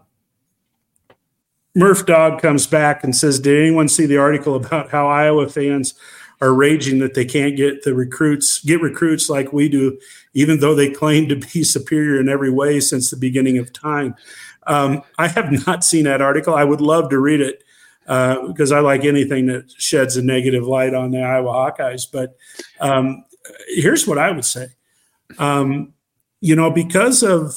murph 1.75 2.05
dog 2.05 2.41
comes 2.41 2.67
back 2.67 3.03
and 3.03 3.15
says 3.15 3.39
did 3.39 3.59
anyone 3.59 3.87
see 3.87 4.05
the 4.05 4.17
article 4.17 4.55
about 4.55 4.89
how 4.91 5.07
iowa 5.07 5.49
fans 5.49 5.95
are 6.39 6.53
raging 6.53 6.99
that 6.99 7.15
they 7.15 7.25
can't 7.25 7.57
get 7.57 7.83
the 7.83 7.95
recruits 7.95 8.63
get 8.63 8.79
recruits 8.79 9.27
like 9.27 9.51
we 9.51 9.67
do 9.67 9.97
even 10.35 10.59
though 10.59 10.75
they 10.75 10.89
claim 10.89 11.27
to 11.27 11.35
be 11.35 11.63
superior 11.63 12.21
in 12.21 12.29
every 12.29 12.51
way 12.51 12.79
since 12.79 13.09
the 13.09 13.17
beginning 13.17 13.57
of 13.57 13.73
time 13.73 14.15
um, 14.67 15.01
I 15.17 15.27
have 15.27 15.51
not 15.67 15.83
seen 15.83 16.05
that 16.05 16.21
article. 16.21 16.53
I 16.55 16.63
would 16.63 16.81
love 16.81 17.09
to 17.09 17.19
read 17.19 17.41
it 17.41 17.63
uh, 18.07 18.47
because 18.47 18.71
I 18.71 18.79
like 18.79 19.05
anything 19.05 19.47
that 19.47 19.71
sheds 19.77 20.17
a 20.17 20.21
negative 20.21 20.65
light 20.65 20.93
on 20.93 21.11
the 21.11 21.21
Iowa 21.21 21.51
Hawkeyes. 21.51 22.05
But 22.11 22.35
um, 22.79 23.25
here's 23.67 24.07
what 24.07 24.17
I 24.17 24.31
would 24.31 24.45
say. 24.45 24.67
Um, 25.37 25.93
you 26.41 26.55
know, 26.55 26.69
because 26.69 27.23
of, 27.23 27.55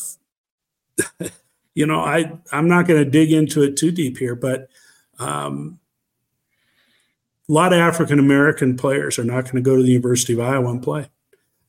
you 1.74 1.86
know, 1.86 2.00
I 2.00 2.32
I'm 2.52 2.68
not 2.68 2.86
going 2.86 3.02
to 3.04 3.10
dig 3.10 3.32
into 3.32 3.62
it 3.62 3.76
too 3.76 3.90
deep 3.90 4.18
here, 4.18 4.34
but 4.34 4.68
um, 5.18 5.78
a 7.48 7.52
lot 7.52 7.72
of 7.72 7.78
African 7.78 8.18
American 8.18 8.76
players 8.76 9.18
are 9.18 9.24
not 9.24 9.44
going 9.44 9.56
to 9.56 9.60
go 9.60 9.76
to 9.76 9.82
the 9.82 9.90
University 9.90 10.32
of 10.32 10.40
Iowa 10.40 10.70
and 10.70 10.82
play. 10.82 11.08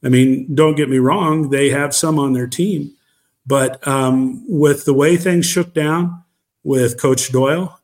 I 0.03 0.09
mean, 0.09 0.53
don't 0.53 0.75
get 0.75 0.89
me 0.89 0.99
wrong; 0.99 1.49
they 1.49 1.69
have 1.69 1.93
some 1.93 2.19
on 2.19 2.33
their 2.33 2.47
team, 2.47 2.93
but 3.47 3.85
um, 3.87 4.43
with 4.47 4.85
the 4.85 4.93
way 4.93 5.15
things 5.15 5.45
shook 5.45 5.73
down 5.73 6.23
with 6.63 6.99
Coach 6.99 7.31
Doyle 7.31 7.79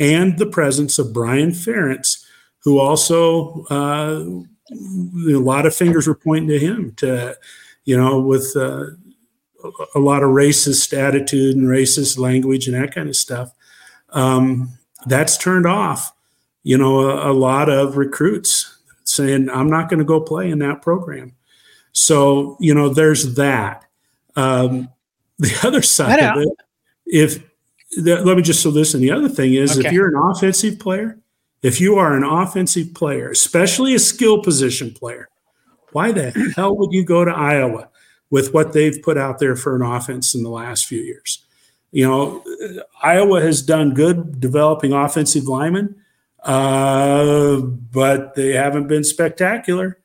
and 0.00 0.36
the 0.38 0.46
presence 0.46 0.98
of 0.98 1.12
Brian 1.12 1.50
Ferentz, 1.50 2.24
who 2.64 2.80
also 2.80 3.64
uh, 3.70 4.24
a 4.72 5.38
lot 5.38 5.66
of 5.66 5.74
fingers 5.74 6.08
were 6.08 6.16
pointing 6.16 6.48
to 6.48 6.58
him 6.58 6.92
to, 6.96 7.36
you 7.84 7.96
know, 7.96 8.20
with 8.20 8.52
uh, 8.56 8.86
a 9.94 10.00
lot 10.00 10.24
of 10.24 10.30
racist 10.30 10.96
attitude 10.96 11.56
and 11.56 11.68
racist 11.68 12.18
language 12.18 12.66
and 12.66 12.74
that 12.76 12.92
kind 12.92 13.08
of 13.08 13.16
stuff. 13.16 13.52
Um, 14.10 14.70
that's 15.06 15.36
turned 15.36 15.66
off, 15.66 16.12
you 16.62 16.76
know, 16.76 17.08
a, 17.08 17.30
a 17.30 17.34
lot 17.34 17.68
of 17.68 17.96
recruits 17.96 18.78
saying, 19.04 19.48
I'm 19.50 19.70
not 19.70 19.88
going 19.88 19.98
to 19.98 20.04
go 20.04 20.20
play 20.20 20.50
in 20.50 20.58
that 20.60 20.82
program. 20.82 21.36
So, 21.92 22.56
you 22.58 22.74
know, 22.74 22.88
there's 22.88 23.34
that. 23.36 23.84
Um, 24.34 24.88
the 25.38 25.58
other 25.66 25.82
side 25.82 26.20
of 26.20 26.42
it, 26.42 26.48
if 27.06 27.42
the, 27.96 28.20
let 28.24 28.36
me 28.36 28.42
just 28.42 28.62
so 28.62 28.70
listen. 28.70 29.00
The 29.00 29.10
other 29.10 29.28
thing 29.28 29.54
is, 29.54 29.78
okay. 29.78 29.88
if 29.88 29.92
you're 29.92 30.08
an 30.08 30.30
offensive 30.30 30.78
player, 30.78 31.18
if 31.62 31.80
you 31.80 31.96
are 31.96 32.16
an 32.16 32.24
offensive 32.24 32.94
player, 32.94 33.30
especially 33.30 33.94
a 33.94 33.98
skill 33.98 34.42
position 34.42 34.92
player, 34.92 35.28
why 35.92 36.12
the 36.12 36.30
hell 36.56 36.76
would 36.76 36.92
you 36.92 37.04
go 37.04 37.24
to 37.24 37.30
Iowa 37.30 37.88
with 38.30 38.52
what 38.52 38.72
they've 38.72 39.00
put 39.02 39.16
out 39.16 39.38
there 39.38 39.56
for 39.56 39.76
an 39.76 39.82
offense 39.82 40.34
in 40.34 40.42
the 40.42 40.50
last 40.50 40.86
few 40.86 41.00
years? 41.00 41.44
You 41.92 42.08
know, 42.08 42.44
Iowa 43.02 43.40
has 43.40 43.62
done 43.62 43.94
good 43.94 44.40
developing 44.40 44.92
offensive 44.92 45.44
linemen, 45.44 45.94
uh, 46.42 47.58
but 47.60 48.34
they 48.34 48.52
haven't 48.52 48.88
been 48.88 49.04
spectacular 49.04 50.00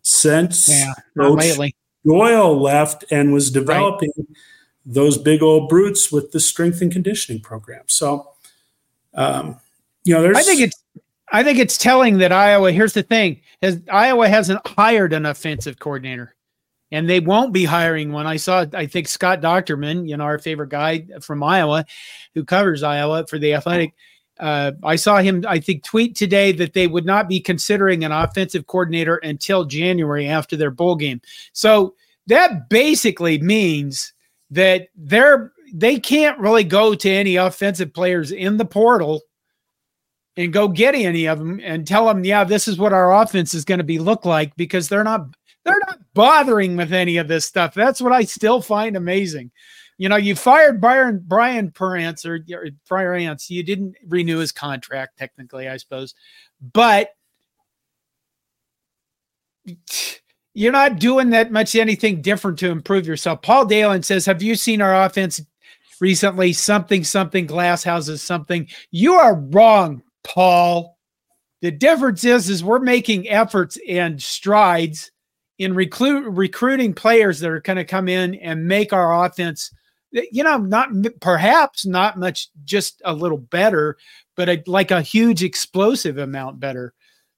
since 0.00 0.68
yeah, 0.68 0.94
lately. 1.14 1.76
Doyle 2.06 2.60
left 2.60 3.04
and 3.10 3.32
was 3.32 3.50
developing. 3.50 4.12
Right 4.16 4.26
those 4.86 5.18
big 5.18 5.42
old 5.42 5.68
brutes 5.68 6.12
with 6.12 6.32
the 6.32 6.40
strength 6.40 6.80
and 6.82 6.92
conditioning 6.92 7.40
program. 7.40 7.82
So, 7.86 8.30
um, 9.14 9.58
you 10.04 10.14
know, 10.14 10.22
there's. 10.22 10.36
I 10.36 10.42
think 10.42 10.60
it's. 10.60 10.82
I 11.32 11.42
think 11.42 11.58
it's 11.58 11.78
telling 11.78 12.18
that 12.18 12.32
Iowa. 12.32 12.72
Here's 12.72 12.92
the 12.92 13.02
thing: 13.02 13.40
has 13.62 13.80
Iowa 13.90 14.28
hasn't 14.28 14.66
hired 14.66 15.12
an 15.12 15.26
offensive 15.26 15.78
coordinator, 15.78 16.34
and 16.90 17.08
they 17.08 17.20
won't 17.20 17.52
be 17.52 17.64
hiring 17.64 18.12
one. 18.12 18.26
I 18.26 18.36
saw. 18.36 18.66
I 18.74 18.86
think 18.86 19.08
Scott 19.08 19.40
Dochterman, 19.40 20.08
you 20.08 20.16
know, 20.16 20.24
our 20.24 20.38
favorite 20.38 20.70
guy 20.70 21.06
from 21.20 21.42
Iowa, 21.42 21.86
who 22.34 22.44
covers 22.44 22.82
Iowa 22.82 23.26
for 23.26 23.38
the 23.38 23.54
Athletic. 23.54 23.94
Uh, 24.38 24.72
I 24.82 24.96
saw 24.96 25.18
him, 25.18 25.44
I 25.46 25.60
think, 25.60 25.84
tweet 25.84 26.16
today 26.16 26.50
that 26.52 26.72
they 26.72 26.88
would 26.88 27.06
not 27.06 27.28
be 27.28 27.38
considering 27.38 28.02
an 28.04 28.10
offensive 28.10 28.66
coordinator 28.66 29.18
until 29.18 29.64
January 29.64 30.26
after 30.26 30.56
their 30.56 30.72
bowl 30.72 30.96
game. 30.96 31.20
So 31.52 31.94
that 32.26 32.68
basically 32.68 33.38
means 33.38 34.13
that 34.50 34.88
they're 34.96 35.52
they 35.72 35.98
can't 35.98 36.38
really 36.38 36.64
go 36.64 36.94
to 36.94 37.10
any 37.10 37.36
offensive 37.36 37.92
players 37.92 38.30
in 38.30 38.56
the 38.56 38.64
portal 38.64 39.22
and 40.36 40.52
go 40.52 40.68
get 40.68 40.94
any 40.94 41.26
of 41.26 41.38
them 41.38 41.60
and 41.62 41.86
tell 41.86 42.06
them, 42.06 42.24
yeah, 42.24 42.44
this 42.44 42.68
is 42.68 42.78
what 42.78 42.92
our 42.92 43.22
offense 43.22 43.54
is 43.54 43.64
going 43.64 43.78
to 43.78 43.84
be 43.84 43.98
look 43.98 44.24
like 44.24 44.54
because 44.56 44.88
they're 44.88 45.04
not 45.04 45.26
they're 45.64 45.80
not 45.86 45.98
bothering 46.12 46.76
with 46.76 46.92
any 46.92 47.16
of 47.16 47.28
this 47.28 47.44
stuff. 47.46 47.74
That's 47.74 48.00
what 48.00 48.12
I 48.12 48.24
still 48.24 48.60
find 48.60 48.96
amazing. 48.96 49.50
You 49.96 50.08
know, 50.08 50.16
you 50.16 50.34
fired 50.34 50.80
Brian 50.80 51.22
Brian 51.24 51.70
Perance 51.70 52.26
or, 52.26 52.44
or 52.52 52.66
Ferentz. 52.90 53.48
You 53.48 53.62
didn't 53.62 53.96
renew 54.08 54.38
his 54.38 54.52
contract 54.52 55.18
technically, 55.18 55.68
I 55.68 55.76
suppose, 55.76 56.14
but 56.60 57.10
you're 60.54 60.72
not 60.72 61.00
doing 61.00 61.30
that 61.30 61.50
much 61.50 61.74
anything 61.74 62.22
different 62.22 62.58
to 62.60 62.70
improve 62.70 63.06
yourself. 63.06 63.42
Paul 63.42 63.66
Dalen 63.66 64.04
says, 64.04 64.24
Have 64.24 64.42
you 64.42 64.54
seen 64.54 64.80
our 64.80 65.04
offense 65.04 65.42
recently? 66.00 66.52
Something, 66.52 67.02
something, 67.02 67.46
glass 67.46 67.82
houses, 67.82 68.22
something. 68.22 68.68
You 68.92 69.14
are 69.14 69.34
wrong, 69.34 70.02
Paul. 70.22 70.96
The 71.60 71.72
difference 71.72 72.24
is, 72.24 72.48
is 72.48 72.62
we're 72.62 72.78
making 72.78 73.28
efforts 73.28 73.78
and 73.88 74.22
strides 74.22 75.10
in 75.58 75.74
recruit 75.74 76.28
recruiting 76.30 76.94
players 76.94 77.40
that 77.40 77.50
are 77.50 77.60
going 77.60 77.76
to 77.76 77.84
come 77.84 78.08
in 78.08 78.34
and 78.36 78.66
make 78.66 78.92
our 78.92 79.24
offense, 79.24 79.72
you 80.10 80.44
know, 80.44 80.58
not 80.58 80.90
perhaps 81.20 81.84
not 81.84 82.18
much, 82.18 82.48
just 82.64 83.02
a 83.04 83.12
little 83.12 83.38
better, 83.38 83.96
but 84.36 84.48
a, 84.48 84.62
like 84.66 84.90
a 84.90 85.02
huge 85.02 85.42
explosive 85.42 86.18
amount 86.18 86.60
better. 86.60 86.92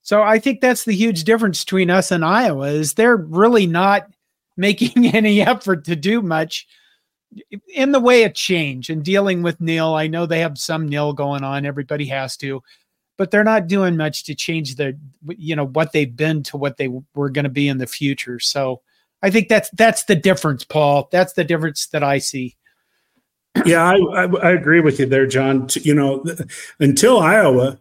So 0.06 0.22
I 0.22 0.38
think 0.38 0.60
that's 0.60 0.84
the 0.84 0.94
huge 0.94 1.24
difference 1.24 1.64
between 1.64 1.90
us 1.90 2.12
and 2.12 2.24
Iowa 2.24 2.68
is 2.68 2.94
they're 2.94 3.16
really 3.16 3.66
not 3.66 4.08
making 4.56 5.04
any 5.04 5.42
effort 5.42 5.84
to 5.86 5.96
do 5.96 6.22
much 6.22 6.68
in 7.74 7.90
the 7.90 7.98
way 7.98 8.22
of 8.22 8.32
change 8.32 8.88
and 8.88 9.04
dealing 9.04 9.42
with 9.42 9.60
nil. 9.60 9.94
I 9.94 10.06
know 10.06 10.24
they 10.24 10.38
have 10.38 10.58
some 10.58 10.88
nil 10.88 11.12
going 11.12 11.42
on. 11.42 11.66
Everybody 11.66 12.06
has 12.06 12.36
to, 12.36 12.62
but 13.18 13.32
they're 13.32 13.42
not 13.42 13.66
doing 13.66 13.96
much 13.96 14.22
to 14.26 14.36
change 14.36 14.76
the, 14.76 14.96
you 15.26 15.56
know, 15.56 15.66
what 15.66 15.90
they've 15.90 16.16
been 16.16 16.44
to 16.44 16.56
what 16.56 16.76
they 16.76 16.88
were 17.16 17.28
going 17.28 17.42
to 17.42 17.50
be 17.50 17.66
in 17.66 17.78
the 17.78 17.86
future. 17.88 18.38
So 18.38 18.82
I 19.22 19.30
think 19.30 19.48
that's, 19.48 19.70
that's 19.70 20.04
the 20.04 20.14
difference, 20.14 20.62
Paul. 20.62 21.08
That's 21.10 21.32
the 21.32 21.42
difference 21.42 21.88
that 21.88 22.04
I 22.04 22.18
see. 22.18 22.56
Yeah, 23.64 23.82
I, 23.82 23.96
I, 23.96 24.24
I 24.36 24.50
agree 24.52 24.80
with 24.80 25.00
you 25.00 25.06
there, 25.06 25.26
John. 25.26 25.66
You 25.74 25.94
know, 25.94 26.24
until 26.78 27.18
Iowa, 27.18 27.76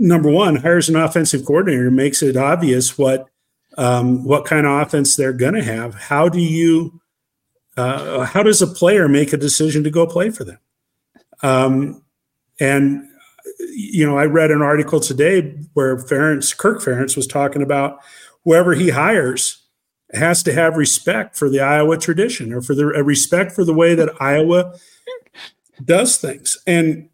number 0.00 0.30
one, 0.30 0.56
hires 0.56 0.88
an 0.88 0.96
offensive 0.96 1.44
coordinator, 1.44 1.90
makes 1.90 2.22
it 2.22 2.36
obvious 2.36 2.98
what 2.98 3.26
um, 3.76 4.24
what 4.24 4.44
kind 4.44 4.66
of 4.66 4.80
offense 4.80 5.14
they're 5.14 5.32
going 5.32 5.54
to 5.54 5.62
have. 5.62 5.94
How 5.94 6.28
do 6.28 6.40
you 6.40 7.00
uh, 7.76 8.24
how 8.24 8.42
does 8.42 8.60
a 8.60 8.66
player 8.66 9.08
make 9.08 9.32
a 9.32 9.36
decision 9.36 9.84
to 9.84 9.90
go 9.90 10.06
play 10.06 10.30
for 10.30 10.44
them? 10.44 10.58
Um, 11.42 12.02
and 12.58 13.06
you 13.72 14.06
know, 14.06 14.18
I 14.18 14.24
read 14.24 14.50
an 14.50 14.62
article 14.62 15.00
today 15.00 15.54
where 15.74 15.96
Ferentz, 15.96 16.56
Kirk 16.56 16.80
Ferentz 16.80 17.16
was 17.16 17.26
talking 17.26 17.62
about 17.62 18.00
whoever 18.44 18.74
he 18.74 18.90
hires 18.90 19.62
has 20.12 20.42
to 20.42 20.52
have 20.52 20.76
respect 20.76 21.36
for 21.36 21.48
the 21.48 21.60
Iowa 21.60 21.96
tradition 21.98 22.52
or 22.52 22.62
for 22.62 22.74
the 22.74 22.86
respect 22.86 23.52
for 23.52 23.64
the 23.64 23.74
way 23.74 23.94
that 23.94 24.20
Iowa 24.20 24.74
does 25.84 26.16
things. 26.16 26.58
And 26.66 27.09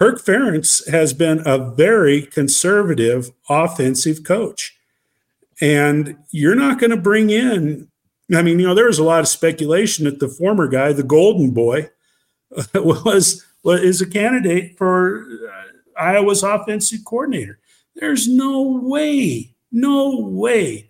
Kirk 0.00 0.18
Ferentz 0.18 0.88
has 0.90 1.12
been 1.12 1.42
a 1.44 1.58
very 1.58 2.22
conservative 2.22 3.32
offensive 3.50 4.24
coach. 4.24 4.74
And 5.60 6.16
you're 6.30 6.54
not 6.54 6.80
going 6.80 6.90
to 6.90 6.96
bring 6.96 7.28
in, 7.28 7.88
I 8.34 8.40
mean, 8.40 8.58
you 8.58 8.66
know, 8.66 8.74
there 8.74 8.86
was 8.86 8.98
a 8.98 9.04
lot 9.04 9.20
of 9.20 9.28
speculation 9.28 10.06
that 10.06 10.18
the 10.18 10.28
former 10.28 10.68
guy, 10.68 10.94
the 10.94 11.02
Golden 11.02 11.50
Boy, 11.50 11.90
was, 12.74 13.44
was 13.62 13.82
is 13.82 14.00
a 14.00 14.08
candidate 14.08 14.78
for 14.78 15.26
uh, 15.46 16.00
Iowa's 16.00 16.42
offensive 16.42 17.04
coordinator. 17.04 17.58
There's 17.94 18.26
no 18.26 18.62
way, 18.62 19.54
no 19.70 20.18
way 20.18 20.88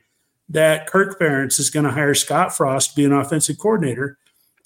that 0.50 0.86
Kirk 0.86 1.18
Ferentz 1.18 1.58
is 1.58 1.68
going 1.68 1.84
to 1.84 1.90
hire 1.90 2.14
Scott 2.14 2.56
Frost 2.56 2.90
to 2.90 2.96
be 2.96 3.04
an 3.06 3.12
offensive 3.12 3.58
coordinator 3.58 4.18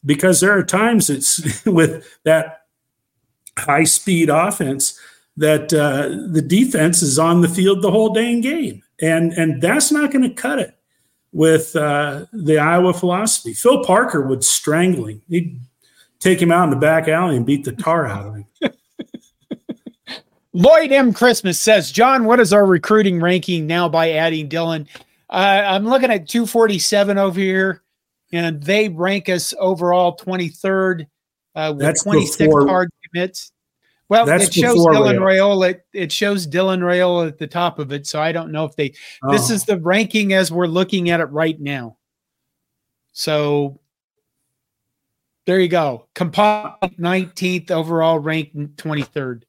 because 0.04 0.40
there 0.40 0.52
are 0.52 0.62
times 0.62 1.08
it's 1.08 1.64
with 1.66 2.06
that 2.24 2.63
high 3.58 3.84
speed 3.84 4.30
offense 4.30 4.98
that 5.36 5.72
uh, 5.72 6.30
the 6.32 6.42
defense 6.42 7.02
is 7.02 7.18
on 7.18 7.40
the 7.40 7.48
field 7.48 7.82
the 7.82 7.90
whole 7.90 8.12
dang 8.12 8.40
game, 8.40 8.82
and 9.00 9.32
and 9.32 9.60
that's 9.60 9.90
not 9.90 10.12
going 10.12 10.22
to 10.28 10.34
cut 10.34 10.58
it 10.58 10.76
with 11.32 11.74
uh, 11.74 12.26
the 12.32 12.58
Iowa 12.58 12.92
philosophy. 12.92 13.52
Phil 13.52 13.84
Parker 13.84 14.22
would 14.22 14.44
strangle 14.44 15.06
him. 15.06 15.22
He'd 15.28 15.60
take 16.20 16.40
him 16.40 16.52
out 16.52 16.64
in 16.64 16.70
the 16.70 16.76
back 16.76 17.08
alley 17.08 17.36
and 17.36 17.44
beat 17.44 17.64
the 17.64 17.72
tar 17.72 18.06
out 18.06 18.26
of 18.26 18.34
him. 18.36 18.46
Lloyd 20.52 20.92
M. 20.92 21.12
Christmas 21.12 21.58
says, 21.58 21.90
John, 21.90 22.24
what 22.24 22.38
is 22.38 22.52
our 22.52 22.64
recruiting 22.64 23.20
ranking 23.20 23.66
now 23.66 23.88
by 23.88 24.12
adding 24.12 24.48
Dylan? 24.48 24.86
Uh, 25.28 25.62
I'm 25.66 25.84
looking 25.84 26.12
at 26.12 26.28
247 26.28 27.18
over 27.18 27.40
here, 27.40 27.82
and 28.32 28.62
they 28.62 28.88
rank 28.88 29.28
us 29.28 29.52
overall 29.58 30.16
23rd 30.16 31.08
uh, 31.56 31.74
with 31.76 31.84
That's 31.84 32.04
26 32.04 32.38
before, 32.38 32.68
hard 32.68 32.90
commits. 33.14 33.52
Well, 34.08 34.26
That's 34.26 34.48
it 34.48 34.54
shows 34.54 34.76
Dylan 34.76 35.18
Raiola. 35.18 35.80
It 35.92 36.12
shows 36.12 36.46
Dylan 36.46 36.80
Raiola 36.80 37.28
at 37.28 37.38
the 37.38 37.46
top 37.46 37.78
of 37.78 37.90
it. 37.90 38.06
So 38.06 38.20
I 38.20 38.32
don't 38.32 38.52
know 38.52 38.64
if 38.64 38.76
they. 38.76 38.92
Oh. 39.22 39.32
This 39.32 39.48
is 39.48 39.64
the 39.64 39.78
ranking 39.78 40.34
as 40.34 40.52
we're 40.52 40.66
looking 40.66 41.10
at 41.10 41.20
it 41.20 41.24
right 41.26 41.58
now. 41.58 41.96
So 43.12 43.80
there 45.46 45.58
you 45.58 45.68
go. 45.68 46.06
Composite 46.14 46.98
19th 46.98 47.70
overall, 47.70 48.18
ranked 48.18 48.54
23rd. 48.76 49.44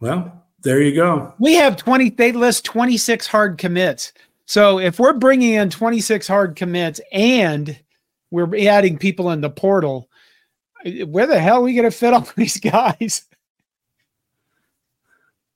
Well, 0.00 0.44
there 0.62 0.82
you 0.82 0.94
go. 0.94 1.32
We 1.38 1.54
have 1.54 1.76
20. 1.76 2.10
They 2.10 2.32
list 2.32 2.64
26 2.64 3.26
hard 3.28 3.56
commits. 3.56 4.12
So 4.46 4.78
if 4.80 4.98
we're 4.98 5.12
bringing 5.12 5.54
in 5.54 5.70
26 5.70 6.26
hard 6.26 6.56
commits 6.56 7.00
and 7.12 7.78
we're 8.30 8.68
adding 8.68 8.98
people 8.98 9.30
in 9.30 9.40
the 9.40 9.50
portal, 9.50 10.08
where 11.06 11.26
the 11.26 11.38
hell 11.38 11.58
are 11.58 11.62
we 11.62 11.74
going 11.74 11.90
to 11.90 11.96
fit 11.96 12.14
all 12.14 12.28
these 12.36 12.58
guys? 12.58 13.26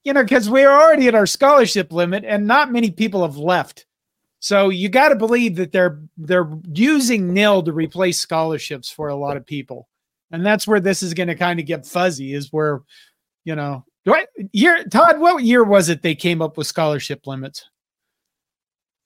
you 0.05 0.13
know, 0.13 0.23
because 0.23 0.49
we're 0.49 0.71
already 0.71 1.09
at 1.09 1.15
our 1.15 1.27
scholarship 1.27 1.93
limit 1.93 2.25
and 2.25 2.47
not 2.47 2.73
many 2.73 2.91
people 2.91 3.23
have 3.23 3.37
left. 3.37 3.87
So 4.39 4.71
you 4.71 4.89
got 4.89 5.11
to 5.11 5.17
believe 5.17 5.57
that 5.57 5.73
they're 5.73 6.01
they're 6.17 6.51
using 6.73 7.35
nil 7.35 7.63
to 7.63 7.73
replace 7.73 8.19
scholarships 8.19 8.91
for 8.91 9.09
a 9.09 9.15
lot 9.15 9.37
of 9.37 9.45
people. 9.45 9.89
And 10.31 10.47
that's 10.47 10.67
where 10.67 10.81
this 10.81 11.03
is 11.03 11.13
going 11.13 11.29
to 11.29 11.35
kind 11.35 11.61
of 11.61 11.67
get 11.67 11.85
fuzzy 11.85 12.33
is 12.33 12.53
where, 12.53 12.81
you 13.45 13.55
know, 13.55 13.85
what 14.05 14.29
year 14.53 14.85
Todd, 14.85 15.19
what 15.19 15.45
year 15.45 15.63
was 15.63 15.91
it 15.91 16.01
they 16.01 16.15
came 16.15 16.41
up 16.41 16.57
with 16.57 16.67
scholarship 16.67 17.27
limits? 17.27 17.69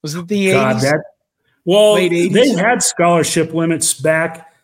Was 0.03 0.15
it 0.15 0.27
the 0.27 0.51
God, 0.51 0.77
80s? 0.77 0.81
That, 0.81 1.03
well, 1.65 1.95
they 1.95 2.49
had 2.49 2.81
scholarship 2.81 3.53
limits 3.53 3.93
back 3.93 4.54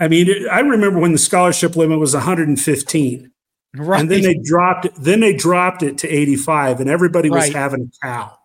I 0.00 0.08
mean, 0.08 0.28
it, 0.28 0.48
I 0.48 0.60
remember 0.60 0.98
when 0.98 1.12
the 1.12 1.18
scholarship 1.18 1.76
limit 1.76 1.98
was 1.98 2.14
115. 2.14 3.30
Right. 3.76 4.00
And 4.00 4.10
then 4.10 4.22
they 4.22 4.34
dropped 4.34 4.86
it, 4.86 4.94
then 4.96 5.20
they 5.20 5.34
dropped 5.34 5.82
it 5.82 5.98
to 5.98 6.08
85 6.08 6.80
and 6.80 6.90
everybody 6.90 7.30
was 7.30 7.44
right. 7.44 7.52
having 7.54 7.92
a 7.92 8.06
cow. 8.06 8.36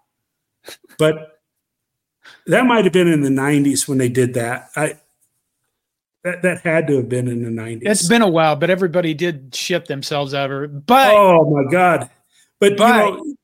But 0.99 1.39
that 2.45 2.65
might 2.65 2.83
have 2.83 2.93
been 2.93 3.07
in 3.07 3.21
the 3.21 3.29
90s 3.29 3.87
when 3.87 3.97
they 3.97 4.09
did 4.09 4.35
that. 4.35 4.69
I 4.75 4.97
that, 6.23 6.41
that 6.41 6.61
had 6.61 6.87
to 6.87 6.97
have 6.97 7.09
been 7.09 7.27
in 7.27 7.43
the 7.43 7.49
90s. 7.49 7.81
It's 7.83 8.07
been 8.07 8.23
a 8.23 8.27
while, 8.27 8.55
but 8.55 8.69
everybody 8.71 9.13
did 9.13 9.53
ship 9.53 9.85
themselves 9.85 10.33
out 10.33 10.51
of 10.51 10.63
it. 10.63 10.85
But 10.85 11.13
oh 11.13 11.49
my 11.49 11.71
god. 11.71 12.09
But, 12.59 12.77
but 12.77 13.05
you 13.05 13.35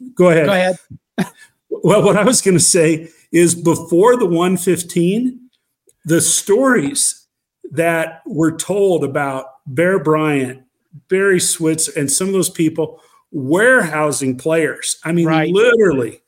know, 0.00 0.10
go 0.14 0.30
ahead. 0.30 0.46
Go 0.46 0.52
ahead. 0.52 0.76
well, 1.70 2.02
what 2.02 2.16
I 2.16 2.24
was 2.24 2.40
going 2.40 2.56
to 2.56 2.62
say 2.62 3.08
is 3.30 3.54
before 3.54 4.16
the 4.16 4.26
115, 4.26 5.48
the 6.04 6.20
stories 6.20 7.27
that 7.72 8.22
were 8.26 8.56
told 8.56 9.04
about 9.04 9.46
Bear 9.66 9.98
Bryant, 10.02 10.62
Barry 11.08 11.40
Switzer, 11.40 11.92
and 11.96 12.10
some 12.10 12.28
of 12.28 12.32
those 12.32 12.50
people 12.50 13.00
warehousing 13.30 14.38
players. 14.38 14.98
I 15.04 15.12
mean, 15.12 15.26
right. 15.26 15.52
literally 15.52 16.22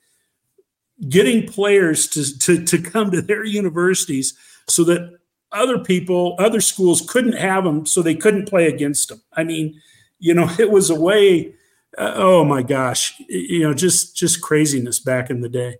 getting 1.09 1.47
players 1.47 2.09
to, 2.09 2.39
to, 2.39 2.64
to 2.64 2.78
come 2.78 3.11
to 3.11 3.22
their 3.22 3.45
universities 3.45 4.35
so 4.68 4.85
that 4.85 5.18
other 5.53 5.78
people, 5.78 6.37
other 6.39 6.61
schools 6.61 7.03
couldn't 7.09 7.33
have 7.37 7.64
them, 7.64 7.87
so 7.87 8.03
they 8.03 8.14
couldn't 8.14 8.49
play 8.49 8.68
against 8.68 9.09
them. 9.09 9.22
I 9.33 9.45
mean, 9.45 9.81
you 10.18 10.35
know, 10.35 10.49
it 10.59 10.70
was 10.70 10.91
a 10.91 11.01
way. 11.01 11.55
Uh, 11.99 12.12
oh 12.14 12.45
my 12.45 12.62
gosh, 12.62 13.20
you 13.28 13.61
know, 13.61 13.74
just 13.74 14.16
just 14.16 14.41
craziness 14.41 15.01
back 15.01 15.28
in 15.28 15.41
the 15.41 15.49
day. 15.49 15.76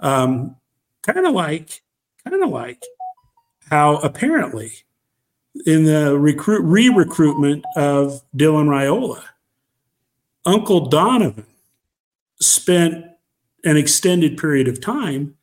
Um, 0.00 0.56
kind 1.02 1.26
of 1.26 1.32
like, 1.32 1.82
kind 2.24 2.42
of 2.42 2.50
like 2.50 2.82
how 3.70 3.96
apparently 3.96 4.72
in 5.64 5.84
the 5.84 6.18
recruit 6.18 6.62
re-recruitment 6.62 7.64
of 7.76 8.22
Dylan 8.36 8.66
Raiola. 8.66 9.22
Uncle 10.44 10.86
Donovan 10.86 11.46
spent 12.40 13.04
an 13.64 13.76
extended 13.76 14.38
period 14.38 14.68
of 14.68 14.80
time 14.80 15.34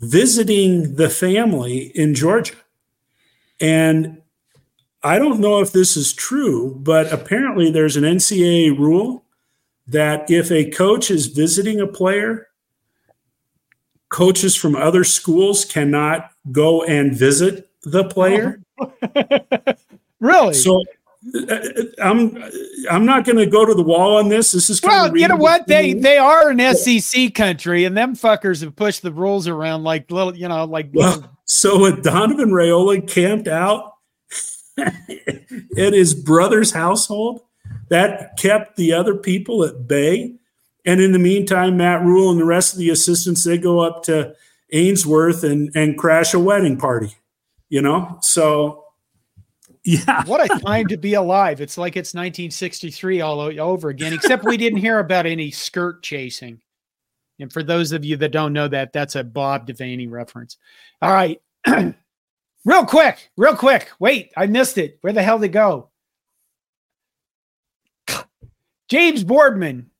visiting 0.00 0.96
the 0.96 1.08
family 1.08 1.92
in 1.94 2.14
Georgia. 2.14 2.54
And 3.60 4.20
I 5.02 5.18
don't 5.18 5.40
know 5.40 5.60
if 5.60 5.72
this 5.72 5.96
is 5.96 6.12
true, 6.12 6.74
but 6.80 7.12
apparently 7.12 7.70
there's 7.70 7.96
an 7.96 8.04
NCAA 8.04 8.78
rule 8.78 9.24
that 9.86 10.30
if 10.30 10.50
a 10.50 10.70
coach 10.70 11.10
is 11.10 11.26
visiting 11.26 11.80
a 11.80 11.86
player, 11.86 12.48
coaches 14.10 14.54
from 14.54 14.76
other 14.76 15.04
schools 15.04 15.64
cannot 15.64 16.30
go 16.50 16.84
and 16.84 17.16
visit 17.16 17.70
the 17.82 18.04
player. 18.04 18.46
Uh-huh. 18.46 18.56
really? 20.20 20.54
So 20.54 20.82
uh, 21.34 21.58
I'm 22.02 22.42
I'm 22.90 23.06
not 23.06 23.24
going 23.24 23.38
to 23.38 23.46
go 23.46 23.64
to 23.64 23.74
the 23.74 23.82
wall 23.82 24.16
on 24.16 24.28
this. 24.28 24.52
This 24.52 24.68
is 24.68 24.82
well, 24.82 25.16
you 25.16 25.28
know 25.28 25.36
what 25.36 25.68
they 25.68 25.92
they 25.92 26.18
are 26.18 26.50
an 26.50 26.74
SEC 26.74 27.32
country, 27.34 27.84
and 27.84 27.96
them 27.96 28.16
fuckers 28.16 28.60
have 28.62 28.74
pushed 28.74 29.02
the 29.02 29.12
rules 29.12 29.46
around 29.46 29.84
like 29.84 30.10
little, 30.10 30.36
you 30.36 30.48
know, 30.48 30.64
like. 30.64 30.90
Well, 30.92 31.38
so 31.44 31.80
with 31.80 32.02
Donovan 32.02 32.50
Raiola 32.50 33.08
camped 33.08 33.46
out 33.46 33.94
at 34.78 35.92
his 35.92 36.12
brother's 36.12 36.72
household, 36.72 37.42
that 37.88 38.36
kept 38.36 38.76
the 38.76 38.92
other 38.92 39.14
people 39.14 39.64
at 39.64 39.86
bay. 39.86 40.34
And 40.84 41.00
in 41.00 41.12
the 41.12 41.20
meantime, 41.20 41.76
Matt 41.76 42.02
Rhule 42.02 42.32
and 42.32 42.40
the 42.40 42.44
rest 42.44 42.72
of 42.72 42.80
the 42.80 42.90
assistants 42.90 43.44
they 43.44 43.58
go 43.58 43.78
up 43.78 44.02
to 44.04 44.34
Ainsworth 44.72 45.44
and 45.44 45.70
and 45.76 45.96
crash 45.96 46.34
a 46.34 46.40
wedding 46.40 46.78
party 46.78 47.14
you 47.72 47.80
know? 47.80 48.18
So, 48.20 48.84
yeah. 49.84 50.24
what 50.26 50.44
a 50.44 50.60
time 50.60 50.86
to 50.88 50.98
be 50.98 51.14
alive. 51.14 51.62
It's 51.62 51.78
like 51.78 51.96
it's 51.96 52.12
1963 52.12 53.22
all 53.22 53.40
over 53.40 53.88
again, 53.88 54.12
except 54.12 54.44
we 54.44 54.58
didn't 54.58 54.78
hear 54.78 54.98
about 54.98 55.24
any 55.24 55.50
skirt 55.50 56.02
chasing. 56.02 56.60
And 57.40 57.50
for 57.50 57.62
those 57.62 57.92
of 57.92 58.04
you 58.04 58.18
that 58.18 58.30
don't 58.30 58.52
know 58.52 58.68
that, 58.68 58.92
that's 58.92 59.16
a 59.16 59.24
Bob 59.24 59.66
Devaney 59.66 60.08
reference. 60.08 60.58
All 61.00 61.10
right. 61.10 61.40
real 61.66 62.84
quick, 62.84 63.30
real 63.38 63.56
quick. 63.56 63.88
Wait, 63.98 64.32
I 64.36 64.46
missed 64.46 64.76
it. 64.76 64.98
Where 65.00 65.14
the 65.14 65.22
hell 65.22 65.38
did 65.38 65.46
it 65.46 65.48
go? 65.48 65.88
James 68.88 69.24
Boardman, 69.24 69.90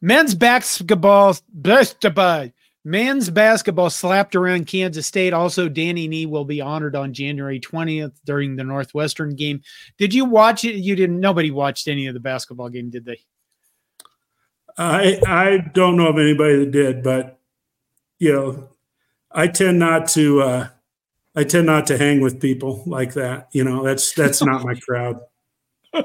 men's 0.00 0.36
basketball, 0.36 1.36
basketball 1.52 2.50
Men's 2.86 3.30
basketball 3.30 3.90
slapped 3.90 4.36
around 4.36 4.68
Kansas 4.68 5.08
State. 5.08 5.32
Also, 5.32 5.68
Danny 5.68 6.06
Nee 6.06 6.24
will 6.24 6.44
be 6.44 6.60
honored 6.60 6.94
on 6.94 7.12
January 7.12 7.58
20th 7.58 8.12
during 8.24 8.54
the 8.54 8.62
Northwestern 8.62 9.34
game. 9.34 9.60
Did 9.98 10.14
you 10.14 10.24
watch 10.24 10.64
it? 10.64 10.76
You 10.76 10.94
didn't. 10.94 11.18
Nobody 11.18 11.50
watched 11.50 11.88
any 11.88 12.06
of 12.06 12.14
the 12.14 12.20
basketball 12.20 12.68
game, 12.68 12.88
did 12.88 13.04
they? 13.04 13.18
I 14.78 15.20
I 15.26 15.58
don't 15.74 15.96
know 15.96 16.06
of 16.06 16.16
anybody 16.16 16.58
that 16.58 16.70
did, 16.70 17.02
but 17.02 17.40
you 18.20 18.32
know, 18.32 18.68
I 19.32 19.48
tend 19.48 19.80
not 19.80 20.06
to. 20.10 20.42
Uh, 20.42 20.68
I 21.34 21.42
tend 21.42 21.66
not 21.66 21.88
to 21.88 21.98
hang 21.98 22.20
with 22.20 22.40
people 22.40 22.84
like 22.86 23.14
that. 23.14 23.48
You 23.50 23.64
know, 23.64 23.82
that's 23.82 24.12
that's 24.12 24.44
not 24.44 24.64
my 24.64 24.74
crowd. 24.76 25.18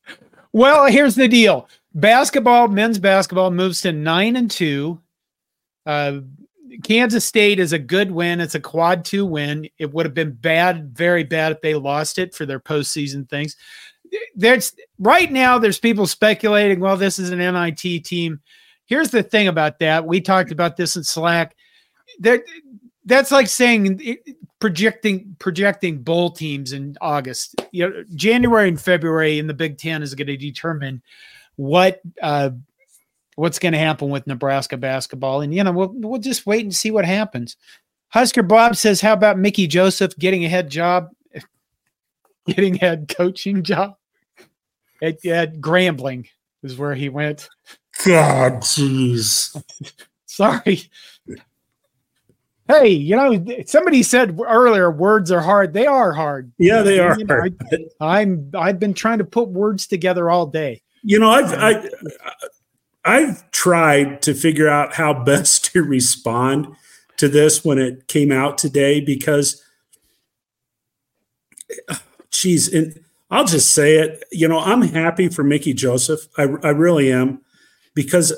well, 0.52 0.86
here's 0.86 1.16
the 1.16 1.26
deal: 1.26 1.68
basketball, 1.92 2.68
men's 2.68 3.00
basketball 3.00 3.50
moves 3.50 3.80
to 3.80 3.90
nine 3.90 4.36
and 4.36 4.48
two 4.48 5.00
uh, 5.86 6.20
Kansas 6.82 7.24
State 7.24 7.60
is 7.60 7.72
a 7.72 7.78
good 7.78 8.10
win. 8.10 8.40
It's 8.40 8.54
a 8.54 8.60
quad 8.60 9.04
two 9.04 9.26
win. 9.26 9.68
It 9.78 9.92
would 9.92 10.06
have 10.06 10.14
been 10.14 10.32
bad, 10.32 10.96
very 10.96 11.24
bad 11.24 11.52
if 11.52 11.60
they 11.60 11.74
lost 11.74 12.18
it 12.18 12.34
for 12.34 12.46
their 12.46 12.60
postseason 12.60 13.28
things. 13.28 13.56
There's 14.34 14.74
right 14.98 15.30
now, 15.30 15.58
there's 15.58 15.78
people 15.78 16.06
speculating, 16.06 16.80
well, 16.80 16.96
this 16.96 17.18
is 17.18 17.30
an 17.30 17.38
NIT 17.38 18.04
team. 18.04 18.40
Here's 18.86 19.10
the 19.10 19.22
thing 19.22 19.48
about 19.48 19.78
that. 19.80 20.06
We 20.06 20.20
talked 20.20 20.52
about 20.52 20.76
this 20.76 20.96
in 20.96 21.04
Slack. 21.04 21.56
That 22.20 22.42
that's 23.04 23.32
like 23.32 23.48
saying 23.48 24.18
projecting 24.60 25.36
projecting 25.38 26.02
bowl 26.02 26.30
teams 26.30 26.72
in 26.72 26.96
August. 27.00 27.54
You 27.72 27.88
know, 27.88 28.04
January 28.14 28.68
and 28.68 28.80
February 28.80 29.38
in 29.38 29.46
the 29.46 29.54
Big 29.54 29.78
Ten 29.78 30.02
is 30.02 30.14
going 30.14 30.28
to 30.28 30.36
determine 30.36 31.02
what 31.56 32.00
uh, 32.22 32.50
what's 33.36 33.58
going 33.58 33.72
to 33.72 33.78
happen 33.78 34.10
with 34.10 34.26
Nebraska 34.26 34.76
basketball. 34.76 35.40
And, 35.40 35.54
you 35.54 35.64
know, 35.64 35.72
we'll, 35.72 35.92
we'll 35.94 36.20
just 36.20 36.46
wait 36.46 36.64
and 36.64 36.74
see 36.74 36.90
what 36.90 37.04
happens. 37.04 37.56
Husker 38.08 38.42
Bob 38.42 38.76
says, 38.76 39.00
how 39.00 39.12
about 39.12 39.38
Mickey 39.38 39.66
Joseph 39.66 40.16
getting 40.18 40.44
a 40.44 40.48
head 40.48 40.70
job, 40.70 41.10
getting 42.46 42.76
a 42.76 42.78
head 42.78 43.12
coaching 43.14 43.62
job 43.62 43.96
at, 45.02 45.24
at 45.26 45.60
Grambling 45.60 46.28
is 46.62 46.78
where 46.78 46.94
he 46.94 47.08
went. 47.08 47.48
God, 48.04 48.62
jeez. 48.62 49.60
Sorry. 50.26 50.82
Hey, 52.66 52.88
you 52.88 53.14
know, 53.14 53.44
somebody 53.66 54.02
said 54.02 54.40
earlier 54.40 54.90
words 54.90 55.30
are 55.30 55.40
hard. 55.40 55.74
They 55.74 55.86
are 55.86 56.12
hard. 56.12 56.50
Yeah, 56.58 56.80
they 56.80 56.98
are. 56.98 57.18
You 57.18 57.26
know, 57.26 57.48
I, 58.00 58.20
I'm 58.20 58.50
I've 58.54 58.80
been 58.80 58.94
trying 58.94 59.18
to 59.18 59.24
put 59.24 59.50
words 59.50 59.86
together 59.86 60.30
all 60.30 60.46
day. 60.46 60.82
You 61.02 61.18
know, 61.18 61.30
I've 61.30 61.52
I, 61.52 61.90
I've 63.04 63.50
tried 63.50 64.22
to 64.22 64.34
figure 64.34 64.68
out 64.68 64.94
how 64.94 65.12
best 65.12 65.72
to 65.72 65.82
respond 65.82 66.68
to 67.16 67.28
this 67.28 67.64
when 67.64 67.78
it 67.78 68.08
came 68.08 68.32
out 68.32 68.58
today 68.58 69.00
because 69.00 69.62
geez, 72.30 72.72
and 72.72 72.98
I'll 73.30 73.44
just 73.44 73.72
say 73.72 73.96
it, 73.96 74.24
you 74.32 74.48
know, 74.48 74.58
I'm 74.58 74.82
happy 74.82 75.28
for 75.28 75.44
Mickey 75.44 75.72
Joseph. 75.72 76.26
I, 76.36 76.42
I 76.42 76.70
really 76.70 77.12
am 77.12 77.40
because 77.94 78.32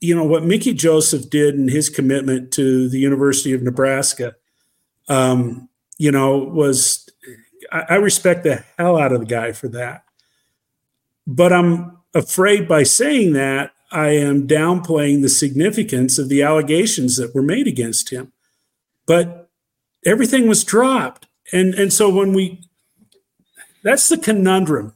you 0.00 0.14
know 0.14 0.24
what 0.24 0.44
Mickey 0.44 0.74
Joseph 0.74 1.30
did 1.30 1.54
and 1.54 1.70
his 1.70 1.88
commitment 1.88 2.52
to 2.52 2.88
the 2.88 2.98
University 2.98 3.54
of 3.54 3.62
Nebraska, 3.62 4.34
um, 5.08 5.68
you 5.96 6.12
know, 6.12 6.36
was 6.36 7.08
I, 7.72 7.84
I 7.90 7.94
respect 7.94 8.44
the 8.44 8.64
hell 8.76 8.98
out 8.98 9.12
of 9.12 9.20
the 9.20 9.26
guy 9.26 9.52
for 9.52 9.68
that. 9.68 10.04
But 11.26 11.54
I'm 11.54 11.98
afraid 12.12 12.68
by 12.68 12.82
saying 12.82 13.32
that 13.32 13.72
I 13.90 14.08
am 14.08 14.48
downplaying 14.48 15.22
the 15.22 15.28
significance 15.28 16.18
of 16.18 16.28
the 16.28 16.42
allegations 16.42 17.16
that 17.16 17.34
were 17.34 17.42
made 17.42 17.66
against 17.66 18.10
him. 18.10 18.32
But 19.06 19.50
everything 20.04 20.48
was 20.48 20.64
dropped. 20.64 21.26
And 21.52 21.74
and 21.74 21.92
so 21.92 22.08
when 22.08 22.32
we 22.32 22.62
that's 23.82 24.08
the 24.08 24.18
conundrum 24.18 24.94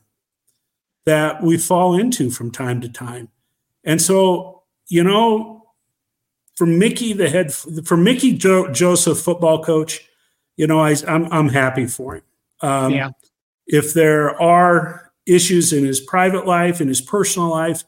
that 1.05 1.43
we 1.43 1.57
fall 1.57 1.99
into 1.99 2.30
from 2.30 2.51
time 2.51 2.80
to 2.82 2.89
time. 2.89 3.28
And 3.84 4.01
so, 4.03 4.62
you 4.89 5.03
know, 5.03 5.66
for 6.57 6.66
Mickey, 6.66 7.12
the 7.12 7.30
head, 7.30 7.53
for 7.53 7.97
Mickey 7.97 8.36
jo- 8.36 8.72
Joseph, 8.72 9.18
football 9.18 9.62
coach, 9.62 10.07
you 10.57 10.66
know, 10.66 10.80
I, 10.80 10.97
I'm, 11.07 11.32
I'm 11.32 11.49
happy 11.49 11.86
for 11.86 12.16
him. 12.16 12.22
Um, 12.61 12.93
yeah. 12.93 13.11
If 13.66 13.95
there 13.95 14.39
are 14.41 15.12
issues 15.24 15.72
in 15.72 15.84
his 15.84 16.01
private 16.01 16.47
life, 16.47 16.80
in 16.80 16.89
his 16.89 17.01
personal 17.01 17.49
life, 17.49 17.84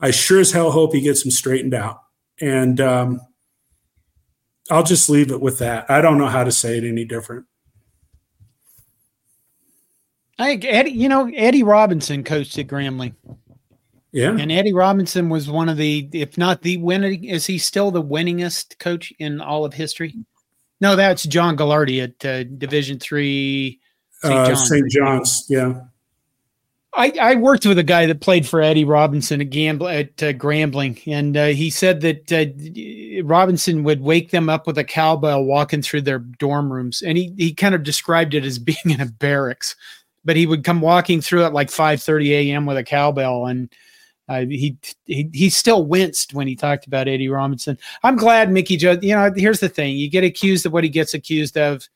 I 0.00 0.10
sure 0.10 0.40
as 0.40 0.52
hell 0.52 0.70
hope 0.70 0.92
he 0.92 1.00
gets 1.00 1.22
them 1.22 1.30
straightened 1.30 1.74
out. 1.74 2.00
And 2.40 2.80
um, 2.80 3.20
I'll 4.70 4.82
just 4.82 5.08
leave 5.08 5.30
it 5.30 5.40
with 5.40 5.58
that. 5.58 5.90
I 5.90 6.00
don't 6.00 6.18
know 6.18 6.26
how 6.26 6.44
to 6.44 6.52
say 6.52 6.78
it 6.78 6.84
any 6.84 7.04
different. 7.04 7.46
I 10.38 10.54
Eddie, 10.54 10.90
you 10.90 11.08
know, 11.08 11.30
Eddie 11.34 11.62
Robinson 11.62 12.24
coached 12.24 12.58
at 12.58 12.66
Grambling. 12.66 13.14
Yeah. 14.12 14.30
And 14.30 14.50
Eddie 14.50 14.72
Robinson 14.72 15.28
was 15.28 15.50
one 15.50 15.68
of 15.68 15.76
the, 15.76 16.08
if 16.12 16.38
not 16.38 16.62
the 16.62 16.76
winning, 16.78 17.24
is 17.24 17.46
he 17.46 17.58
still 17.58 17.90
the 17.90 18.02
winningest 18.02 18.78
coach 18.78 19.12
in 19.18 19.40
all 19.40 19.64
of 19.64 19.74
history? 19.74 20.14
No, 20.80 20.96
that's 20.96 21.24
John 21.24 21.56
Gagliardi 21.56 22.02
at 22.02 22.24
uh, 22.24 22.44
Division 22.58 22.98
Three. 22.98 23.80
St. 24.20 24.34
Uh, 24.34 24.54
St. 24.54 24.90
John's, 24.90 25.46
yeah. 25.48 25.80
I, 26.96 27.12
I 27.20 27.34
worked 27.34 27.66
with 27.66 27.78
a 27.78 27.84
guy 27.84 28.06
that 28.06 28.20
played 28.20 28.46
for 28.46 28.60
Eddie 28.60 28.84
Robinson 28.84 29.40
at, 29.40 29.50
Gamble, 29.50 29.88
at 29.88 30.22
uh, 30.22 30.32
Grambling, 30.32 31.00
and 31.06 31.36
uh, 31.36 31.46
he 31.46 31.68
said 31.68 32.00
that 32.02 32.32
uh, 32.32 33.24
Robinson 33.24 33.82
would 33.82 34.00
wake 34.00 34.30
them 34.30 34.48
up 34.48 34.66
with 34.66 34.78
a 34.78 34.84
cowbell 34.84 35.44
walking 35.44 35.82
through 35.82 36.02
their 36.02 36.20
dorm 36.20 36.72
rooms, 36.72 37.02
and 37.02 37.18
he 37.18 37.34
he 37.36 37.52
kind 37.52 37.74
of 37.74 37.82
described 37.82 38.34
it 38.34 38.44
as 38.44 38.58
being 38.60 38.78
in 38.84 39.00
a 39.00 39.06
barracks, 39.06 39.74
but 40.24 40.36
he 40.36 40.46
would 40.46 40.64
come 40.64 40.80
walking 40.80 41.20
through 41.20 41.44
at 41.44 41.52
like 41.52 41.70
five 41.70 42.02
thirty 42.02 42.32
a.m. 42.32 42.64
with 42.64 42.76
a 42.76 42.84
cowbell, 42.84 43.46
and 43.46 43.72
uh, 44.28 44.40
he, 44.46 44.76
he 45.04 45.28
he 45.32 45.50
still 45.50 45.84
winced 45.84 46.32
when 46.32 46.46
he 46.46 46.54
talked 46.54 46.86
about 46.86 47.08
Eddie 47.08 47.28
Robinson. 47.28 47.76
I'm 48.04 48.16
glad 48.16 48.52
Mickey 48.52 48.76
Joe. 48.76 48.98
You 49.02 49.16
know, 49.16 49.32
here's 49.34 49.60
the 49.60 49.68
thing: 49.68 49.96
you 49.96 50.08
get 50.08 50.22
accused 50.22 50.64
of 50.64 50.72
what 50.72 50.84
he 50.84 50.90
gets 50.90 51.12
accused 51.12 51.58
of. 51.58 51.88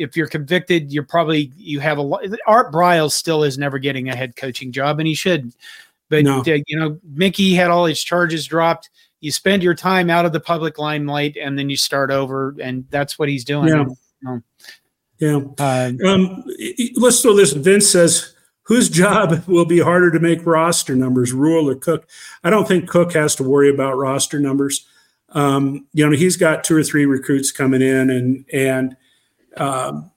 If 0.00 0.16
you're 0.16 0.26
convicted, 0.26 0.92
you're 0.92 1.02
probably 1.02 1.52
you 1.56 1.78
have 1.80 1.98
a 1.98 2.02
lot. 2.02 2.24
Art 2.46 2.72
Briles 2.72 3.12
still 3.12 3.44
is 3.44 3.58
never 3.58 3.78
getting 3.78 4.08
a 4.08 4.16
head 4.16 4.34
coaching 4.34 4.72
job, 4.72 4.98
and 4.98 5.06
he 5.06 5.14
should. 5.14 5.52
But 6.08 6.24
no. 6.24 6.40
uh, 6.40 6.58
you 6.66 6.78
know, 6.78 6.98
Mickey 7.04 7.54
had 7.54 7.70
all 7.70 7.84
his 7.84 8.02
charges 8.02 8.46
dropped. 8.46 8.90
You 9.20 9.30
spend 9.30 9.62
your 9.62 9.74
time 9.74 10.08
out 10.08 10.24
of 10.24 10.32
the 10.32 10.40
public 10.40 10.78
limelight, 10.78 11.36
and 11.36 11.58
then 11.58 11.68
you 11.68 11.76
start 11.76 12.10
over, 12.10 12.56
and 12.60 12.86
that's 12.90 13.18
what 13.18 13.28
he's 13.28 13.44
doing. 13.44 13.68
Yeah. 13.68 13.84
You 13.84 13.96
know? 14.22 14.42
Yeah. 15.18 15.40
Uh, 15.58 15.92
um, 16.08 16.44
let's 16.96 17.20
throw 17.20 17.34
this. 17.34 17.52
Vince 17.52 17.88
says 17.88 18.34
whose 18.62 18.88
job 18.88 19.44
will 19.48 19.66
be 19.66 19.80
harder 19.80 20.10
to 20.10 20.20
make 20.20 20.46
roster 20.46 20.96
numbers, 20.96 21.32
Rhule 21.32 21.68
or 21.68 21.74
Cook? 21.74 22.08
I 22.42 22.50
don't 22.50 22.66
think 22.66 22.88
Cook 22.88 23.12
has 23.12 23.34
to 23.36 23.44
worry 23.44 23.68
about 23.68 23.98
roster 23.98 24.40
numbers. 24.40 24.86
Um, 25.30 25.86
you 25.92 26.08
know, 26.08 26.16
he's 26.16 26.36
got 26.36 26.64
two 26.64 26.76
or 26.76 26.82
three 26.82 27.04
recruits 27.04 27.52
coming 27.52 27.82
in, 27.82 28.10
and 28.10 28.44
and 28.52 28.96
um, 29.56 30.10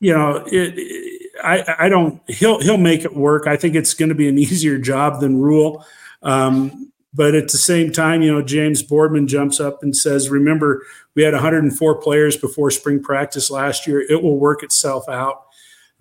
you 0.00 0.12
know, 0.12 0.44
it, 0.46 0.74
it, 0.76 1.32
I 1.42 1.74
I 1.78 1.88
don't. 1.88 2.20
He'll 2.28 2.60
he'll 2.60 2.78
make 2.78 3.04
it 3.04 3.16
work. 3.16 3.46
I 3.46 3.56
think 3.56 3.74
it's 3.74 3.94
going 3.94 4.08
to 4.10 4.14
be 4.14 4.28
an 4.28 4.38
easier 4.38 4.78
job 4.78 5.20
than 5.20 5.38
Rhule. 5.38 5.84
Um, 6.22 6.92
but 7.14 7.34
at 7.34 7.48
the 7.48 7.58
same 7.58 7.90
time, 7.90 8.22
you 8.22 8.32
know, 8.32 8.42
James 8.42 8.82
Boardman 8.82 9.26
jumps 9.26 9.60
up 9.60 9.82
and 9.82 9.96
says, 9.96 10.30
"Remember, 10.30 10.84
we 11.14 11.22
had 11.22 11.34
104 11.34 12.02
players 12.02 12.36
before 12.36 12.70
spring 12.70 13.02
practice 13.02 13.50
last 13.50 13.86
year. 13.86 14.00
It 14.00 14.22
will 14.22 14.38
work 14.38 14.62
itself 14.62 15.08
out." 15.08 15.44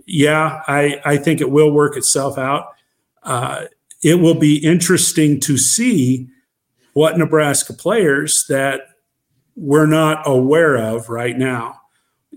yeah, 0.08 0.64
I, 0.68 1.02
I 1.04 1.18
think 1.18 1.42
it 1.42 1.52
will 1.52 1.72
work 1.72 1.98
itself 1.98 2.38
out. 2.38 2.74
Uh, 3.22 3.66
it 4.02 4.16
will 4.16 4.40
be 4.40 4.58
interesting 4.58 5.40
to 5.42 5.58
see 5.58 6.30
what 6.94 7.18
Nebraska 7.18 7.74
players 7.74 8.46
that 8.48 8.82
we're 9.56 9.86
not 9.86 10.24
aware 10.26 10.78
of 10.78 11.10
right 11.10 11.38
now, 11.38 11.77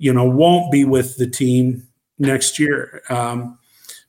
you 0.00 0.12
know, 0.12 0.24
won't 0.24 0.72
be 0.72 0.84
with 0.84 1.18
the 1.18 1.28
team 1.28 1.86
next 2.18 2.58
year. 2.58 3.02
Um, 3.10 3.58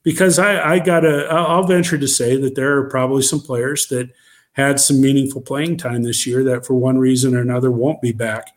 because 0.03 0.39
I, 0.39 0.73
I 0.75 0.79
gotta, 0.79 1.27
I'll 1.29 1.67
venture 1.67 1.97
to 1.97 2.07
say 2.07 2.37
that 2.37 2.55
there 2.55 2.77
are 2.77 2.89
probably 2.89 3.21
some 3.21 3.41
players 3.41 3.87
that 3.87 4.09
had 4.53 4.79
some 4.79 5.01
meaningful 5.01 5.41
playing 5.41 5.77
time 5.77 6.03
this 6.03 6.25
year 6.25 6.43
that 6.45 6.65
for 6.65 6.75
one 6.75 6.97
reason 6.97 7.35
or 7.35 7.41
another 7.41 7.69
won't 7.69 8.01
be 8.01 8.13
back. 8.13 8.47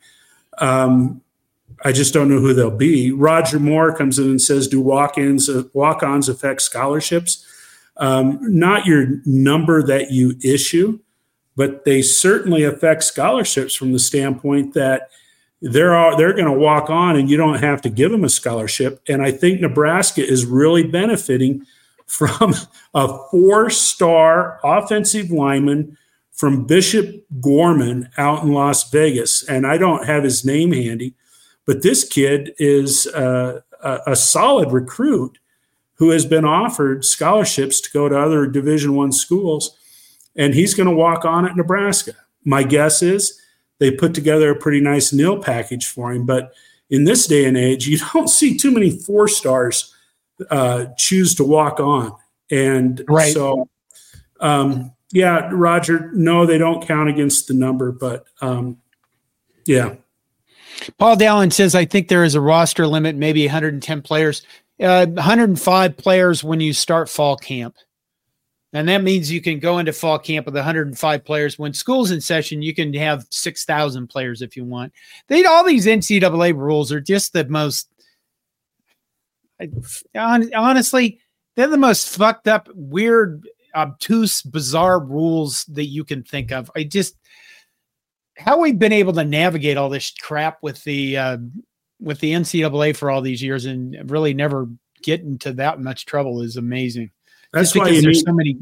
Um, 0.59 1.23
I 1.85 1.91
just 1.91 2.15
don't 2.15 2.29
know 2.29 2.39
who 2.39 2.55
they'll 2.55 2.71
be. 2.71 3.11
Roger 3.11 3.59
Moore 3.59 3.95
comes 3.95 4.19
in 4.19 4.27
and 4.27 4.41
says, 4.41 4.69
"Do 4.69 4.81
walk-ins 4.81 5.49
uh, 5.49 5.65
walk-ons 5.73 6.29
affect 6.29 6.63
scholarships?" 6.63 7.45
Um, 7.97 8.39
not 8.43 8.87
your 8.87 9.21
number 9.25 9.83
that 9.83 10.13
you 10.13 10.37
issue, 10.43 11.01
but 11.57 11.85
they 11.85 12.01
certainly 12.01 12.63
affect 12.63 13.03
scholarships 13.03 13.75
from 13.75 13.93
the 13.93 13.99
standpoint 13.99 14.75
that 14.75 15.11
they're 15.61 15.95
all, 15.95 16.17
they're 16.17 16.33
going 16.33 16.45
to 16.47 16.53
walk 16.53 16.91
on, 16.91 17.17
and 17.17 17.31
you 17.31 17.37
don't 17.37 17.61
have 17.61 17.81
to 17.83 17.91
give 17.91 18.11
them 18.11 18.25
a 18.25 18.29
scholarship. 18.29 19.03
And 19.09 19.23
I 19.23 19.31
think 19.31 19.61
Nebraska 19.61 20.27
is 20.27 20.45
really 20.45 20.83
benefiting 20.83 21.67
from 22.07 22.55
a 22.93 23.17
four-star 23.31 24.61
offensive 24.63 25.31
lineman 25.31 25.97
from 26.33 26.67
Bishop 26.67 27.25
Gorman 27.41 28.11
out 28.19 28.43
in 28.43 28.53
Las 28.53 28.91
Vegas, 28.91 29.43
and 29.49 29.67
I 29.67 29.79
don't 29.79 30.05
have 30.07 30.25
his 30.25 30.45
name 30.45 30.73
handy 30.73 31.15
but 31.67 31.83
this 31.83 32.07
kid 32.07 32.55
is 32.59 33.07
uh, 33.09 33.61
a, 33.83 34.01
a, 34.09 34.17
solid 34.17 34.73
recruit 34.73 35.39
who 35.95 36.11
has 36.11 36.27
been 36.27 36.45
offered 36.45 37.05
scholarships 37.05 37.81
to 37.81 37.91
go 37.91 38.09
to 38.09 38.19
other 38.19 38.47
Division 38.47 38.95
One 38.95 39.13
schools, 39.13 39.77
and 40.37 40.55
he's 40.55 40.75
going 40.75 40.89
to 40.89 40.95
walk 40.95 41.25
on 41.25 41.47
at 41.47 41.57
Nebraska. 41.57 42.15
My 42.45 42.63
guess 42.63 43.03
is 43.03 43.41
they 43.79 43.91
put 43.91 44.15
together 44.15 44.51
a 44.51 44.59
pretty 44.59 44.81
nice 44.81 45.13
nil 45.13 45.43
package 45.43 45.87
for 45.87 46.13
him. 46.13 46.27
But 46.27 46.53
in 46.91 47.05
this 47.05 47.27
day 47.27 47.45
and 47.45 47.57
age, 47.57 47.87
you 47.89 47.99
don't 48.13 48.29
see 48.29 48.57
too 48.57 48.71
many 48.71 48.91
four 48.91 49.29
stars 49.29 49.95
uh, 50.51 50.87
choose 50.97 51.35
to 51.37 51.45
walk 51.45 51.81
on, 51.81 52.15
and 52.51 53.03
right. 53.09 53.33
so. 53.33 53.69
Um, 54.41 54.93
yeah, 55.13 55.49
Roger. 55.53 56.11
No, 56.13 56.45
they 56.45 56.59
don't 56.59 56.85
count 56.85 57.09
against 57.09 57.47
the 57.47 57.55
number, 57.55 57.93
but 57.93 58.25
um, 58.41 58.79
yeah, 59.65 59.95
Paul 60.99 61.17
Dallin 61.17 61.53
says, 61.53 61.75
I 61.75 61.85
think 61.85 62.09
there 62.09 62.25
is 62.25 62.35
a 62.35 62.41
roster 62.41 62.87
limit, 62.87 63.17
maybe 63.17 63.45
110 63.47 64.03
players, 64.03 64.43
uh, 64.81 65.07
105 65.07 65.97
players 65.97 66.45
when 66.45 66.61
you 66.61 66.73
start 66.73 67.09
fall 67.09 67.37
camp. 67.37 67.77
And 68.75 68.89
that 68.89 69.05
means 69.05 69.31
you 69.31 69.41
can 69.41 69.61
go 69.61 69.79
into 69.79 69.93
fall 69.93 70.19
camp 70.19 70.47
with 70.47 70.57
105 70.57 71.25
players. 71.25 71.59
When 71.59 71.73
school's 71.73 72.11
in 72.11 72.21
session, 72.21 72.61
you 72.61 72.75
can 72.75 72.93
have 72.95 73.25
6,000 73.31 74.09
players 74.09 74.43
if 74.43 74.57
you 74.57 74.65
want. 74.65 74.93
They 75.29 75.45
all 75.45 75.65
these 75.65 75.87
NCAA 75.87 76.57
rules 76.57 76.91
are 76.91 77.01
just 77.01 77.33
the 77.33 77.49
most. 77.49 77.89
Honestly, 80.17 81.21
they're 81.55 81.69
the 81.69 81.77
most 81.77 82.17
fucked 82.17 82.49
up, 82.49 82.69
weird 82.75 83.49
obtuse, 83.77 84.43
bizarre 84.43 84.99
rules 84.99 85.65
that 85.67 85.87
you 85.87 86.05
can 86.05 86.25
think 86.25 86.51
of. 86.51 86.69
I 86.75 86.83
just 86.83 87.17
how 88.37 88.59
we've 88.59 88.79
been 88.79 88.93
able 88.93 89.13
to 89.13 89.25
navigate 89.25 89.77
all 89.77 89.89
this 89.89 90.13
crap 90.21 90.59
with 90.63 90.83
the 90.83 91.17
uh, 91.17 91.37
with 92.01 92.19
the 92.19 92.33
NCAA 92.33 92.97
for 92.97 93.11
all 93.11 93.21
these 93.21 93.43
years 93.43 93.67
and 93.67 94.11
really 94.11 94.35
never 94.35 94.69
get 95.03 95.21
into 95.21 95.53
that 95.53 95.81
much 95.81 96.07
trouble 96.07 96.43
is 96.43 96.57
amazing. 96.57 97.11
That's 97.55 97.73
Just 97.73 97.77
why 97.77 97.89
you 97.89 98.03
there's 98.03 98.19
need, 98.19 98.27
so 98.27 98.33
many 98.33 98.59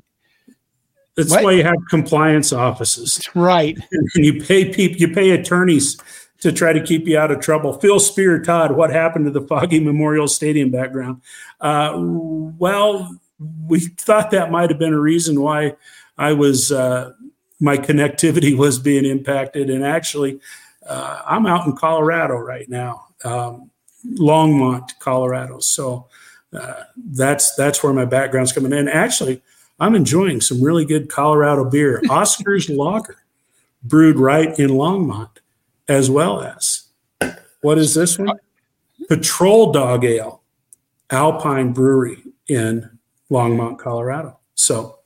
that's 1.16 1.30
What? 1.30 1.44
why 1.44 1.52
you 1.52 1.62
have 1.64 1.76
compliance 1.90 2.52
offices. 2.52 3.28
right. 3.34 3.78
and 4.14 4.24
you 4.24 4.42
pay 4.42 4.72
people, 4.72 4.96
you 4.98 5.08
pay 5.08 5.30
attorneys 5.30 5.98
to 6.40 6.50
try 6.52 6.72
to 6.72 6.82
keep 6.82 7.06
you 7.06 7.18
out 7.18 7.30
of 7.30 7.40
trouble. 7.40 7.74
Phil 7.74 8.00
Spear, 8.00 8.42
Todd, 8.42 8.72
what 8.72 8.90
happened 8.90 9.26
to 9.26 9.30
the 9.30 9.42
Foggy 9.46 9.78
Memorial 9.78 10.26
Stadium 10.26 10.70
background? 10.70 11.20
Uh, 11.60 11.92
well, 11.98 13.16
we 13.66 13.80
thought 13.80 14.30
that 14.30 14.50
might 14.50 14.70
have 14.70 14.78
been 14.78 14.94
a 14.94 15.00
reason 15.00 15.40
why 15.40 15.76
I 16.18 16.32
was 16.32 16.72
uh, 16.72 17.12
my 17.60 17.76
connectivity 17.76 18.56
was 18.58 18.78
being 18.78 19.04
impacted, 19.04 19.70
and 19.70 19.84
actually, 19.84 20.40
uh, 20.86 21.22
I'm 21.26 21.46
out 21.46 21.66
in 21.66 21.76
Colorado 21.76 22.34
right 22.36 22.68
now, 22.68 23.06
um, 23.24 23.70
Longmont, 24.14 24.98
Colorado. 24.98 25.60
So 25.60 26.08
uh, 26.52 26.84
that's 26.96 27.54
that's 27.54 27.82
where 27.82 27.92
my 27.92 28.04
background's 28.04 28.52
coming 28.52 28.72
in. 28.72 28.88
Actually, 28.88 29.42
I'm 29.80 29.94
enjoying 29.94 30.40
some 30.40 30.62
really 30.62 30.84
good 30.84 31.08
Colorado 31.08 31.68
beer, 31.68 32.02
Oscar's 32.10 32.68
Lager 32.68 33.16
brewed 33.82 34.16
right 34.16 34.56
in 34.58 34.70
Longmont, 34.70 35.38
as 35.88 36.10
well 36.10 36.40
as 36.40 36.84
what 37.62 37.78
is 37.78 37.94
this 37.94 38.18
one? 38.18 38.38
Patrol 39.08 39.72
Dog 39.72 40.04
Ale, 40.04 40.42
Alpine 41.10 41.72
Brewery 41.72 42.22
in 42.48 42.98
Longmont, 43.30 43.78
Colorado. 43.78 44.38
So 44.54 44.98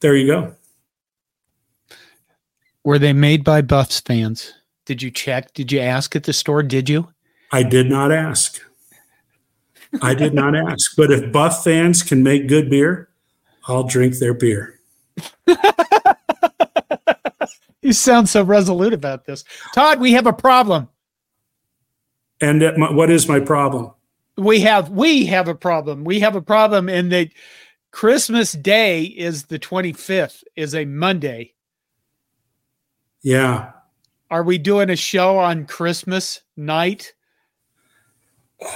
there 0.00 0.16
you 0.16 0.26
go. 0.26 0.54
Were 2.84 2.98
they 2.98 3.12
made 3.12 3.44
by 3.44 3.62
Buffs 3.62 4.00
fans? 4.00 4.52
Did 4.84 5.02
you 5.02 5.10
check? 5.10 5.54
Did 5.54 5.72
you 5.72 5.80
ask 5.80 6.14
at 6.14 6.24
the 6.24 6.32
store? 6.32 6.62
Did 6.62 6.88
you? 6.88 7.08
I 7.52 7.62
did 7.62 7.88
not 7.88 8.12
ask. 8.12 8.60
I 10.02 10.14
did 10.14 10.34
not 10.34 10.54
ask. 10.56 10.96
But 10.96 11.10
if 11.10 11.32
Buff 11.32 11.64
fans 11.64 12.02
can 12.02 12.22
make 12.22 12.48
good 12.48 12.70
beer, 12.70 13.08
I'll 13.66 13.84
drink 13.84 14.18
their 14.18 14.34
beer. 14.34 14.78
You 17.84 17.92
sound 17.92 18.30
so 18.30 18.42
resolute 18.42 18.94
about 18.94 19.26
this. 19.26 19.44
Todd, 19.74 20.00
we 20.00 20.12
have 20.12 20.26
a 20.26 20.32
problem. 20.32 20.88
And 22.40 22.62
my, 22.78 22.90
what 22.90 23.10
is 23.10 23.28
my 23.28 23.40
problem? 23.40 23.92
We 24.38 24.60
have 24.60 24.88
we 24.88 25.26
have 25.26 25.48
a 25.48 25.54
problem. 25.54 26.02
We 26.02 26.18
have 26.20 26.34
a 26.34 26.40
problem 26.40 26.88
in 26.88 27.10
that 27.10 27.28
Christmas 27.90 28.52
Day 28.52 29.04
is 29.04 29.44
the 29.44 29.58
25th, 29.58 30.44
is 30.56 30.74
a 30.74 30.86
Monday. 30.86 31.52
Yeah. 33.20 33.72
Are 34.30 34.42
we 34.42 34.56
doing 34.56 34.88
a 34.88 34.96
show 34.96 35.38
on 35.38 35.66
Christmas 35.66 36.40
night? 36.56 37.12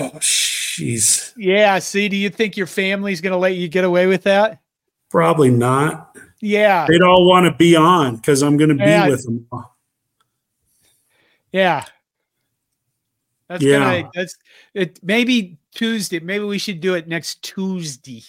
Oh, 0.01 0.19
jeez. 0.79 1.33
Yeah. 1.37 1.79
See, 1.79 2.09
do 2.09 2.17
you 2.17 2.31
think 2.31 2.57
your 2.57 2.67
family's 2.67 3.21
going 3.21 3.33
to 3.33 3.39
let 3.39 3.57
you 3.57 3.69
get 3.69 3.85
away 3.85 4.07
with 4.07 4.23
that? 4.25 4.61
Probably 5.11 5.51
not. 5.51 6.17
Yeah. 6.41 6.87
They'd 6.89 7.03
all 7.03 7.27
want 7.27 7.47
to 7.47 7.57
be 7.57 7.75
on 7.77 8.17
because 8.17 8.43
I'm 8.43 8.57
going 8.57 8.71
to 8.71 8.77
be 8.77 8.83
Yeah. 8.83 9.09
with 9.09 9.25
them. 9.25 9.47
Yeah. 11.53 11.85
That's 13.49 13.63
Yeah. 13.63 13.79
gonna 13.79 14.11
that's 14.15 14.37
it 14.75 15.01
maybe 15.03 15.59
Tuesday. 15.75 16.21
Maybe 16.21 16.45
we 16.45 16.59
should 16.59 16.81
do 16.81 16.95
it 16.95 17.09
next 17.09 17.43
Tuesday. 17.43 18.23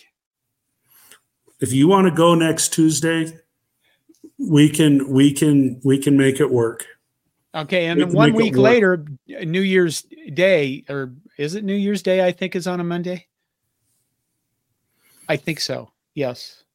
If 1.59 1.73
you 1.73 1.89
want 1.89 2.07
to 2.07 2.11
go 2.11 2.35
next 2.35 2.71
Tuesday, 2.73 3.37
we 4.37 4.69
can 4.69 5.09
we 5.09 5.33
can 5.33 5.81
we 5.83 5.97
can 5.97 6.15
make 6.15 6.39
it 6.39 6.49
work. 6.49 6.85
Okay, 7.53 7.87
and 7.87 7.97
We 7.97 8.05
then 8.05 8.13
one 8.13 8.33
week 8.33 8.55
later, 8.55 9.05
New 9.27 9.61
Year's 9.61 10.05
Day, 10.33 10.85
or 10.87 11.13
is 11.39 11.55
it 11.55 11.63
New 11.63 11.73
Year's 11.73 12.03
Day? 12.03 12.25
I 12.25 12.33
think 12.33 12.53
is 12.53 12.67
on 12.67 12.81
a 12.81 12.83
Monday. 12.83 13.25
I 15.29 15.37
think 15.37 15.61
so. 15.61 15.89
Yes. 16.13 16.65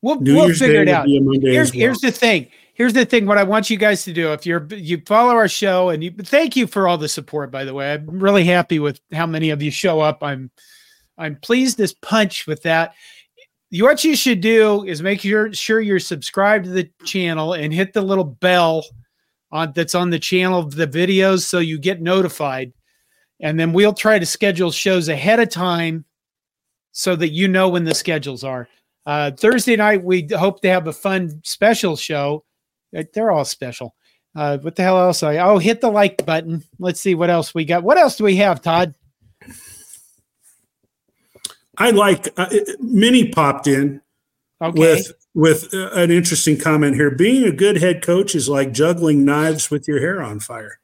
We'll 0.00 0.18
New 0.18 0.34
we'll 0.34 0.46
Year's 0.46 0.58
figure 0.58 0.84
Day 0.84 0.92
it 0.92 0.94
out. 0.94 1.06
Here's 1.06 1.72
well. 1.72 1.78
here's 1.78 2.00
the 2.00 2.10
thing. 2.10 2.48
Here's 2.72 2.94
the 2.94 3.04
thing. 3.04 3.26
What 3.26 3.36
I 3.36 3.42
want 3.42 3.68
you 3.68 3.76
guys 3.76 4.02
to 4.04 4.12
do, 4.14 4.32
if 4.32 4.46
you're 4.46 4.66
you 4.70 5.02
follow 5.04 5.34
our 5.34 5.46
show, 5.46 5.90
and 5.90 6.02
you 6.02 6.10
thank 6.10 6.56
you 6.56 6.66
for 6.66 6.88
all 6.88 6.96
the 6.96 7.08
support. 7.08 7.50
By 7.50 7.64
the 7.64 7.74
way, 7.74 7.92
I'm 7.92 8.18
really 8.18 8.44
happy 8.44 8.78
with 8.78 8.98
how 9.12 9.26
many 9.26 9.50
of 9.50 9.62
you 9.62 9.70
show 9.70 10.00
up. 10.00 10.22
I'm 10.22 10.50
I'm 11.18 11.36
pleased 11.36 11.78
as 11.78 11.92
punch 11.92 12.46
with 12.46 12.62
that. 12.62 12.94
What 13.72 14.04
you 14.04 14.16
should 14.16 14.40
do 14.40 14.84
is 14.84 15.02
make 15.02 15.20
sure 15.20 15.52
sure 15.52 15.80
you're 15.82 16.00
subscribed 16.00 16.64
to 16.64 16.70
the 16.70 16.90
channel 17.04 17.52
and 17.52 17.74
hit 17.74 17.92
the 17.92 18.02
little 18.02 18.24
bell 18.24 18.86
on 19.50 19.72
that's 19.74 19.94
on 19.94 20.08
the 20.08 20.18
channel 20.18 20.60
of 20.60 20.74
the 20.74 20.86
videos 20.86 21.42
so 21.42 21.58
you 21.58 21.78
get 21.78 22.00
notified. 22.00 22.72
And 23.42 23.58
then 23.58 23.72
we'll 23.72 23.92
try 23.92 24.18
to 24.18 24.26
schedule 24.26 24.70
shows 24.70 25.08
ahead 25.08 25.40
of 25.40 25.50
time 25.50 26.04
so 26.92 27.16
that 27.16 27.30
you 27.30 27.48
know 27.48 27.68
when 27.68 27.84
the 27.84 27.94
schedules 27.94 28.44
are. 28.44 28.68
Uh, 29.04 29.32
Thursday 29.32 29.76
night, 29.76 30.02
we 30.02 30.28
hope 30.32 30.62
to 30.62 30.68
have 30.68 30.86
a 30.86 30.92
fun 30.92 31.40
special 31.44 31.96
show. 31.96 32.44
Uh, 32.96 33.02
They're 33.12 33.32
all 33.32 33.44
special. 33.44 33.94
Uh, 34.34 34.58
what 34.58 34.76
the 34.76 34.82
hell 34.82 34.98
else? 34.98 35.22
I 35.22 35.38
oh, 35.38 35.58
hit 35.58 35.80
the 35.80 35.90
like 35.90 36.24
button. 36.24 36.62
Let's 36.78 37.00
see 37.00 37.14
what 37.14 37.28
else 37.28 37.54
we 37.54 37.64
got. 37.64 37.82
What 37.82 37.98
else 37.98 38.16
do 38.16 38.24
we 38.24 38.36
have, 38.36 38.62
Todd? 38.62 38.94
I 41.78 41.90
like 41.90 42.28
uh, 42.38 42.48
Minnie 42.80 43.28
popped 43.28 43.66
in 43.66 44.00
Okay. 44.62 44.78
with 44.78 45.12
with 45.34 45.74
uh, 45.74 45.90
an 45.92 46.10
interesting 46.10 46.56
comment 46.56 46.94
here. 46.94 47.10
Being 47.10 47.44
a 47.44 47.52
good 47.52 47.78
head 47.78 48.02
coach 48.02 48.34
is 48.34 48.48
like 48.48 48.72
juggling 48.72 49.24
knives 49.24 49.70
with 49.70 49.88
your 49.88 49.98
hair 49.98 50.22
on 50.22 50.38
fire. 50.38 50.78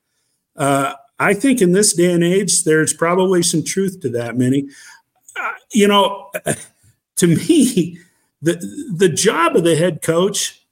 Uh, 0.57 0.95
I 1.19 1.35
think 1.35 1.61
in 1.61 1.73
this 1.73 1.93
day 1.95 2.13
and 2.13 2.23
age, 2.23 2.65
there's 2.65 2.93
probably 2.93 3.43
some 3.43 3.65
truth 3.65 4.01
to 4.01 4.09
that, 4.11 4.37
Minnie. 4.37 4.69
Uh, 5.39 5.51
you 5.73 5.89
know, 5.89 6.31
to 7.17 7.27
me, 7.27 7.99
the 8.43 8.55
the 8.95 9.09
job 9.09 9.57
of 9.57 9.65
the 9.65 9.77
head 9.77 10.03
coach 10.03 10.65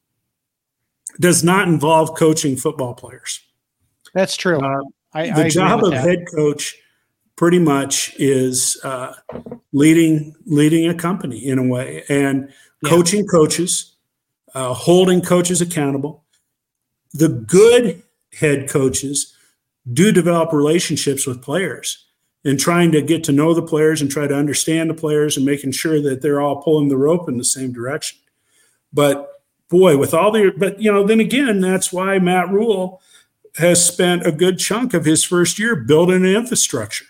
does 1.19 1.43
not 1.43 1.67
involve 1.69 2.15
coaching 2.17 2.57
football 2.57 2.95
players. 2.95 3.41
That's 4.15 4.37
true. 4.37 4.59
Uh, 4.59 4.83
I, 5.15 5.23
I 5.23 5.27
the 5.27 5.41
agree 5.41 5.51
job 5.51 5.85
of 5.85 5.91
that. 5.93 6.05
head 6.05 6.25
coach 6.35 6.77
pretty 7.37 7.59
much 7.59 8.15
is 8.19 8.81
uh, 8.85 9.15
leading 9.73 10.35
leading 10.47 10.89
a 10.89 10.95
company 10.95 11.39
in 11.47 11.59
a 11.59 11.63
way 11.67 12.05
and 12.09 12.49
Yeah. 12.83 12.91
coaching 12.91 13.27
coaches 13.27 13.95
uh, 14.55 14.73
holding 14.75 15.21
coaches 15.23 15.61
accountable 15.61 16.25
the 17.13 17.29
good 17.29 18.03
head 18.33 18.69
coaches 18.69 19.36
do 19.93 20.13
develop 20.13 20.53
relationships 20.53 21.27
with 21.27 21.43
players 21.43 22.05
and 22.45 22.59
trying 22.59 22.93
to 22.93 23.03
get 23.03 23.25
to 23.25 23.33
know 23.33 23.55
the 23.55 23.63
players 23.63 24.01
and 24.01 24.11
try 24.11 24.27
to 24.27 24.35
understand 24.35 24.91
the 24.91 24.95
players 24.95 25.37
and 25.37 25.47
making 25.47 25.73
sure 25.73 26.01
that 26.03 26.23
they're 26.23 26.41
all 26.41 26.63
pulling 26.63 26.89
the 26.89 26.97
rope 26.97 27.29
in 27.29 27.39
the 27.39 27.45
same 27.45 27.73
direction 27.73 28.19
but 28.93 29.43
boy 29.69 29.97
with 29.97 30.15
all 30.15 30.31
the 30.31 30.53
but 30.57 30.81
you 30.81 30.91
know 30.93 31.07
then 31.07 31.21
again 31.21 31.61
that's 31.61 31.93
why 31.93 32.19
matt 32.19 32.51
rhule 32.51 33.01
has 33.59 33.85
spent 33.85 34.27
a 34.27 34.33
good 34.33 34.59
chunk 34.59 34.95
of 34.95 35.05
his 35.05 35.25
first 35.25 35.59
year 35.59 35.75
building 35.75 36.17
an 36.17 36.27
infrastructure. 36.27 37.07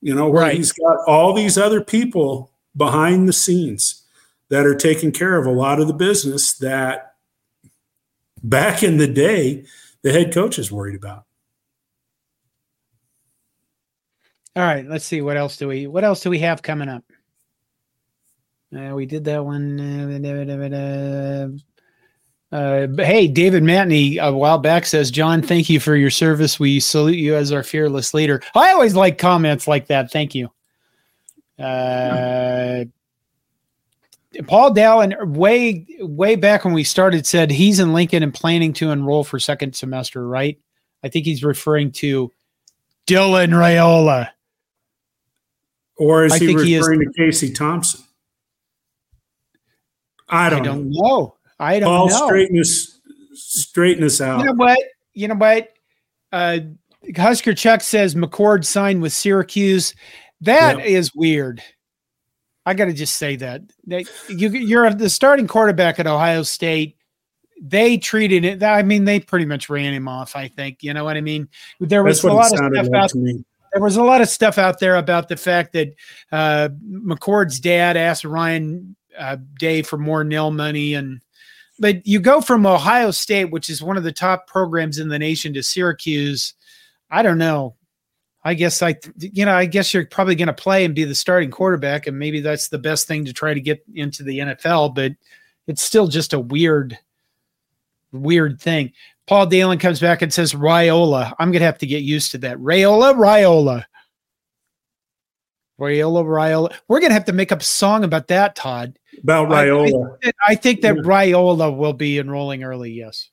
You 0.00 0.14
know, 0.14 0.28
where 0.28 0.42
Right. 0.42 0.56
he's 0.56 0.72
got 0.72 0.98
all 1.06 1.32
these 1.32 1.58
other 1.58 1.80
people 1.80 2.52
behind 2.76 3.28
the 3.28 3.32
scenes 3.32 4.04
that 4.48 4.64
are 4.64 4.74
taking 4.74 5.12
care 5.12 5.36
of 5.36 5.46
a 5.46 5.50
lot 5.50 5.80
of 5.80 5.88
the 5.88 5.94
business 5.94 6.54
that 6.58 7.14
back 8.42 8.82
in 8.82 8.98
the 8.98 9.08
day 9.08 9.64
the 10.02 10.12
head 10.12 10.32
coach 10.32 10.58
is 10.58 10.70
worried 10.70 10.94
about. 10.94 11.24
All 14.58 14.64
right, 14.64 14.84
let's 14.88 15.04
see 15.04 15.20
what 15.20 15.36
else 15.36 15.56
do 15.56 15.68
we 15.68 15.86
what 15.86 16.02
else 16.02 16.20
do 16.20 16.30
we 16.30 16.40
have 16.40 16.62
coming 16.62 16.88
up? 16.88 17.04
Uh, 18.76 18.92
we 18.92 19.06
did 19.06 19.22
that 19.22 19.44
one. 19.44 19.78
Uh, 20.74 21.48
uh, 22.50 22.88
hey, 22.96 23.28
David 23.28 23.62
Matney 23.62 24.20
a 24.20 24.32
while 24.32 24.58
back 24.58 24.84
says, 24.84 25.12
"John, 25.12 25.42
thank 25.42 25.70
you 25.70 25.78
for 25.78 25.94
your 25.94 26.10
service. 26.10 26.58
We 26.58 26.80
salute 26.80 27.18
you 27.18 27.36
as 27.36 27.52
our 27.52 27.62
fearless 27.62 28.12
leader." 28.12 28.42
I 28.56 28.72
always 28.72 28.96
like 28.96 29.16
comments 29.16 29.68
like 29.68 29.86
that. 29.86 30.10
Thank 30.10 30.34
you. 30.34 30.48
Uh, 31.56 32.86
Paul 34.48 34.74
Dallin, 34.74 35.36
way 35.36 35.86
way 36.00 36.34
back 36.34 36.64
when 36.64 36.74
we 36.74 36.82
started, 36.82 37.26
said 37.26 37.52
he's 37.52 37.78
in 37.78 37.92
Lincoln 37.92 38.24
and 38.24 38.34
planning 38.34 38.72
to 38.72 38.90
enroll 38.90 39.22
for 39.22 39.38
second 39.38 39.76
semester. 39.76 40.26
Right? 40.26 40.58
I 41.04 41.10
think 41.10 41.26
he's 41.26 41.44
referring 41.44 41.92
to 41.92 42.32
Dylan 43.06 43.50
Raiola. 43.50 44.30
Or 45.98 46.24
is 46.24 46.32
I 46.32 46.38
he 46.38 46.46
think 46.46 46.60
he 46.60 46.74
is- 46.74 46.80
referring 46.86 47.00
to 47.00 47.12
Casey 47.16 47.52
Thompson? 47.52 48.00
I 50.28 50.46
I 50.46 50.50
don't, 50.50 50.62
don't 50.62 50.90
know. 50.90 51.00
know. 51.02 51.34
I 51.58 51.80
don't 51.80 51.88
Paul, 51.88 52.08
know. 52.08 52.62
straighten 53.34 54.04
us 54.04 54.20
out. 54.20 54.40
You 54.40 54.46
know 54.46 54.52
what? 54.54 54.78
You 55.14 55.28
know 55.28 55.34
what? 55.34 55.70
Uh, 56.30 56.58
Husker 57.16 57.54
Chuck 57.54 57.80
says 57.80 58.14
McCord 58.14 58.64
signed 58.64 59.00
with 59.02 59.12
Syracuse. 59.12 59.94
That 60.42 60.78
Yeah. 60.78 60.84
is 60.84 61.14
weird. 61.14 61.62
I 62.66 62.74
got 62.74 62.84
to 62.84 62.92
just 62.92 63.16
say 63.16 63.36
that, 63.36 63.62
that 63.86 64.04
you, 64.28 64.50
you're 64.50 64.92
the 64.92 65.08
starting 65.08 65.46
quarterback 65.46 65.98
at 65.98 66.06
Ohio 66.06 66.42
State. 66.42 66.96
They 67.62 67.96
treated 67.96 68.44
it. 68.44 68.62
I 68.62 68.82
mean, 68.82 69.04
they 69.06 69.18
pretty 69.20 69.46
much 69.46 69.70
ran 69.70 69.94
him 69.94 70.06
off. 70.06 70.36
I 70.36 70.48
think 70.48 70.82
you 70.82 70.92
know 70.92 71.02
what 71.04 71.16
I 71.16 71.22
mean. 71.22 71.48
There 71.80 72.04
was 72.04 72.22
a 72.22 72.28
lot 72.32 72.52
of 72.52 72.58
stuff 72.58 72.88
out. 72.94 73.12
There 73.72 73.82
was 73.82 73.96
a 73.96 74.02
lot 74.02 74.20
of 74.20 74.28
stuff 74.28 74.58
out 74.58 74.80
there 74.80 74.96
about 74.96 75.28
the 75.28 75.36
fact 75.36 75.72
that 75.74 75.94
uh, 76.32 76.68
McCord's 76.90 77.60
dad 77.60 77.96
asked 77.96 78.24
Ryan 78.24 78.96
uh, 79.18 79.36
Day 79.58 79.82
for 79.82 79.98
more 79.98 80.24
nil 80.24 80.50
money, 80.50 80.94
and 80.94 81.20
but 81.78 82.06
you 82.06 82.20
go 82.20 82.40
from 82.40 82.66
Ohio 82.66 83.10
State, 83.10 83.46
which 83.46 83.70
is 83.70 83.82
one 83.82 83.96
of 83.96 84.04
the 84.04 84.12
top 84.12 84.46
programs 84.46 84.98
in 84.98 85.08
the 85.08 85.18
nation, 85.18 85.54
to 85.54 85.62
Syracuse. 85.62 86.54
I 87.10 87.22
don't 87.22 87.38
know. 87.38 87.76
I 88.44 88.54
guess 88.54 88.82
I, 88.82 88.96
you 89.18 89.44
know, 89.44 89.54
I 89.54 89.66
guess 89.66 89.92
you're 89.92 90.06
probably 90.06 90.34
going 90.34 90.46
to 90.46 90.54
play 90.54 90.84
and 90.84 90.94
be 90.94 91.04
the 91.04 91.14
starting 91.14 91.50
quarterback, 91.50 92.06
and 92.06 92.18
maybe 92.18 92.40
that's 92.40 92.68
the 92.68 92.78
best 92.78 93.06
thing 93.06 93.24
to 93.24 93.32
try 93.32 93.52
to 93.52 93.60
get 93.60 93.84
into 93.94 94.22
the 94.22 94.38
NFL. 94.38 94.94
But 94.94 95.12
it's 95.66 95.82
still 95.82 96.08
just 96.08 96.32
a 96.32 96.40
weird, 96.40 96.98
weird 98.12 98.60
thing. 98.60 98.92
Paul 99.28 99.46
Dalen 99.46 99.78
comes 99.78 100.00
back 100.00 100.22
and 100.22 100.32
says 100.32 100.54
Raiola. 100.54 101.34
I'm 101.38 101.52
going 101.52 101.60
to 101.60 101.66
have 101.66 101.78
to 101.78 101.86
get 101.86 102.02
used 102.02 102.30
to 102.30 102.38
that. 102.38 102.56
Raiola, 102.56 103.14
Raiola, 103.14 103.84
Raiola, 105.78 106.24
Raiola. 106.24 106.74
We're 106.88 107.00
going 107.00 107.10
to 107.10 107.14
have 107.14 107.26
to 107.26 107.34
make 107.34 107.52
up 107.52 107.60
a 107.60 107.64
song 107.64 108.04
about 108.04 108.28
that, 108.28 108.56
Todd. 108.56 108.98
About 109.22 109.50
Raiola. 109.50 110.16
I, 110.24 110.32
I 110.48 110.54
think 110.54 110.80
that 110.80 110.96
Raiola 110.96 111.76
will 111.76 111.92
be 111.92 112.18
enrolling 112.18 112.64
early. 112.64 112.90
Yes. 112.90 113.28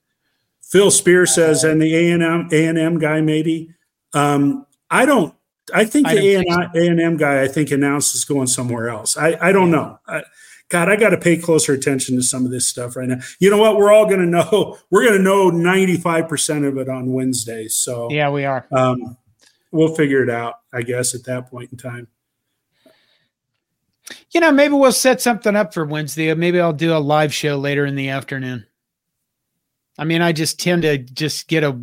Phil 0.62 0.92
Spear 0.92 1.26
says, 1.26 1.64
and 1.64 1.82
the 1.82 1.96
A 1.96 2.12
and 2.12 2.22
M 2.22 2.50
A 2.52 2.66
and 2.66 2.78
M 2.78 3.00
guy 3.00 3.22
maybe. 3.22 3.70
Um, 4.14 4.66
I 4.92 5.06
don't. 5.06 5.34
I 5.74 5.86
think 5.86 6.08
the 6.08 6.36
A 6.36 6.90
and 6.90 7.00
M 7.00 7.16
guy. 7.16 7.42
I 7.42 7.48
think 7.48 7.72
announced 7.72 8.16
is 8.16 8.26
going 8.26 8.48
somewhere 8.48 8.90
else. 8.90 9.16
I 9.16 9.38
I 9.40 9.52
don't 9.54 9.72
know. 9.72 9.98
I, 10.08 10.24
God, 10.70 10.90
I 10.90 10.96
got 10.96 11.10
to 11.10 11.18
pay 11.18 11.38
closer 11.38 11.74
attention 11.74 12.16
to 12.16 12.24
some 12.24 12.44
of 12.44 12.52
this 12.52 12.68
stuff 12.68 12.96
right 12.96 13.08
now. 13.08 13.20
You 13.40 13.52
know 13.52 13.58
what? 13.58 13.78
We're 13.78 13.92
all 13.92 14.06
going 14.06 14.20
to 14.20 14.26
know. 14.26 14.78
We're 14.90 15.04
going 15.04 15.18
to 15.18 15.24
know 15.24 15.50
ninety 15.50 15.98
five 15.98 16.28
percent 16.28 16.66
of 16.66 16.78
it 16.78 16.90
on 16.90 17.14
Wednesday. 17.14 17.68
So 17.68 18.10
yeah, 18.10 18.30
we 18.30 18.46
are. 18.46 18.66
Um, 18.72 19.18
we'll 19.72 19.96
figure 19.96 20.24
it 20.24 20.30
out. 20.30 20.56
I 20.74 20.82
guess 20.82 21.14
at 21.14 21.26
that 21.26 21.50
point 21.50 21.72
in 21.72 21.78
time. 21.78 22.08
You 24.32 24.40
know, 24.40 24.52
maybe 24.52 24.74
we'll 24.74 24.92
set 24.92 25.22
something 25.22 25.56
up 25.56 25.74
for 25.74 25.86
Wednesday. 25.86 26.34
Maybe 26.34 26.60
I'll 26.60 26.74
do 26.74 26.96
a 26.96 27.00
live 27.00 27.34
show 27.34 27.58
later 27.58 27.86
in 27.86 27.96
the 27.96 28.10
afternoon. 28.10 28.66
I 29.98 30.04
mean, 30.04 30.22
I 30.22 30.32
just 30.32 30.60
tend 30.60 30.84
to 30.84 30.98
just 30.98 31.48
get 31.48 31.64
a 31.64 31.80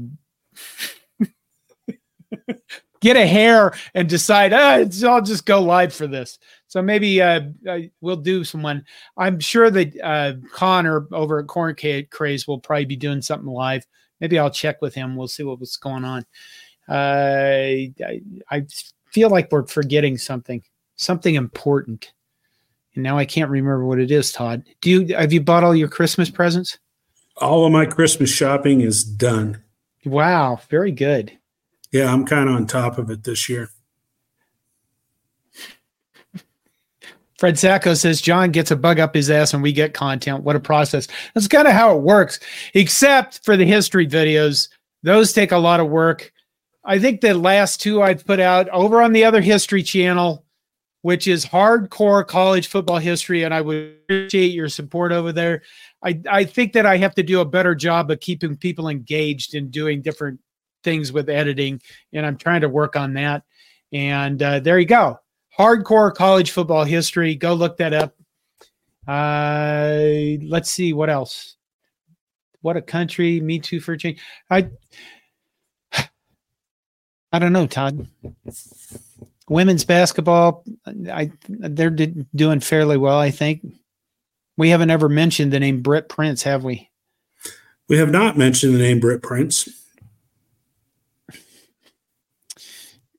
get 3.00 3.16
a 3.16 3.26
hair 3.26 3.72
and 3.94 4.08
decide, 4.08 4.52
ah, 4.52 4.84
I'll 5.08 5.22
just 5.22 5.46
go 5.46 5.60
live 5.60 5.92
for 5.92 6.06
this. 6.06 6.38
So 6.72 6.80
maybe 6.80 7.20
uh, 7.20 7.42
we'll 8.00 8.16
do 8.16 8.44
someone. 8.44 8.86
I'm 9.18 9.40
sure 9.40 9.70
that 9.70 9.94
uh, 10.02 10.32
Connor 10.54 11.06
over 11.12 11.40
at 11.40 11.46
Corn 11.46 11.76
Craze 12.10 12.48
will 12.48 12.60
probably 12.60 12.86
be 12.86 12.96
doing 12.96 13.20
something 13.20 13.46
live. 13.46 13.86
Maybe 14.22 14.38
I'll 14.38 14.48
check 14.48 14.80
with 14.80 14.94
him. 14.94 15.14
We'll 15.14 15.28
see 15.28 15.42
what's 15.42 15.76
going 15.76 16.06
on. 16.06 16.24
Uh, 16.88 17.92
I, 18.08 18.22
I 18.50 18.66
feel 19.10 19.28
like 19.28 19.52
we're 19.52 19.66
forgetting 19.66 20.16
something, 20.16 20.62
something 20.96 21.34
important. 21.34 22.14
And 22.94 23.02
now 23.02 23.18
I 23.18 23.26
can't 23.26 23.50
remember 23.50 23.84
what 23.84 23.98
it 24.00 24.10
is, 24.10 24.32
Todd. 24.32 24.64
Do 24.80 24.88
you 24.88 25.14
have 25.14 25.30
you 25.30 25.42
bought 25.42 25.64
all 25.64 25.76
your 25.76 25.88
Christmas 25.88 26.30
presents? 26.30 26.78
All 27.36 27.66
of 27.66 27.72
my 27.72 27.84
Christmas 27.84 28.30
shopping 28.30 28.80
is 28.80 29.04
done. 29.04 29.62
Wow, 30.06 30.58
very 30.70 30.92
good. 30.92 31.36
Yeah, 31.92 32.10
I'm 32.10 32.24
kind 32.24 32.48
of 32.48 32.54
on 32.54 32.66
top 32.66 32.96
of 32.96 33.10
it 33.10 33.24
this 33.24 33.50
year. 33.50 33.68
Fred 37.42 37.58
Sacco 37.58 37.94
says 37.94 38.20
John 38.20 38.52
gets 38.52 38.70
a 38.70 38.76
bug 38.76 39.00
up 39.00 39.16
his 39.16 39.28
ass 39.28 39.52
and 39.52 39.64
we 39.64 39.72
get 39.72 39.94
content. 39.94 40.44
What 40.44 40.54
a 40.54 40.60
process. 40.60 41.08
That's 41.34 41.48
kind 41.48 41.66
of 41.66 41.72
how 41.72 41.96
it 41.96 42.02
works, 42.02 42.38
except 42.72 43.44
for 43.44 43.56
the 43.56 43.64
history 43.64 44.06
videos. 44.06 44.68
Those 45.02 45.32
take 45.32 45.50
a 45.50 45.58
lot 45.58 45.80
of 45.80 45.88
work. 45.88 46.32
I 46.84 47.00
think 47.00 47.20
the 47.20 47.34
last 47.34 47.80
two 47.80 48.00
I've 48.00 48.24
put 48.24 48.38
out 48.38 48.68
over 48.68 49.02
on 49.02 49.12
the 49.12 49.24
other 49.24 49.40
history 49.40 49.82
channel, 49.82 50.44
which 51.00 51.26
is 51.26 51.44
hardcore 51.44 52.24
college 52.24 52.68
football 52.68 52.98
history, 52.98 53.42
and 53.42 53.52
I 53.52 53.60
would 53.60 53.96
appreciate 54.04 54.52
your 54.52 54.68
support 54.68 55.10
over 55.10 55.32
there. 55.32 55.62
I, 56.04 56.20
I 56.30 56.44
think 56.44 56.74
that 56.74 56.86
I 56.86 56.96
have 56.98 57.16
to 57.16 57.24
do 57.24 57.40
a 57.40 57.44
better 57.44 57.74
job 57.74 58.08
of 58.12 58.20
keeping 58.20 58.56
people 58.56 58.88
engaged 58.88 59.56
and 59.56 59.68
doing 59.68 60.00
different 60.00 60.38
things 60.84 61.10
with 61.10 61.28
editing, 61.28 61.82
and 62.12 62.24
I'm 62.24 62.36
trying 62.36 62.60
to 62.60 62.68
work 62.68 62.94
on 62.94 63.14
that. 63.14 63.42
And 63.92 64.40
uh, 64.40 64.60
there 64.60 64.78
you 64.78 64.86
go. 64.86 65.18
Hardcore 65.58 66.14
college 66.14 66.50
football 66.50 66.84
history. 66.84 67.34
Go 67.34 67.54
look 67.54 67.76
that 67.78 67.92
up. 67.92 68.14
Uh, 69.06 70.38
let's 70.48 70.70
see 70.70 70.92
what 70.92 71.10
else. 71.10 71.56
What 72.62 72.76
a 72.76 72.82
country. 72.82 73.40
Me 73.40 73.58
too 73.58 73.80
for 73.80 73.96
change. 73.96 74.20
I 74.48 74.70
I 77.32 77.38
don't 77.38 77.52
know, 77.52 77.66
Todd. 77.66 78.06
Women's 79.48 79.84
basketball, 79.84 80.64
I 81.10 81.32
they're 81.48 81.90
doing 81.90 82.60
fairly 82.60 82.96
well, 82.96 83.18
I 83.18 83.30
think. 83.30 83.66
We 84.56 84.68
haven't 84.68 84.90
ever 84.90 85.08
mentioned 85.08 85.52
the 85.52 85.60
name 85.60 85.82
Britt 85.82 86.08
Prince, 86.08 86.42
have 86.42 86.62
we? 86.62 86.90
We 87.88 87.98
have 87.98 88.10
not 88.10 88.38
mentioned 88.38 88.74
the 88.74 88.78
name 88.78 89.00
Britt 89.00 89.22
Prince. 89.22 89.68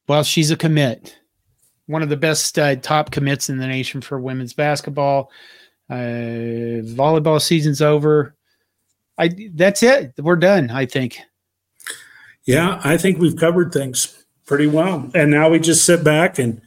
Well, 0.08 0.24
she's 0.24 0.52
a 0.52 0.58
commit, 0.58 1.18
one 1.88 2.02
of 2.02 2.10
the 2.10 2.18
best 2.18 2.58
uh, 2.58 2.76
top 2.78 3.12
commits 3.12 3.50
in 3.50 3.58
the 3.58 3.68
nation 3.68 4.02
for 4.02 4.20
women's 4.20 4.54
basketball. 4.54 5.32
Uh, 5.90 6.84
volleyball 6.96 7.42
season's 7.42 7.82
over. 7.82 8.36
I 9.18 9.30
that's 9.54 9.84
it. 9.84 10.14
We're 10.18 10.38
done. 10.38 10.72
I 10.72 10.86
think. 10.86 11.20
Yeah, 12.46 12.82
I 12.84 12.98
think 12.98 13.20
we've 13.20 13.38
covered 13.38 13.72
things 13.72 14.26
pretty 14.46 14.68
well, 14.68 15.10
and 15.14 15.30
now 15.30 15.50
we 15.50 15.60
just 15.60 15.86
sit 15.86 16.04
back 16.04 16.40
and 16.40 16.62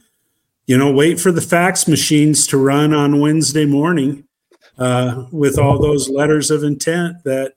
you 0.65 0.77
know 0.77 0.91
wait 0.91 1.19
for 1.19 1.31
the 1.31 1.41
fax 1.41 1.87
machines 1.87 2.47
to 2.47 2.57
run 2.57 2.93
on 2.93 3.19
Wednesday 3.19 3.65
morning 3.65 4.23
uh, 4.77 5.25
with 5.31 5.57
all 5.57 5.79
those 5.79 6.09
letters 6.09 6.51
of 6.51 6.63
intent 6.63 7.23
that 7.23 7.53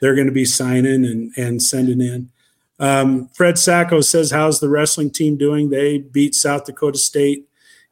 they're 0.00 0.14
going 0.14 0.26
to 0.26 0.32
be 0.32 0.44
signing 0.44 1.04
and 1.04 1.32
and 1.36 1.62
sending 1.62 2.00
in. 2.00 2.30
Um, 2.78 3.28
Fred 3.34 3.58
Sacco 3.58 4.00
says, 4.00 4.30
"How's 4.30 4.60
the 4.60 4.68
wrestling 4.68 5.10
team 5.10 5.36
doing?" 5.36 5.70
They 5.70 5.98
beat 5.98 6.34
South 6.34 6.64
Dakota 6.64 6.98
State 6.98 7.46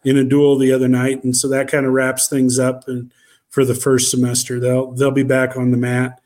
in 0.05 0.17
a 0.17 0.25
duel 0.25 0.59
the 0.59 0.73
other 0.73 0.89
night, 0.89 1.23
and 1.23 1.37
so 1.37 1.49
that 1.49 1.71
kind 1.71 1.87
of 1.87 1.93
wraps 1.93 2.29
things 2.29 2.59
up. 2.59 2.89
And 2.89 3.13
for 3.51 3.65
the 3.65 3.75
first 3.75 4.11
semester, 4.11 4.59
they'll 4.59 4.93
they'll 4.93 5.11
be 5.11 5.23
back 5.23 5.57
on 5.57 5.71
the 5.71 5.77
mat 5.77 6.21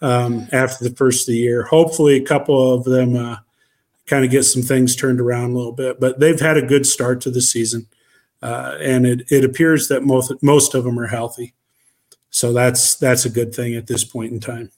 um, 0.00 0.48
after 0.52 0.88
the 0.88 0.94
first 0.94 1.28
of 1.28 1.32
the 1.32 1.38
year. 1.38 1.64
Hopefully, 1.64 2.16
a 2.16 2.24
couple 2.24 2.74
of 2.74 2.84
them 2.84 3.16
uh, 3.16 3.36
kind 4.06 4.24
of 4.24 4.30
get 4.30 4.44
some 4.44 4.62
things 4.62 4.96
turned 4.96 5.20
around 5.20 5.50
a 5.50 5.56
little 5.56 5.72
bit, 5.72 6.00
but 6.00 6.18
they've 6.18 6.40
had 6.40 6.56
a 6.56 6.62
good 6.62 6.86
start 6.86 7.20
to 7.22 7.30
the 7.30 7.42
season, 7.42 7.86
uh, 8.42 8.76
and 8.80 9.06
it 9.06 9.30
it 9.30 9.44
appears 9.44 9.88
that 9.88 10.02
most 10.02 10.32
most 10.42 10.74
of 10.74 10.84
them 10.84 10.98
are 10.98 11.08
healthy. 11.08 11.54
So 12.30 12.52
that's 12.52 12.96
that's 12.96 13.24
a 13.24 13.30
good 13.30 13.54
thing 13.54 13.74
at 13.74 13.86
this 13.86 14.04
point 14.04 14.32
in 14.32 14.40
time. 14.40 14.70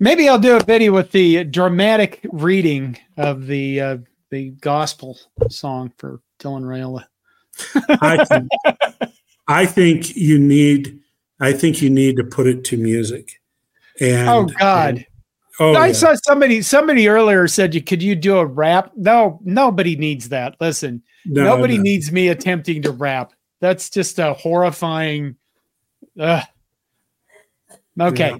Maybe 0.00 0.28
I'll 0.28 0.38
do 0.38 0.56
a 0.56 0.62
video 0.62 0.92
with 0.92 1.12
the 1.12 1.44
dramatic 1.44 2.20
reading 2.32 2.98
of 3.16 3.46
the 3.46 3.80
uh, 3.80 3.96
the 4.30 4.50
gospel 4.50 5.18
song 5.48 5.92
for 5.98 6.20
Dylan 6.40 6.62
Raiola. 6.64 7.04
I, 8.02 8.24
think, 8.24 8.48
I 9.46 9.66
think 9.66 10.16
you 10.16 10.38
need. 10.38 11.00
I 11.40 11.52
think 11.52 11.80
you 11.82 11.90
need 11.90 12.16
to 12.16 12.24
put 12.24 12.46
it 12.46 12.64
to 12.64 12.76
music. 12.76 13.40
And 14.00 14.28
oh 14.28 14.44
God. 14.44 14.96
And, 14.96 15.06
oh, 15.60 15.74
I 15.74 15.88
yeah. 15.88 15.92
saw 15.92 16.14
somebody 16.24 16.62
somebody 16.62 17.08
earlier 17.08 17.46
said 17.46 17.74
you 17.74 17.82
could 17.82 18.02
you 18.02 18.14
do 18.14 18.38
a 18.38 18.46
rap? 18.46 18.92
No, 18.96 19.40
nobody 19.44 19.96
needs 19.96 20.30
that. 20.30 20.56
Listen, 20.60 21.02
no, 21.24 21.44
nobody 21.44 21.76
no. 21.76 21.82
needs 21.82 22.10
me 22.10 22.28
attempting 22.28 22.82
to 22.82 22.90
rap. 22.90 23.32
That's 23.60 23.90
just 23.90 24.18
a 24.18 24.32
horrifying. 24.34 25.36
Uh, 26.18 26.42
okay. 28.00 28.30
Yeah. 28.30 28.38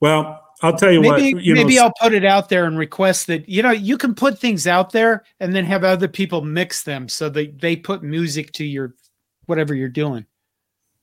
Well, 0.00 0.43
I'll 0.64 0.76
tell 0.76 0.90
you 0.90 1.00
maybe, 1.00 1.34
what. 1.34 1.44
You 1.44 1.54
maybe 1.54 1.76
know, 1.76 1.84
I'll 1.84 1.92
put 2.00 2.14
it 2.14 2.24
out 2.24 2.48
there 2.48 2.64
and 2.64 2.78
request 2.78 3.26
that 3.26 3.48
you 3.48 3.62
know 3.62 3.70
you 3.70 3.98
can 3.98 4.14
put 4.14 4.38
things 4.38 4.66
out 4.66 4.92
there 4.92 5.24
and 5.40 5.54
then 5.54 5.64
have 5.66 5.84
other 5.84 6.08
people 6.08 6.40
mix 6.40 6.84
them 6.84 7.08
so 7.08 7.28
that 7.28 7.60
they 7.60 7.76
put 7.76 8.02
music 8.02 8.52
to 8.52 8.64
your 8.64 8.94
whatever 9.46 9.74
you're 9.74 9.88
doing. 9.88 10.24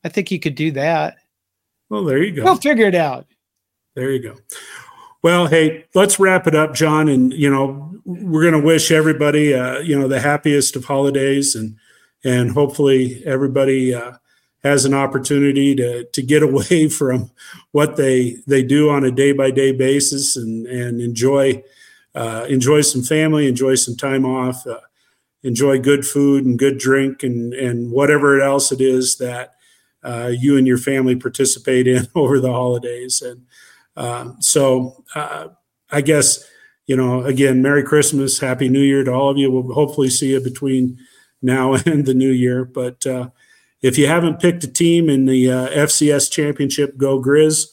I 0.03 0.09
think 0.09 0.31
you 0.31 0.39
could 0.39 0.55
do 0.55 0.71
that. 0.71 1.17
Well, 1.89 2.03
there 2.03 2.23
you 2.23 2.31
go. 2.31 2.43
We'll 2.43 2.55
figure 2.55 2.87
it 2.87 2.95
out. 2.95 3.27
There 3.95 4.11
you 4.11 4.23
go. 4.23 4.37
Well, 5.21 5.45
hey, 5.45 5.85
let's 5.93 6.19
wrap 6.19 6.47
it 6.47 6.55
up, 6.55 6.73
John. 6.73 7.07
And 7.07 7.31
you 7.33 7.49
know, 7.49 7.93
we're 8.05 8.49
going 8.49 8.59
to 8.59 8.65
wish 8.65 8.91
everybody, 8.91 9.53
uh, 9.53 9.79
you 9.79 9.97
know, 9.97 10.07
the 10.07 10.19
happiest 10.19 10.75
of 10.75 10.85
holidays, 10.85 11.53
and 11.53 11.75
and 12.23 12.51
hopefully 12.51 13.21
everybody 13.25 13.93
uh, 13.93 14.13
has 14.63 14.85
an 14.85 14.93
opportunity 14.93 15.75
to 15.75 16.05
to 16.05 16.21
get 16.21 16.43
away 16.49 16.87
from 16.89 17.31
what 17.71 17.95
they 17.95 18.37
they 18.47 18.63
do 18.63 18.89
on 18.89 19.03
a 19.03 19.11
day 19.11 19.31
by 19.31 19.51
day 19.51 19.71
basis 19.71 20.37
and 20.37 20.67
and 20.67 21.01
enjoy 21.01 21.63
uh, 22.13 22.45
enjoy 22.49 22.81
some 22.81 23.01
family, 23.01 23.47
enjoy 23.47 23.75
some 23.75 23.95
time 23.95 24.25
off. 24.25 24.65
Uh, 24.67 24.79
enjoy 25.43 25.79
good 25.79 26.05
food 26.05 26.45
and 26.45 26.59
good 26.59 26.77
drink 26.77 27.23
and 27.23 27.53
and 27.53 27.91
whatever 27.91 28.41
else 28.41 28.71
it 28.71 28.81
is 28.81 29.17
that 29.17 29.55
uh, 30.03 30.31
you 30.31 30.57
and 30.57 30.67
your 30.67 30.77
family 30.77 31.15
participate 31.15 31.87
in 31.87 32.07
over 32.15 32.39
the 32.39 32.51
holidays. 32.51 33.21
And 33.21 33.45
uh, 33.95 34.33
so, 34.39 35.03
uh, 35.15 35.49
I 35.91 36.01
guess 36.01 36.47
you 36.87 36.95
know, 36.97 37.23
again, 37.23 37.61
Merry 37.61 37.83
Christmas, 37.83 38.39
Happy 38.39 38.67
New 38.67 38.81
Year 38.81 39.03
to 39.03 39.13
all 39.13 39.29
of 39.29 39.37
you. 39.37 39.49
We'll 39.51 39.73
hopefully 39.73 40.09
see 40.09 40.31
you 40.31 40.41
between 40.41 40.97
now 41.41 41.73
and 41.85 42.05
the 42.05 42.13
new 42.13 42.31
year. 42.31 42.65
But 42.65 43.05
uh, 43.05 43.29
if 43.81 43.97
you 43.97 44.07
haven't 44.07 44.39
picked 44.39 44.63
a 44.63 44.71
team 44.71 45.09
in 45.09 45.25
the 45.25 45.51
uh, 45.51 45.69
FCS 45.69 46.31
championship, 46.31 46.97
go 46.97 47.21
Grizz. 47.21 47.67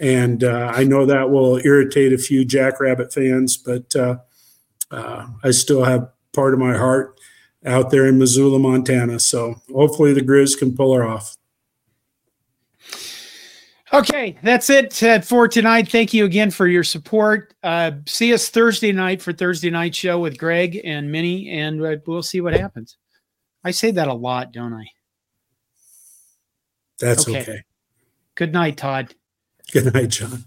And 0.00 0.42
uh, 0.42 0.72
I 0.74 0.84
know 0.84 1.06
that 1.06 1.30
will 1.30 1.58
irritate 1.64 2.12
a 2.12 2.18
few 2.18 2.44
Jackrabbit 2.44 3.12
fans, 3.12 3.56
but 3.56 3.94
I 4.90 5.50
still 5.50 5.84
have 5.84 6.08
part 6.32 6.54
of 6.54 6.60
my 6.60 6.76
heart 6.76 7.18
out 7.64 7.90
there 7.90 8.06
in 8.06 8.18
Missoula, 8.18 8.58
Montana. 8.58 9.20
So 9.20 9.60
hopefully 9.72 10.12
the 10.12 10.20
Grizz 10.20 10.58
can 10.58 10.74
pull 10.74 10.94
her 10.94 11.04
off. 11.04 11.36
Okay, 13.92 14.38
that's 14.42 14.70
it 14.70 15.02
uh, 15.02 15.20
for 15.20 15.46
tonight. 15.46 15.86
Thank 15.86 16.14
you 16.14 16.24
again 16.24 16.50
for 16.50 16.66
your 16.66 16.82
support. 16.82 17.52
Uh, 17.62 17.92
see 18.06 18.32
us 18.32 18.48
Thursday 18.48 18.90
night 18.90 19.20
for 19.20 19.34
Thursday 19.34 19.68
night 19.68 19.94
show 19.94 20.18
with 20.18 20.38
Greg 20.38 20.80
and 20.82 21.12
Minnie, 21.12 21.50
and 21.50 21.84
uh, 21.84 21.96
we'll 22.06 22.22
see 22.22 22.40
what 22.40 22.54
happens. 22.54 22.96
I 23.64 23.70
say 23.70 23.90
that 23.90 24.08
a 24.08 24.14
lot, 24.14 24.50
don't 24.50 24.72
I? 24.72 24.86
That's 27.02 27.28
okay. 27.28 27.42
okay. 27.42 27.62
Good 28.36 28.52
night, 28.52 28.76
Todd. 28.76 29.14
Good 29.72 29.92
night, 29.92 30.10
John. 30.10 30.44